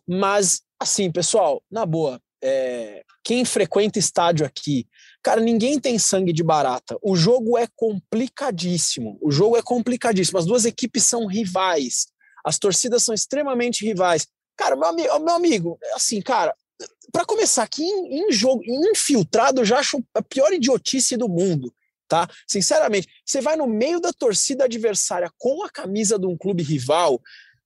mas 0.07 0.61
assim, 0.79 1.11
pessoal, 1.11 1.63
na 1.71 1.85
boa, 1.85 2.19
é, 2.43 3.03
quem 3.23 3.43
frequenta 3.43 3.97
estádio 3.97 4.45
aqui, 4.45 4.87
cara, 5.23 5.41
ninguém 5.41 5.79
tem 5.79 5.97
sangue 5.97 6.31
de 6.31 6.43
barata. 6.43 6.97
O 7.01 7.15
jogo 7.15 7.57
é 7.57 7.67
complicadíssimo. 7.75 9.17
O 9.21 9.31
jogo 9.31 9.57
é 9.57 9.61
complicadíssimo. 9.61 10.37
As 10.37 10.45
duas 10.45 10.65
equipes 10.65 11.03
são 11.03 11.25
rivais. 11.25 12.07
As 12.45 12.59
torcidas 12.59 13.03
são 13.03 13.15
extremamente 13.15 13.83
rivais. 13.83 14.27
Cara, 14.55 14.75
meu 14.75 14.87
amigo, 14.87 15.19
meu 15.19 15.33
amigo 15.33 15.79
assim, 15.95 16.21
cara, 16.21 16.55
para 17.11 17.25
começar 17.25 17.63
aqui 17.63 17.83
em, 17.83 18.19
em 18.19 18.31
jogo, 18.31 18.61
infiltrado, 18.65 19.61
eu 19.61 19.65
já 19.65 19.79
acho 19.79 20.03
a 20.13 20.21
pior 20.21 20.53
idiotice 20.53 21.17
do 21.17 21.27
mundo 21.27 21.73
tá? 22.07 22.27
Sinceramente, 22.47 23.07
você 23.25 23.41
vai 23.41 23.55
no 23.55 23.67
meio 23.67 23.99
da 23.99 24.11
torcida 24.13 24.65
adversária 24.65 25.29
com 25.37 25.63
a 25.63 25.69
camisa 25.69 26.17
de 26.19 26.25
um 26.25 26.37
clube 26.37 26.63
rival, 26.63 27.21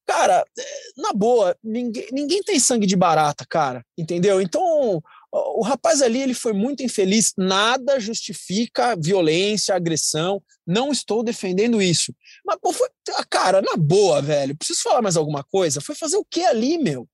cara, 0.10 0.44
é, 0.58 0.64
na 0.98 1.14
boa, 1.14 1.56
ninguém, 1.64 2.08
ninguém 2.12 2.42
tem 2.42 2.60
sangue 2.60 2.88
de 2.88 2.96
barata, 2.96 3.46
cara, 3.48 3.86
entendeu? 3.96 4.42
Então, 4.42 5.02
o 5.32 5.62
rapaz 5.62 6.02
ali 6.02 6.20
ele 6.20 6.34
foi 6.34 6.52
muito 6.52 6.82
infeliz, 6.82 7.34
nada 7.38 8.00
justifica 8.00 8.96
violência, 8.96 9.76
agressão, 9.76 10.42
não 10.66 10.92
estou 10.92 11.24
defendendo 11.24 11.80
isso. 11.80 12.14
Mas, 12.44 12.58
pô, 12.60 12.74
foi, 12.74 12.90
cara, 13.30 13.62
na 13.62 13.76
boa, 13.78 14.22
velho, 14.22 14.58
preciso 14.58 14.82
falar 14.82 15.02
mais 15.04 15.16
alguma 15.16 15.44
coisa? 15.44 15.80
Foi 15.80 15.94
fazer 15.94 16.18
o 16.18 16.26
que 16.26 16.44
ali, 16.44 16.80
meu? 16.80 17.08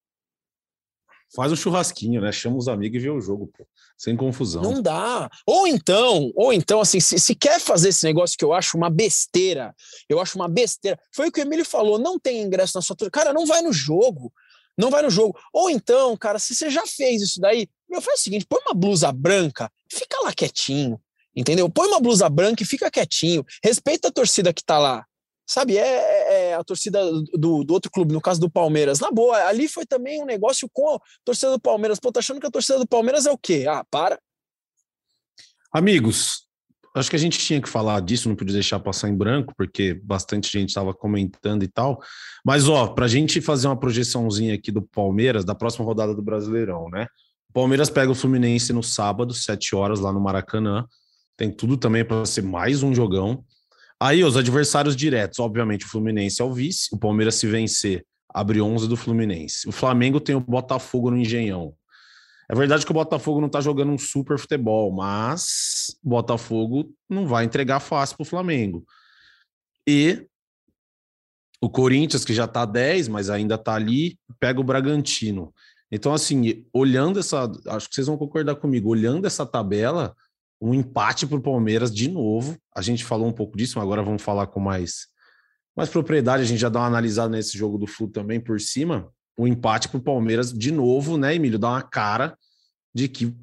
Faz 1.36 1.52
o 1.52 1.58
churrasquinho, 1.58 2.22
né? 2.22 2.32
Chama 2.32 2.56
os 2.56 2.70
amigos 2.70 2.98
e 2.98 3.04
vê 3.04 3.10
o 3.10 3.20
jogo, 3.20 3.48
pô. 3.48 3.68
Sem 3.98 4.16
confusão. 4.16 4.62
Não 4.62 4.82
dá. 4.82 5.30
Ou 5.46 5.66
então, 5.66 6.32
ou 6.36 6.52
então, 6.52 6.82
assim, 6.82 7.00
se, 7.00 7.18
se, 7.18 7.34
quer 7.34 7.60
fazer 7.60 7.90
esse 7.90 8.06
negócio 8.06 8.38
que 8.38 8.44
eu 8.44 8.54
acho 8.54 8.76
uma 8.76 8.90
besteira, 8.90 9.74
eu 10.10 10.20
acho 10.20 10.38
uma 10.38 10.50
besteira. 10.50 11.00
Foi 11.14 11.30
o 11.30 11.32
que 11.32 11.40
o 11.40 11.44
Emílio 11.44 11.66
falou: 11.66 11.98
não 11.98 12.20
tem 12.20 12.42
ingresso 12.42 12.78
na 12.78 12.82
sua. 12.82 12.96
Cara, 13.12 13.32
não 13.32 13.46
vai 13.46 13.62
no 13.62 13.72
jogo. 13.72 14.34
Não 14.78 14.90
vai 14.90 15.02
no 15.02 15.10
jogo. 15.10 15.40
Ou 15.54 15.70
então, 15.70 16.18
cara, 16.18 16.38
se 16.38 16.54
você 16.54 16.70
já 16.70 16.86
fez 16.86 17.22
isso 17.22 17.40
daí, 17.40 17.70
meu, 17.90 18.02
faz 18.02 18.20
o 18.20 18.24
seguinte: 18.24 18.46
põe 18.48 18.60
uma 18.68 18.74
blusa 18.74 19.12
branca, 19.12 19.72
fica 19.90 20.20
lá 20.24 20.34
quietinho. 20.34 21.00
Entendeu? 21.34 21.70
Põe 21.70 21.88
uma 21.88 22.00
blusa 22.00 22.30
branca 22.30 22.64
e 22.64 22.66
fica 22.66 22.92
quietinho. 22.92 23.46
Respeita 23.64 24.08
a 24.08 24.12
torcida 24.12 24.54
que 24.54 24.64
tá 24.64 24.78
lá. 24.78 25.06
Sabe, 25.48 25.78
é, 25.78 26.15
é 26.15 26.15
a 26.56 26.64
torcida 26.64 27.00
do, 27.34 27.64
do, 27.64 27.74
outro 27.74 27.92
clube, 27.92 28.14
no 28.14 28.22
caso 28.22 28.40
do 28.40 28.50
Palmeiras. 28.50 29.00
Na 29.00 29.12
boa, 29.12 29.38
ali 29.46 29.68
foi 29.68 29.86
também 29.86 30.22
um 30.22 30.26
negócio 30.26 30.70
com 30.72 30.96
a 30.96 31.00
torcida 31.24 31.52
do 31.52 31.60
Palmeiras. 31.60 32.00
Pô, 32.00 32.12
tá 32.12 32.20
achando 32.20 32.40
que 32.40 32.48
a 32.48 32.52
torcida 32.52 32.80
do 32.80 32.88
Palmeiras 32.88 33.26
é 33.26 33.32
o 33.32 33.38
quê? 33.38 33.66
Ah, 33.68 33.86
para. 33.90 34.20
Amigos, 35.72 36.48
acho 36.96 37.10
que 37.10 37.16
a 37.16 37.20
gente 37.20 37.38
tinha 37.38 37.62
que 37.62 37.68
falar 37.68 38.00
disso, 38.02 38.30
não 38.30 38.36
podia 38.36 38.54
deixar 38.54 38.80
passar 38.80 39.10
em 39.10 39.16
branco, 39.16 39.54
porque 39.58 39.94
bastante 39.94 40.50
gente 40.52 40.70
estava 40.70 40.94
comentando 40.94 41.64
e 41.64 41.68
tal. 41.68 42.02
Mas, 42.46 42.68
ó, 42.70 42.88
para 42.88 43.06
a 43.06 43.10
gente 43.10 43.42
fazer 43.42 43.68
uma 43.68 43.80
projeçãozinha 43.80 44.56
aqui 44.56 44.72
do 44.72 44.82
Palmeiras, 44.82 45.44
da 45.44 45.54
próxima 45.54 45.86
rodada 45.86 46.16
do 46.16 46.22
Brasileirão, 46.22 46.90
né? 46.90 47.08
O 47.50 47.54
Palmeiras 47.54 47.90
pega 47.90 48.12
o 48.12 48.16
Fluminense 48.16 48.72
no 48.72 48.84
sábado, 48.84 49.34
sete 49.34 49.76
horas, 49.76 50.00
lá 50.00 50.12
no 50.12 50.20
Maracanã. 50.20 50.86
Tem 51.38 51.52
tudo 51.52 51.76
também 51.76 52.06
para 52.06 52.26
ser 52.26 52.42
mais 52.42 52.82
um 52.84 52.94
jogão. 52.94 53.44
Aí, 54.02 54.24
os 54.24 54.36
adversários 54.36 54.96
diretos, 54.96 55.40
obviamente, 55.40 55.86
o 55.86 55.90
Fluminense 55.90 56.42
é 56.42 56.46
o 56.46 56.54
vice, 56.54 56.90
o 56.92 56.98
Palmeiras 56.98 57.36
se 57.36 57.48
vencer, 57.48 58.06
abre 58.34 58.62
11 58.62 58.88
do 58.88 58.98
Fluminense. 58.98 59.68
O 59.68 59.72
Flamengo 59.72 60.20
tem 60.20 60.36
o 60.36 60.42
Botafogo 60.42 61.10
no 61.10 61.18
Engenhão. 61.18 61.74
É 62.50 62.54
verdade 62.54 62.86
que 62.86 62.92
o 62.92 62.94
Botafogo 62.94 63.42
não 63.42 63.50
tá 63.50 63.60
jogando 63.60 63.92
um 63.92 63.98
super 63.98 64.38
futebol, 64.38 64.92
mas 64.92 65.98
o 66.04 66.10
Botafogo 66.10 66.94
não 67.10 67.26
vai 67.26 67.46
entregar 67.46 67.80
fácil 67.80 68.18
pro 68.18 68.26
Flamengo. 68.26 68.86
E 69.88 70.28
o 71.62 71.70
Corinthians, 71.70 72.24
que 72.24 72.34
já 72.34 72.48
tá 72.48 72.66
10, 72.66 73.08
mas 73.08 73.30
ainda 73.30 73.58
tá 73.58 73.74
ali, 73.74 74.20
pega 74.40 74.60
o 74.60 74.64
Bragantino. 74.64 75.54
Então, 75.92 76.14
assim, 76.14 76.66
olhando 76.74 77.20
essa. 77.20 77.52
Acho 77.68 77.88
que 77.88 77.96
vocês 77.96 78.08
vão 78.08 78.18
concordar 78.18 78.56
comigo, 78.56 78.90
olhando 78.90 79.26
essa 79.26 79.46
tabela, 79.46 80.16
um 80.62 80.74
empate 80.74 81.28
para 81.28 81.38
o 81.38 81.42
Palmeiras 81.42 81.94
de 81.94 82.10
novo. 82.10 82.58
A 82.76 82.82
gente 82.82 83.04
falou 83.04 83.28
um 83.28 83.34
pouco 83.34 83.58
disso, 83.58 83.80
agora 83.80 84.04
vamos 84.04 84.22
falar 84.22 84.48
com 84.48 84.60
mais, 84.60 85.08
mais 85.76 85.90
propriedade. 85.90 86.44
A 86.44 86.46
gente 86.46 86.60
já 86.60 86.70
dá 86.70 86.80
uma 86.80 86.88
analisada 86.88 87.30
nesse 87.30 87.58
jogo 87.58 87.78
do 87.78 87.88
Flu 87.88 88.08
também 88.08 88.40
por 88.40 88.60
cima. 88.60 89.10
Um 89.38 89.48
empate 89.48 89.90
para 89.90 89.98
o 89.98 90.04
Palmeiras 90.04 90.54
de 90.54 90.72
novo, 90.72 91.18
né, 91.18 91.36
Emílio? 91.36 91.60
Dá 91.60 91.70
uma 91.70 91.82
cara 91.82 92.38
de 92.94 93.08
que 93.08 93.36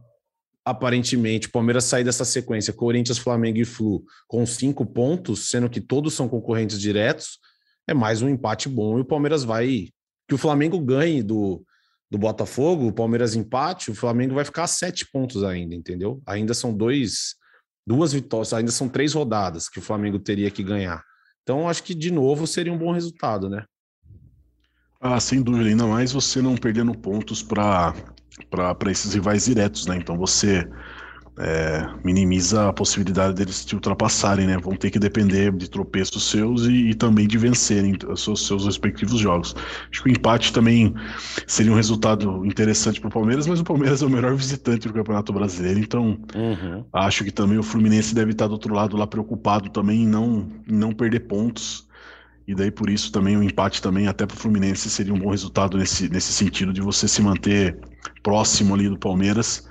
aparentemente 0.65 1.49
o 1.49 1.53
Palmeiras 1.53 1.85
sair 1.85 2.05
dessa 2.05 2.25
sequência 2.25 2.73
Corinthians, 2.73 3.19
Flamengo 3.19 3.59
e 3.59 3.65
Flu 3.65 4.05
com 4.29 4.47
cinco 4.47 4.87
pontos, 4.87 5.51
sendo 5.51 5.69
que 5.69 5.81
todos 5.81 6.15
são 6.15 6.29
concorrentes 6.29 6.81
diretos, 6.81 7.39
é 7.87 7.93
mais 7.93 8.23
um 8.23 8.29
empate 8.29 8.69
bom 8.69 8.97
e 8.99 9.01
o 9.03 9.05
Palmeiras 9.05 9.45
vai. 9.45 9.89
Que 10.29 10.35
o 10.35 10.39
Flamengo 10.39 10.79
ganhe 10.79 11.23
do, 11.23 11.63
do 12.13 12.19
Botafogo, 12.19 12.89
o 12.89 12.93
Palmeiras 12.93 13.35
empate, 13.35 13.91
o 13.91 13.95
Flamengo 13.95 14.35
vai 14.35 14.45
ficar 14.45 14.65
a 14.65 14.67
sete 14.67 15.11
pontos 15.11 15.43
ainda, 15.43 15.75
entendeu? 15.75 16.21
Ainda 16.27 16.53
são 16.53 16.71
dois, 16.71 17.37
duas 17.87 18.13
vitórias, 18.13 18.53
ainda 18.53 18.71
são 18.71 18.87
três 18.87 19.15
rodadas 19.15 19.67
que 19.67 19.79
o 19.79 19.83
Flamengo 19.83 20.19
teria 20.19 20.51
que 20.51 20.63
ganhar. 20.63 21.03
Então, 21.43 21.67
acho 21.67 21.83
que 21.83 21.95
de 21.95 22.11
novo 22.11 22.47
seria 22.47 22.71
um 22.71 22.77
bom 22.77 22.93
resultado, 22.93 23.49
né? 23.49 23.65
Ah, 25.01 25.19
sem 25.19 25.41
dúvida, 25.41 25.71
ainda 25.71 25.87
mais 25.87 26.13
você 26.13 26.43
não 26.43 26.55
perdendo 26.55 26.93
pontos 26.93 27.43
para 27.43 27.95
esses 28.91 29.15
rivais 29.15 29.47
diretos, 29.47 29.87
né? 29.87 29.97
Então 29.97 30.19
você 30.19 30.69
é, 31.39 31.89
minimiza 32.05 32.69
a 32.69 32.73
possibilidade 32.73 33.35
deles 33.35 33.65
te 33.65 33.75
ultrapassarem, 33.75 34.47
né? 34.47 34.59
Vão 34.59 34.77
ter 34.77 34.91
que 34.91 34.99
depender 34.99 35.51
de 35.53 35.69
tropeços 35.69 36.31
seus 36.31 36.67
e, 36.67 36.91
e 36.91 36.95
também 36.95 37.27
de 37.27 37.39
vencerem 37.39 37.97
os 38.07 38.23
seus, 38.23 38.47
seus, 38.47 38.67
respectivos 38.67 39.19
jogos. 39.19 39.55
Acho 39.91 40.03
que 40.03 40.11
o 40.11 40.13
empate 40.13 40.53
também 40.53 40.95
seria 41.47 41.73
um 41.73 41.75
resultado 41.75 42.45
interessante 42.45 43.01
para 43.01 43.09
o 43.09 43.11
Palmeiras, 43.11 43.47
mas 43.47 43.61
o 43.61 43.65
Palmeiras 43.65 44.03
é 44.03 44.07
o 44.07 44.11
melhor 44.11 44.35
visitante 44.35 44.87
do 44.87 44.95
Campeonato 44.95 45.33
Brasileiro, 45.33 45.79
então 45.79 46.19
uhum. 46.35 46.85
acho 46.93 47.25
que 47.25 47.31
também 47.31 47.59
o 47.59 47.63
Fluminense 47.63 48.15
deve 48.15 48.33
estar 48.33 48.47
do 48.47 48.53
outro 48.53 48.75
lado 48.75 48.97
lá 48.97 49.07
preocupado 49.07 49.71
também 49.71 50.03
em 50.03 50.07
não, 50.07 50.49
em 50.69 50.75
não 50.75 50.93
perder 50.93 51.21
pontos. 51.21 51.89
E 52.47 52.55
daí 52.55 52.71
por 52.71 52.91
isso 52.91 53.11
também 53.11 53.37
o 53.37 53.43
empate 53.43 53.81
também 53.81 54.09
até 54.09 54.27
para 54.27 54.35
o 54.35 54.39
Fluminense 54.39 54.91
seria 54.91 55.15
um 55.15 55.19
bom 55.19 55.31
resultado 55.31 55.79
nesse, 55.79 56.09
nesse 56.09 56.33
sentido 56.33 56.73
de 56.73 56.81
você 56.81 57.07
se 57.07 57.23
manter 57.23 57.79
próximo 58.23 58.75
ali 58.75 58.89
do 58.89 58.99
Palmeiras 58.99 59.71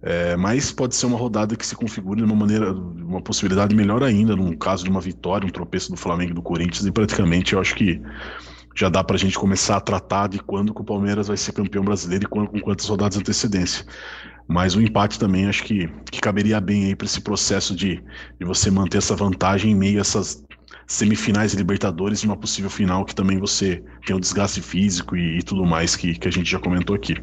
é, 0.00 0.36
mas 0.36 0.70
pode 0.70 0.94
ser 0.94 1.06
uma 1.06 1.18
rodada 1.18 1.56
que 1.56 1.66
se 1.66 1.74
configure 1.74 2.20
de 2.20 2.24
uma 2.24 2.36
maneira, 2.36 2.72
uma 2.72 3.20
possibilidade 3.20 3.74
melhor 3.74 4.02
ainda, 4.02 4.36
no 4.36 4.56
caso 4.56 4.84
de 4.84 4.90
uma 4.90 5.00
vitória, 5.00 5.46
um 5.46 5.50
tropeço 5.50 5.90
do 5.90 5.96
Flamengo 5.96 6.30
e 6.30 6.34
do 6.34 6.42
Corinthians, 6.42 6.86
e 6.86 6.92
praticamente 6.92 7.54
eu 7.54 7.60
acho 7.60 7.74
que 7.74 8.00
já 8.76 8.88
dá 8.88 9.02
para 9.02 9.16
a 9.16 9.18
gente 9.18 9.36
começar 9.36 9.76
a 9.76 9.80
tratar 9.80 10.28
de 10.28 10.38
quando 10.38 10.72
que 10.72 10.80
o 10.80 10.84
Palmeiras 10.84 11.26
vai 11.26 11.36
ser 11.36 11.50
campeão 11.50 11.84
brasileiro 11.84 12.24
e 12.24 12.28
com 12.28 12.46
quantas 12.46 12.86
rodadas 12.86 13.14
de 13.14 13.20
antecedência. 13.20 13.84
Mas 14.46 14.76
o 14.76 14.80
empate 14.80 15.18
também 15.18 15.46
acho 15.46 15.64
que, 15.64 15.90
que 16.10 16.20
caberia 16.20 16.60
bem 16.60 16.86
aí 16.86 16.94
para 16.94 17.06
esse 17.06 17.20
processo 17.20 17.74
de, 17.74 18.02
de 18.38 18.46
você 18.46 18.70
manter 18.70 18.98
essa 18.98 19.16
vantagem 19.16 19.72
em 19.72 19.74
meio 19.74 19.98
a 19.98 20.02
essas 20.02 20.44
semifinais 20.86 21.50
de 21.50 21.56
Libertadores 21.56 22.20
e 22.20 22.26
uma 22.26 22.36
possível 22.36 22.70
final 22.70 23.04
que 23.04 23.14
também 23.14 23.38
você 23.38 23.82
tem 24.06 24.14
o 24.14 24.18
um 24.18 24.20
desgaste 24.20 24.62
físico 24.62 25.16
e, 25.16 25.38
e 25.38 25.42
tudo 25.42 25.66
mais 25.66 25.96
que, 25.96 26.14
que 26.14 26.28
a 26.28 26.30
gente 26.30 26.48
já 26.48 26.60
comentou 26.60 26.94
aqui. 26.94 27.16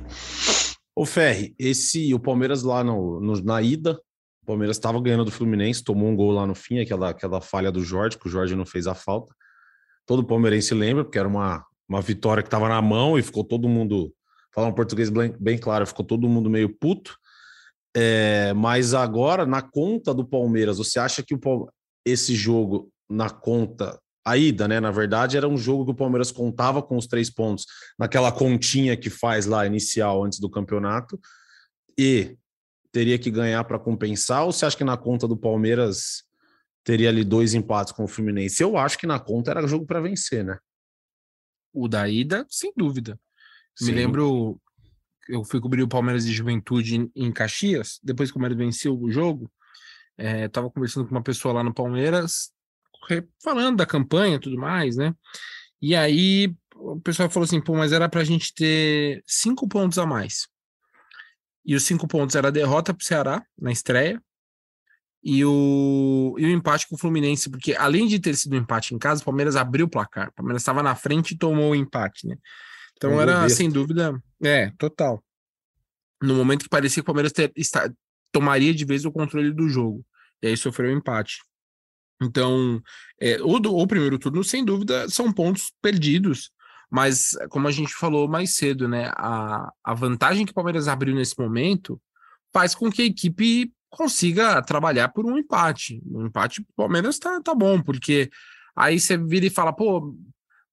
Ô 0.95 1.05
Ferri, 1.05 1.53
esse 1.59 2.13
o 2.13 2.19
Palmeiras 2.19 2.63
lá 2.63 2.81
no, 2.81 3.19
no 3.19 3.43
na 3.43 3.61
ida, 3.61 3.99
o 4.41 4.45
Palmeiras 4.45 4.77
estava 4.77 5.01
ganhando 5.01 5.25
do 5.25 5.31
Fluminense, 5.31 5.83
tomou 5.83 6.07
um 6.07 6.15
gol 6.15 6.31
lá 6.31 6.47
no 6.47 6.55
fim, 6.55 6.79
aquela, 6.79 7.09
aquela 7.09 7.41
falha 7.41 7.69
do 7.69 7.83
Jorge, 7.83 8.17
que 8.17 8.27
o 8.27 8.31
Jorge 8.31 8.55
não 8.55 8.65
fez 8.65 8.87
a 8.87 8.95
falta. 8.95 9.35
Todo 10.05 10.23
palmeirense 10.23 10.73
lembra, 10.73 11.03
porque 11.03 11.19
era 11.19 11.27
uma, 11.27 11.65
uma 11.89 12.01
vitória 12.01 12.41
que 12.41 12.47
estava 12.47 12.69
na 12.69 12.81
mão 12.81 13.19
e 13.19 13.23
ficou 13.23 13.43
todo 13.43 13.67
mundo, 13.67 14.13
falando 14.53 14.75
português 14.75 15.09
bem, 15.09 15.35
bem 15.37 15.57
claro, 15.57 15.85
ficou 15.85 16.05
todo 16.05 16.29
mundo 16.29 16.49
meio 16.49 16.69
puto. 16.69 17.17
É, 17.93 18.53
mas 18.53 18.93
agora, 18.93 19.45
na 19.45 19.61
conta 19.61 20.13
do 20.13 20.25
Palmeiras, 20.25 20.77
você 20.77 20.99
acha 20.99 21.23
que 21.23 21.33
o, 21.33 21.69
esse 22.05 22.35
jogo 22.35 22.89
na 23.09 23.29
conta 23.29 23.99
a 24.25 24.35
ida, 24.35 24.67
né? 24.67 24.79
Na 24.79 24.89
verdade, 24.89 25.37
era 25.37 25.47
um 25.47 25.57
jogo 25.57 25.85
que 25.85 25.91
o 25.91 25.95
Palmeiras 25.95 26.31
contava 26.31 26.81
com 26.81 26.97
os 26.97 27.05
três 27.05 27.29
pontos 27.29 27.67
naquela 27.97 28.31
continha 28.31 28.97
que 28.97 29.09
faz 29.09 29.45
lá 29.45 29.67
inicial 29.67 30.23
antes 30.23 30.39
do 30.39 30.49
campeonato 30.49 31.19
e 31.97 32.35
teria 32.91 33.19
que 33.19 33.29
ganhar 33.29 33.63
para 33.65 33.77
compensar. 33.77 34.43
Ou 34.43 34.51
você 34.51 34.65
acha 34.65 34.75
que 34.75 34.83
na 34.83 34.97
conta 34.97 35.27
do 35.27 35.37
Palmeiras 35.37 36.23
teria 36.83 37.09
ali 37.09 37.23
dois 37.23 37.53
empates 37.53 37.93
com 37.93 38.05
o 38.05 38.07
Fluminense? 38.07 38.63
Eu 38.63 38.77
acho 38.77 38.97
que 38.97 39.05
na 39.05 39.19
conta 39.19 39.51
era 39.51 39.67
jogo 39.67 39.85
para 39.85 40.01
vencer, 40.01 40.43
né? 40.43 40.57
O 41.71 41.87
da 41.87 42.09
ida, 42.09 42.47
sem 42.49 42.73
dúvida. 42.75 43.19
Sim. 43.75 43.87
Me 43.87 43.91
lembro, 43.91 44.59
eu 45.29 45.43
fui 45.43 45.59
cobrir 45.61 45.83
o 45.83 45.87
Palmeiras 45.87 46.25
de 46.25 46.33
Juventude 46.33 47.11
em 47.15 47.31
Caxias, 47.31 47.99
depois 48.01 48.31
que 48.31 48.37
o 48.37 48.39
Palmeiras 48.39 48.57
venceu 48.57 48.99
o 48.99 49.11
jogo. 49.11 49.51
É, 50.17 50.47
tava 50.47 50.71
conversando 50.71 51.05
com 51.05 51.11
uma 51.13 51.21
pessoa 51.21 51.53
lá 51.53 51.63
no 51.63 51.73
Palmeiras, 51.73 52.54
falando 53.43 53.77
da 53.77 53.85
campanha 53.85 54.35
e 54.35 54.39
tudo 54.39 54.57
mais, 54.57 54.95
né? 54.95 55.13
E 55.81 55.95
aí 55.95 56.53
o 56.75 56.99
pessoal 56.99 57.29
falou 57.29 57.45
assim, 57.45 57.61
pô, 57.61 57.75
mas 57.75 57.91
era 57.91 58.09
pra 58.09 58.23
gente 58.23 58.53
ter 58.53 59.23
cinco 59.25 59.67
pontos 59.67 59.97
a 59.97 60.05
mais. 60.05 60.47
E 61.65 61.75
os 61.75 61.83
cinco 61.83 62.07
pontos 62.07 62.35
era 62.35 62.49
a 62.49 62.51
derrota 62.51 62.93
pro 62.93 63.05
Ceará 63.05 63.43
na 63.59 63.71
estreia 63.71 64.21
e 65.23 65.43
o, 65.43 66.35
e 66.37 66.45
o 66.45 66.49
empate 66.49 66.87
com 66.87 66.95
o 66.95 66.99
Fluminense, 66.99 67.49
porque 67.49 67.73
além 67.73 68.05
de 68.05 68.19
ter 68.19 68.35
sido 68.35 68.53
um 68.53 68.59
empate 68.59 68.93
em 68.93 68.99
casa, 68.99 69.23
o 69.23 69.25
Palmeiras 69.25 69.55
abriu 69.55 69.87
o 69.87 69.89
placar. 69.89 70.29
O 70.29 70.33
Palmeiras 70.33 70.61
estava 70.61 70.83
na 70.83 70.95
frente 70.95 71.31
e 71.31 71.37
tomou 71.37 71.71
o 71.71 71.75
empate, 71.75 72.27
né? 72.27 72.37
Então 72.95 73.19
era, 73.19 73.49
sem 73.49 73.69
dúvida, 73.69 74.21
é, 74.43 74.71
total. 74.77 75.23
No 76.21 76.35
momento 76.35 76.63
que 76.63 76.69
parecia 76.69 77.01
que 77.01 77.01
o 77.01 77.05
Palmeiras 77.05 77.31
ter, 77.31 77.51
está, 77.55 77.91
tomaria 78.31 78.73
de 78.73 78.85
vez 78.85 79.03
o 79.03 79.11
controle 79.11 79.51
do 79.51 79.67
jogo. 79.67 80.05
E 80.43 80.47
aí 80.47 80.55
sofreu 80.55 80.91
o 80.91 80.93
um 80.93 80.97
empate. 80.97 81.39
Então, 82.21 82.81
é, 83.19 83.41
o, 83.41 83.55
o 83.55 83.87
primeiro 83.87 84.17
turno, 84.17 84.43
sem 84.43 84.63
dúvida, 84.63 85.09
são 85.09 85.31
pontos 85.31 85.71
perdidos, 85.81 86.51
mas 86.89 87.31
como 87.49 87.67
a 87.67 87.71
gente 87.71 87.93
falou 87.93 88.27
mais 88.27 88.55
cedo, 88.55 88.87
né, 88.87 89.11
a, 89.15 89.71
a 89.83 89.93
vantagem 89.93 90.45
que 90.45 90.51
o 90.51 90.55
Palmeiras 90.55 90.87
abriu 90.87 91.15
nesse 91.15 91.37
momento 91.37 91.99
faz 92.53 92.73
com 92.73 92.89
que 92.89 93.01
a 93.01 93.05
equipe 93.05 93.71
consiga 93.89 94.61
trabalhar 94.61 95.09
por 95.09 95.25
um 95.25 95.37
empate. 95.37 96.01
Um 96.05 96.27
empate, 96.27 96.61
o 96.61 96.73
Palmeiras 96.75 97.19
tá, 97.19 97.41
tá 97.41 97.53
bom, 97.53 97.81
porque 97.81 98.29
aí 98.75 98.99
você 98.99 99.17
vira 99.17 99.45
e 99.45 99.49
fala, 99.49 99.73
pô, 99.73 100.15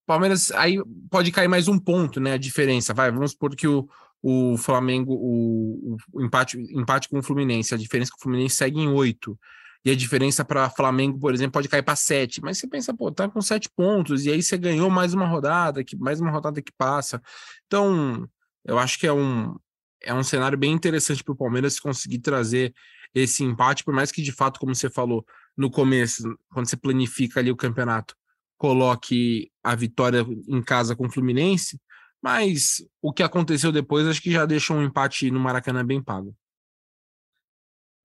Palmeiras 0.05 0.51
aí 0.51 0.77
pode 1.09 1.31
cair 1.31 1.47
mais 1.47 1.67
um 1.67 1.79
ponto, 1.79 2.19
né? 2.19 2.33
A 2.33 2.37
diferença. 2.37 2.93
Vai, 2.93 3.11
vamos 3.11 3.31
supor 3.31 3.55
que 3.55 3.67
o, 3.67 3.87
o 4.21 4.57
Flamengo, 4.57 5.13
o, 5.13 5.97
o 6.11 6.21
empate, 6.21 6.57
empate 6.73 7.09
com 7.09 7.19
o 7.19 7.23
Fluminense, 7.23 7.73
a 7.73 7.77
diferença 7.77 8.11
é 8.11 8.13
que 8.13 8.19
o 8.19 8.23
Fluminense 8.23 8.55
segue 8.55 8.79
em 8.79 8.87
oito 8.89 9.37
e 9.85 9.91
a 9.91 9.95
diferença 9.95 10.45
para 10.45 10.69
Flamengo, 10.69 11.19
por 11.19 11.33
exemplo, 11.33 11.53
pode 11.53 11.67
cair 11.67 11.83
para 11.83 11.95
sete. 11.95 12.41
Mas 12.41 12.57
você 12.57 12.67
pensa, 12.67 12.93
pô, 12.93 13.11
tá 13.11 13.29
com 13.29 13.41
sete 13.41 13.69
pontos, 13.69 14.25
e 14.25 14.31
aí 14.31 14.41
você 14.41 14.57
ganhou 14.57 14.89
mais 14.89 15.13
uma 15.13 15.27
rodada, 15.27 15.83
que 15.83 15.95
mais 15.97 16.21
uma 16.21 16.31
rodada 16.31 16.61
que 16.61 16.71
passa. 16.77 17.21
Então, 17.67 18.27
eu 18.63 18.79
acho 18.79 18.97
que 18.97 19.05
é 19.05 19.13
um, 19.13 19.55
é 20.01 20.13
um 20.13 20.23
cenário 20.23 20.57
bem 20.57 20.71
interessante 20.71 21.23
para 21.23 21.33
o 21.33 21.37
Palmeiras 21.37 21.79
conseguir 21.79 22.19
trazer 22.19 22.73
esse 23.13 23.43
empate, 23.43 23.83
por 23.83 23.93
mais 23.93 24.11
que 24.11 24.21
de 24.21 24.31
fato, 24.31 24.59
como 24.59 24.73
você 24.73 24.89
falou 24.89 25.25
no 25.55 25.69
começo, 25.69 26.23
quando 26.51 26.67
você 26.67 26.77
planifica 26.77 27.39
ali 27.39 27.51
o 27.51 27.55
campeonato, 27.55 28.15
coloque 28.57 29.51
a 29.63 29.75
vitória 29.75 30.25
em 30.47 30.61
casa 30.61 30.95
com 30.95 31.05
o 31.05 31.11
Fluminense, 31.11 31.79
mas 32.21 32.83
o 33.01 33.11
que 33.11 33.21
aconteceu 33.21 33.71
depois 33.71 34.07
acho 34.07 34.21
que 34.21 34.31
já 34.31 34.45
deixou 34.45 34.77
um 34.77 34.83
empate 34.83 35.29
no 35.29 35.39
Maracanã 35.39 35.85
bem 35.85 36.01
pago. 36.01 36.35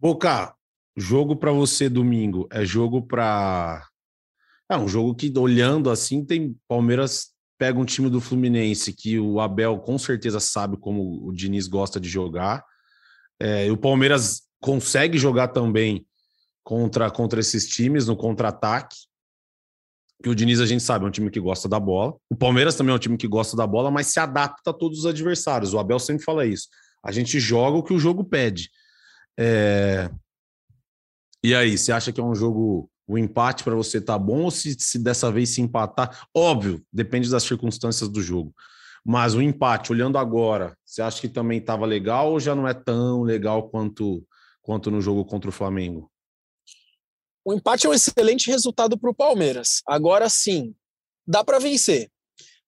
Boca, 0.00 0.54
Jogo 0.98 1.36
para 1.36 1.52
você 1.52 1.88
domingo 1.88 2.48
é 2.50 2.64
jogo 2.64 3.00
para. 3.00 3.86
É 4.68 4.76
um 4.76 4.88
jogo 4.88 5.14
que, 5.14 5.32
olhando 5.38 5.90
assim, 5.90 6.24
tem 6.24 6.56
Palmeiras 6.66 7.28
pega 7.56 7.78
um 7.78 7.84
time 7.84 8.10
do 8.10 8.20
Fluminense 8.20 8.92
que 8.92 9.18
o 9.18 9.40
Abel 9.40 9.78
com 9.78 9.96
certeza 9.96 10.40
sabe 10.40 10.76
como 10.76 11.24
o 11.24 11.32
Diniz 11.32 11.68
gosta 11.68 12.00
de 12.00 12.08
jogar. 12.08 12.64
É, 13.40 13.66
e 13.66 13.70
o 13.70 13.76
Palmeiras 13.76 14.42
consegue 14.60 15.18
jogar 15.18 15.48
também 15.48 16.04
contra, 16.64 17.08
contra 17.10 17.38
esses 17.38 17.68
times 17.68 18.08
no 18.08 18.16
contra-ataque. 18.16 18.96
Que 20.20 20.28
o 20.28 20.34
Diniz 20.34 20.60
a 20.60 20.66
gente 20.66 20.82
sabe, 20.82 21.04
é 21.04 21.08
um 21.08 21.12
time 21.12 21.30
que 21.30 21.38
gosta 21.38 21.68
da 21.68 21.78
bola. 21.78 22.16
O 22.28 22.36
Palmeiras 22.36 22.74
também 22.74 22.92
é 22.92 22.96
um 22.96 23.00
time 23.00 23.16
que 23.16 23.28
gosta 23.28 23.56
da 23.56 23.68
bola, 23.68 23.88
mas 23.88 24.08
se 24.08 24.18
adapta 24.18 24.70
a 24.70 24.74
todos 24.74 25.00
os 25.00 25.06
adversários. 25.06 25.72
O 25.72 25.78
Abel 25.78 26.00
sempre 26.00 26.24
fala 26.24 26.44
isso. 26.44 26.68
A 27.04 27.12
gente 27.12 27.38
joga 27.38 27.76
o 27.76 27.84
que 27.84 27.94
o 27.94 28.00
jogo 28.00 28.24
pede. 28.24 28.68
É... 29.38 30.10
E 31.42 31.54
aí, 31.54 31.78
você 31.78 31.92
acha 31.92 32.12
que 32.12 32.20
é 32.20 32.24
um 32.24 32.34
jogo, 32.34 32.90
o 33.06 33.16
empate 33.16 33.62
para 33.62 33.74
você 33.74 34.00
tá 34.00 34.18
bom 34.18 34.42
ou 34.42 34.50
se, 34.50 34.74
se 34.78 34.98
dessa 34.98 35.30
vez 35.30 35.50
se 35.50 35.60
empatar? 35.60 36.26
Óbvio, 36.34 36.84
depende 36.92 37.30
das 37.30 37.44
circunstâncias 37.44 38.08
do 38.08 38.20
jogo. 38.20 38.54
Mas 39.04 39.34
o 39.34 39.40
empate, 39.40 39.92
olhando 39.92 40.18
agora, 40.18 40.76
você 40.84 41.00
acha 41.00 41.20
que 41.20 41.28
também 41.28 41.58
estava 41.58 41.86
legal 41.86 42.32
ou 42.32 42.40
já 42.40 42.54
não 42.54 42.66
é 42.66 42.74
tão 42.74 43.22
legal 43.22 43.70
quanto, 43.70 44.26
quanto 44.60 44.90
no 44.90 45.00
jogo 45.00 45.24
contra 45.24 45.48
o 45.48 45.52
Flamengo? 45.52 46.10
O 47.44 47.54
empate 47.54 47.86
é 47.86 47.90
um 47.90 47.94
excelente 47.94 48.50
resultado 48.50 48.98
para 48.98 49.10
o 49.10 49.14
Palmeiras. 49.14 49.80
Agora 49.86 50.28
sim, 50.28 50.74
dá 51.26 51.42
para 51.42 51.58
vencer. 51.58 52.10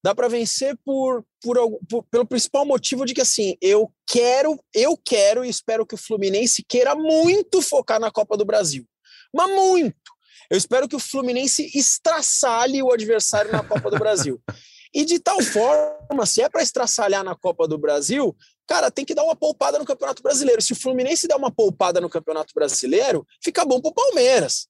Dá 0.02 0.14
para 0.14 0.28
vencer 0.28 0.78
por, 0.84 1.24
por, 1.42 1.56
por, 1.88 2.02
pelo 2.04 2.26
principal 2.26 2.64
motivo 2.64 3.04
de 3.04 3.12
que 3.12 3.20
assim, 3.20 3.56
eu 3.60 3.92
quero, 4.06 4.58
eu 4.74 4.96
quero 4.96 5.44
e 5.44 5.48
espero 5.48 5.86
que 5.86 5.94
o 5.94 5.98
Fluminense 5.98 6.64
queira 6.66 6.94
muito 6.94 7.60
focar 7.60 8.00
na 8.00 8.10
Copa 8.10 8.36
do 8.36 8.44
Brasil. 8.44 8.86
Mas 9.34 9.50
muito. 9.50 9.94
Eu 10.50 10.56
espero 10.56 10.88
que 10.88 10.96
o 10.96 11.00
Fluminense 11.00 11.70
estraçalhe 11.74 12.82
o 12.82 12.92
adversário 12.92 13.52
na 13.52 13.62
Copa 13.62 13.90
do 13.90 13.98
Brasil. 13.98 14.40
E 14.92 15.04
de 15.04 15.20
tal 15.20 15.40
forma, 15.40 16.26
se 16.26 16.42
é 16.42 16.48
para 16.48 16.64
estraçalhar 16.64 17.22
na 17.22 17.36
Copa 17.36 17.68
do 17.68 17.78
Brasil, 17.78 18.36
cara, 18.66 18.90
tem 18.90 19.04
que 19.04 19.14
dar 19.14 19.22
uma 19.22 19.36
poupada 19.36 19.78
no 19.78 19.84
Campeonato 19.84 20.20
Brasileiro. 20.20 20.60
Se 20.60 20.72
o 20.72 20.76
Fluminense 20.76 21.28
der 21.28 21.36
uma 21.36 21.48
poupada 21.48 22.00
no 22.00 22.10
Campeonato 22.10 22.52
Brasileiro, 22.52 23.24
fica 23.40 23.64
bom 23.64 23.80
para 23.80 23.90
o 23.90 23.94
Palmeiras. 23.94 24.66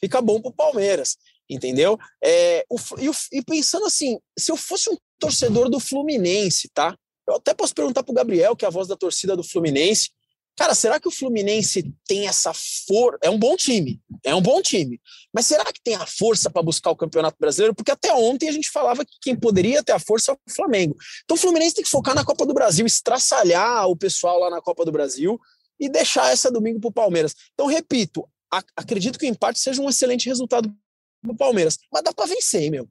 Fica 0.00 0.22
bom 0.22 0.40
para 0.40 0.48
o 0.48 0.54
Palmeiras, 0.54 1.18
entendeu? 1.48 1.98
É, 2.22 2.64
o, 2.68 2.76
e, 2.98 3.38
e 3.38 3.42
pensando 3.42 3.86
assim, 3.86 4.18
se 4.38 4.50
eu 4.50 4.56
fosse 4.56 4.90
um 4.90 4.96
torcedor 5.18 5.68
do 5.68 5.80
Fluminense, 5.80 6.68
tá? 6.72 6.96
Eu 7.26 7.36
até 7.36 7.52
posso 7.52 7.74
perguntar 7.74 8.02
para 8.02 8.12
o 8.12 8.14
Gabriel, 8.14 8.56
que 8.56 8.64
é 8.64 8.68
a 8.68 8.70
voz 8.70 8.88
da 8.88 8.96
torcida 8.96 9.36
do 9.36 9.44
Fluminense, 9.44 10.10
Cara, 10.58 10.74
será 10.74 10.98
que 10.98 11.06
o 11.06 11.12
Fluminense 11.12 11.94
tem 12.04 12.26
essa 12.26 12.52
força? 12.52 13.20
É 13.22 13.30
um 13.30 13.38
bom 13.38 13.54
time, 13.54 14.00
é 14.24 14.34
um 14.34 14.42
bom 14.42 14.60
time. 14.60 15.00
Mas 15.32 15.46
será 15.46 15.64
que 15.66 15.80
tem 15.80 15.94
a 15.94 16.04
força 16.04 16.50
para 16.50 16.60
buscar 16.64 16.90
o 16.90 16.96
Campeonato 16.96 17.36
Brasileiro? 17.38 17.72
Porque 17.72 17.92
até 17.92 18.12
ontem 18.12 18.48
a 18.48 18.52
gente 18.52 18.68
falava 18.68 19.04
que 19.04 19.18
quem 19.22 19.36
poderia 19.36 19.84
ter 19.84 19.92
a 19.92 20.00
força 20.00 20.32
é 20.32 20.34
o 20.34 20.52
Flamengo. 20.52 20.96
Então 21.22 21.36
o 21.36 21.38
Fluminense 21.38 21.76
tem 21.76 21.84
que 21.84 21.90
focar 21.90 22.12
na 22.12 22.24
Copa 22.24 22.44
do 22.44 22.52
Brasil, 22.52 22.84
estraçalhar 22.84 23.86
o 23.86 23.96
pessoal 23.96 24.40
lá 24.40 24.50
na 24.50 24.60
Copa 24.60 24.84
do 24.84 24.90
Brasil 24.90 25.38
e 25.78 25.88
deixar 25.88 26.32
essa 26.32 26.50
domingo 26.50 26.80
para 26.80 26.88
o 26.88 26.92
Palmeiras. 26.92 27.36
Então, 27.54 27.66
repito, 27.66 28.28
acredito 28.76 29.16
que 29.16 29.26
o 29.26 29.28
empate 29.28 29.60
seja 29.60 29.80
um 29.80 29.88
excelente 29.88 30.26
resultado 30.26 30.74
para 31.20 31.32
o 31.32 31.36
Palmeiras. 31.36 31.78
Mas 31.92 32.02
dá 32.02 32.12
para 32.12 32.26
vencer, 32.26 32.70
meu. 32.70 32.88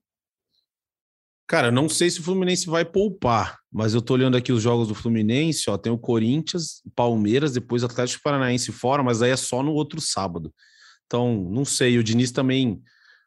Cara, 1.48 1.72
não 1.72 1.88
sei 1.88 2.10
se 2.10 2.20
o 2.20 2.24
Fluminense 2.24 2.68
vai 2.68 2.84
poupar, 2.84 3.58
mas 3.72 3.94
eu 3.94 4.02
tô 4.02 4.14
olhando 4.14 4.36
aqui 4.36 4.52
os 4.52 4.62
jogos 4.62 4.90
do 4.90 4.96
Fluminense, 4.96 5.70
ó, 5.70 5.78
tem 5.78 5.92
o 5.92 5.98
Corinthians, 5.98 6.82
Palmeiras, 6.94 7.54
depois 7.54 7.86
Atlético 7.86 8.22
Paranaense 8.22 8.74
fora, 8.74 9.02
mas 9.02 9.22
aí 9.22 9.32
é 9.32 9.38
só 9.38 9.64
no 9.64 9.72
outro 9.72 10.02
sábado. 10.02 10.54
Então, 11.06 11.48
não 11.50 11.64
sei, 11.64 11.98
o 11.98 12.04
Diniz 12.04 12.32
também. 12.32 12.82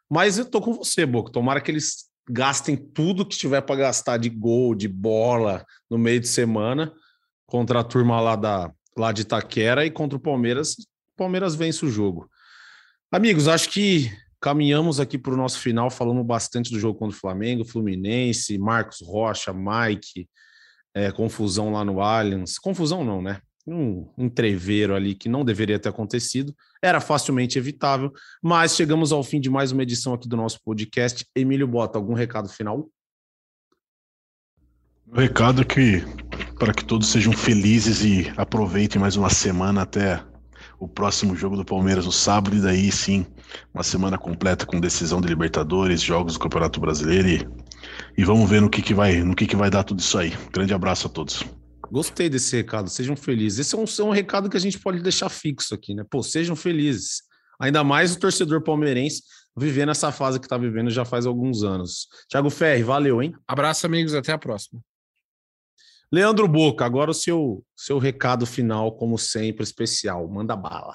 Mas 0.09 0.37
eu 0.37 0.45
tô 0.45 0.61
com 0.61 0.75
você, 0.75 1.07
Boca. 1.07 1.33
Tomara 1.33 1.63
que 1.63 1.71
eles 1.71 2.11
gastem 2.29 2.77
tudo 2.77 3.25
que 3.25 3.39
tiver 3.39 3.63
para 3.63 3.77
gastar 3.77 4.19
de 4.19 4.29
gol, 4.29 4.75
de 4.75 4.87
bola 4.87 5.65
no 5.89 5.97
meio 5.97 6.21
de 6.21 6.29
semana 6.29 6.93
contra 7.47 7.81
a 7.81 7.85
turma 7.85 8.21
lá 8.21 8.37
da 8.37 8.71
lá 8.97 9.13
de 9.13 9.23
Itaquera 9.23 9.87
e 9.87 9.91
contra 9.91 10.19
o 10.19 10.21
Palmeiras. 10.21 10.73
O 10.73 11.17
Palmeiras 11.17 11.55
vence 11.55 11.85
o 11.87 11.91
jogo. 11.91 12.31
Amigos, 13.11 13.49
acho 13.49 13.71
que 13.71 14.13
Caminhamos 14.41 14.99
aqui 14.99 15.19
para 15.19 15.35
o 15.35 15.37
nosso 15.37 15.59
final, 15.59 15.91
falando 15.91 16.25
bastante 16.25 16.71
do 16.71 16.81
jogo 16.81 16.99
contra 16.99 17.17
o 17.17 17.21
Flamengo, 17.21 17.65
Fluminense, 17.65 18.57
Marcos 18.59 19.01
Rocha, 19.03 19.53
Mike, 19.53 20.29
é, 20.95 21.13
confusão 21.13 21.71
lá 21.71 21.85
no 21.85 22.01
Allianz. 22.01 22.59
Confusão 22.59 23.05
não, 23.05 23.21
né? 23.21 23.41
Um 23.67 24.09
entreveiro 24.17 24.95
ali 24.95 25.15
que 25.15 25.29
não 25.29 25.45
deveria 25.45 25.79
ter 25.79 25.91
acontecido, 25.91 26.57
era 26.83 27.01
facilmente 27.01 27.59
evitável, 27.59 28.11
mas 28.43 28.75
chegamos 28.75 29.13
ao 29.13 29.23
fim 29.23 29.39
de 29.39 29.51
mais 29.51 29.71
uma 29.71 29.83
edição 29.83 30.15
aqui 30.15 30.27
do 30.27 30.37
nosso 30.37 30.59
podcast. 30.65 31.27
Emílio 31.37 31.69
Bota, 31.69 31.99
algum 31.99 32.15
recado 32.15 32.49
final? 32.49 32.89
O 35.07 35.21
recado 35.21 35.61
é 35.61 35.65
que 35.65 36.03
para 36.59 36.73
que 36.73 36.85
todos 36.85 37.09
sejam 37.09 37.33
felizes 37.33 38.03
e 38.03 38.33
aproveitem 38.37 39.01
mais 39.01 39.17
uma 39.17 39.29
semana 39.29 39.83
até 39.83 40.25
o 40.81 40.89
próximo 40.89 41.37
jogo 41.37 41.57
do 41.57 41.65
Palmeiras 41.65 42.07
no 42.07 42.13
sábado, 42.13 42.57
e 42.57 42.61
daí 42.61 42.91
sim, 42.91 43.27
uma 43.73 43.83
semana 43.83 44.17
completa 44.17 44.65
com 44.65 44.81
decisão 44.81 45.21
de 45.21 45.29
Libertadores, 45.29 46.01
jogos 46.01 46.33
do 46.33 46.41
Campeonato 46.41 46.81
Brasileiro 46.81 47.29
e, 47.29 47.47
e 48.17 48.25
vamos 48.25 48.49
ver 48.49 48.63
no 48.63 48.71
que, 48.71 48.81
que 48.81 48.95
vai 48.95 49.23
no 49.23 49.37
que, 49.37 49.47
que 49.47 49.55
vai 49.55 49.69
dar 49.69 49.85
tudo 49.85 50.01
isso 50.01 50.17
aí. 50.17 50.33
Grande 50.51 50.73
abraço 50.73 51.07
a 51.07 51.11
todos. 51.11 51.45
Gostei 51.93 52.31
desse 52.31 52.57
recado, 52.57 52.89
sejam 52.89 53.15
felizes. 53.15 53.59
Esse 53.59 53.75
é 53.75 53.79
um, 53.79 53.85
é 53.85 54.03
um 54.09 54.13
recado 54.13 54.49
que 54.49 54.57
a 54.57 54.61
gente 54.61 54.79
pode 54.79 55.03
deixar 55.03 55.29
fixo 55.29 55.75
aqui, 55.75 55.95
né? 55.95 56.03
Pô, 56.09 56.23
sejam 56.23 56.57
felizes. 56.57 57.23
Ainda 57.61 57.85
mais 57.85 58.15
o 58.15 58.19
torcedor 58.19 58.63
palmeirense 58.63 59.23
vivendo 59.55 59.91
essa 59.91 60.11
fase 60.11 60.39
que 60.41 60.47
está 60.47 60.57
vivendo 60.57 60.89
já 60.89 61.05
faz 61.05 61.27
alguns 61.27 61.63
anos. 61.63 62.09
Thiago 62.31 62.49
Ferri, 62.49 62.83
valeu, 62.83 63.21
hein? 63.21 63.35
Abraço, 63.47 63.85
amigos, 63.85 64.15
até 64.15 64.33
a 64.33 64.39
próxima. 64.39 64.81
Leandro 66.13 66.49
Boca, 66.49 66.85
agora 66.85 67.11
o 67.11 67.15
seu, 67.15 67.65
seu 67.77 67.99
recado 67.99 68.45
final, 68.45 68.93
como 68.97 69.17
sempre, 69.17 69.63
especial. 69.63 70.27
Manda 70.29 70.57
bala. 70.57 70.95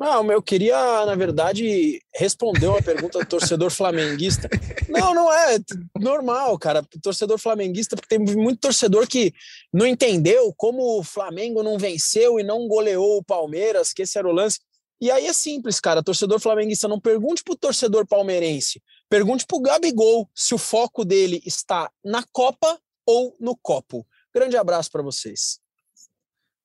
Não, 0.00 0.32
eu 0.32 0.42
queria, 0.42 1.04
na 1.04 1.14
verdade, 1.14 2.00
responder 2.14 2.66
uma 2.66 2.82
pergunta 2.82 3.18
do 3.18 3.26
torcedor 3.26 3.70
flamenguista. 3.70 4.48
Não, 4.88 5.14
não 5.14 5.30
é 5.30 5.58
normal, 6.00 6.58
cara. 6.58 6.82
Torcedor 7.02 7.38
flamenguista, 7.38 7.94
porque 7.94 8.16
tem 8.16 8.18
muito 8.18 8.60
torcedor 8.60 9.06
que 9.06 9.32
não 9.70 9.86
entendeu 9.86 10.52
como 10.56 10.98
o 10.98 11.04
Flamengo 11.04 11.62
não 11.62 11.78
venceu 11.78 12.40
e 12.40 12.42
não 12.42 12.66
goleou 12.66 13.18
o 13.18 13.22
Palmeiras, 13.22 13.92
que 13.92 14.02
esse 14.02 14.18
era 14.18 14.26
o 14.26 14.32
lance. 14.32 14.58
E 15.00 15.10
aí 15.10 15.26
é 15.26 15.32
simples, 15.34 15.78
cara. 15.78 16.02
Torcedor 16.02 16.40
flamenguista, 16.40 16.88
não 16.88 16.98
pergunte 16.98 17.44
pro 17.44 17.54
torcedor 17.54 18.06
palmeirense. 18.06 18.82
Pergunte 19.08 19.46
pro 19.46 19.60
Gabigol 19.60 20.30
se 20.34 20.54
o 20.54 20.58
foco 20.58 21.04
dele 21.04 21.42
está 21.44 21.90
na 22.02 22.24
Copa 22.32 22.80
ou 23.10 23.36
no 23.40 23.56
copo. 23.56 24.06
Grande 24.32 24.56
abraço 24.56 24.90
para 24.92 25.02
vocês. 25.02 25.58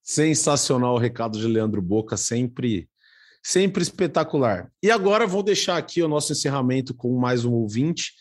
Sensacional 0.03 0.93
o 0.93 0.99
recado 0.99 1.39
de 1.39 1.47
Leandro 1.47 1.81
Boca, 1.81 2.15
sempre 2.15 2.87
sempre 3.43 3.83
espetacular. 3.83 4.71
E 4.81 4.89
agora 4.89 5.27
vou 5.27 5.43
deixar 5.43 5.77
aqui 5.77 6.01
o 6.01 6.07
nosso 6.07 6.31
encerramento 6.31 6.95
com 6.95 7.15
mais 7.17 7.45
um 7.45 7.53
ouvinte. 7.53 8.13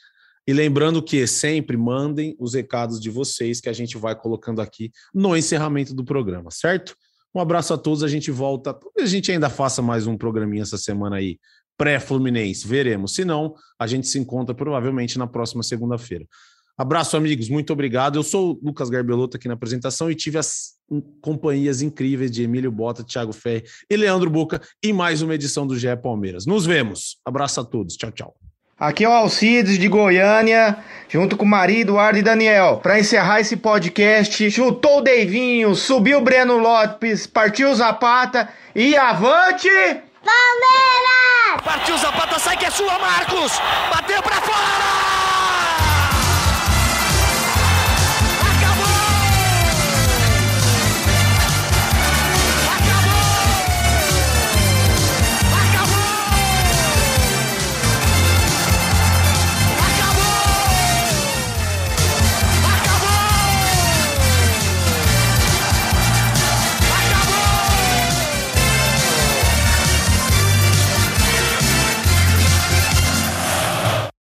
E 0.47 0.53
lembrando 0.53 1.03
que 1.03 1.27
sempre 1.27 1.77
mandem 1.77 2.37
os 2.39 2.53
recados 2.53 3.01
de 3.01 3.09
vocês 3.09 3.61
que 3.61 3.69
a 3.69 3.73
gente 3.73 3.97
vai 3.97 4.15
colocando 4.15 4.61
aqui 4.61 4.91
no 5.15 5.35
encerramento 5.35 5.95
do 5.95 6.05
programa, 6.05 6.51
certo? 6.51 6.95
Um 7.35 7.41
abraço 7.41 7.73
a 7.73 7.79
todos, 7.79 8.03
a 8.03 8.09
gente 8.09 8.31
volta. 8.31 8.79
A 8.99 9.07
gente 9.07 9.33
ainda 9.33 9.49
faça 9.49 9.81
mais 9.81 10.07
um 10.07 10.17
programinha 10.17 10.63
essa 10.63 10.77
semana 10.77 11.17
aí, 11.17 11.39
pré-Fluminense, 11.77 12.69
veremos. 12.69 13.15
Se 13.15 13.25
não, 13.25 13.55
a 13.79 13.87
gente 13.87 14.07
se 14.07 14.19
encontra 14.19 14.55
provavelmente 14.55 15.19
na 15.19 15.27
próxima 15.27 15.63
segunda-feira. 15.63 16.27
Abraço, 16.77 17.17
amigos. 17.17 17.49
Muito 17.49 17.73
obrigado. 17.73 18.19
Eu 18.19 18.23
sou 18.23 18.53
o 18.53 18.61
Lucas 18.63 18.91
Garbelotto 18.91 19.37
aqui 19.37 19.47
na 19.47 19.55
apresentação 19.55 20.11
e 20.11 20.15
tive 20.15 20.39
as 20.39 20.75
companhias 21.21 21.83
incríveis 21.83 22.31
de 22.31 22.43
Emílio 22.43 22.71
Bota, 22.71 23.05
Thiago 23.05 23.33
Ferri 23.33 23.65
e 23.89 23.97
Leandro 23.97 24.29
Boca 24.29 24.61
em 24.83 24.93
mais 24.93 25.23
uma 25.23 25.35
edição 25.35 25.67
do 25.67 25.79
GE 25.79 25.97
Palmeiras. 26.03 26.47
Nos 26.47 26.67
vemos. 26.67 27.19
Abraço 27.25 27.61
a 27.61 27.65
todos. 27.65 27.97
Tchau, 27.97 28.11
tchau. 28.11 28.35
Aqui 28.79 29.05
é 29.05 29.09
o 29.09 29.13
Alcides 29.13 29.79
de 29.79 29.87
Goiânia, 29.87 30.79
junto 31.09 31.37
com 31.37 31.45
Maria, 31.45 31.83
Eduardo 31.83 32.19
e 32.19 32.23
Daniel. 32.23 32.81
Para 32.83 32.99
encerrar 32.99 33.41
esse 33.41 33.57
podcast, 33.57 34.51
chutou 34.51 34.99
o 34.99 35.01
Deivinho, 35.01 35.77
subiu 35.77 36.19
o 36.19 36.21
Breno 36.21 36.59
Lopes, 36.59 37.25
partiu 37.25 37.71
o 37.71 37.75
Zapata 37.75 38.49
e 38.75 38.97
avante! 38.97 39.69
Palmeiras! 39.69 41.63
Partiu 41.65 41.95
o 41.95 41.99
Zapata, 41.99 42.39
sai 42.41 42.57
que 42.57 42.65
é 42.65 42.71
sua, 42.71 42.99
Marcos! 42.99 43.53
Bateu 43.91 44.21
para 44.23 44.41
fora! 44.41 45.34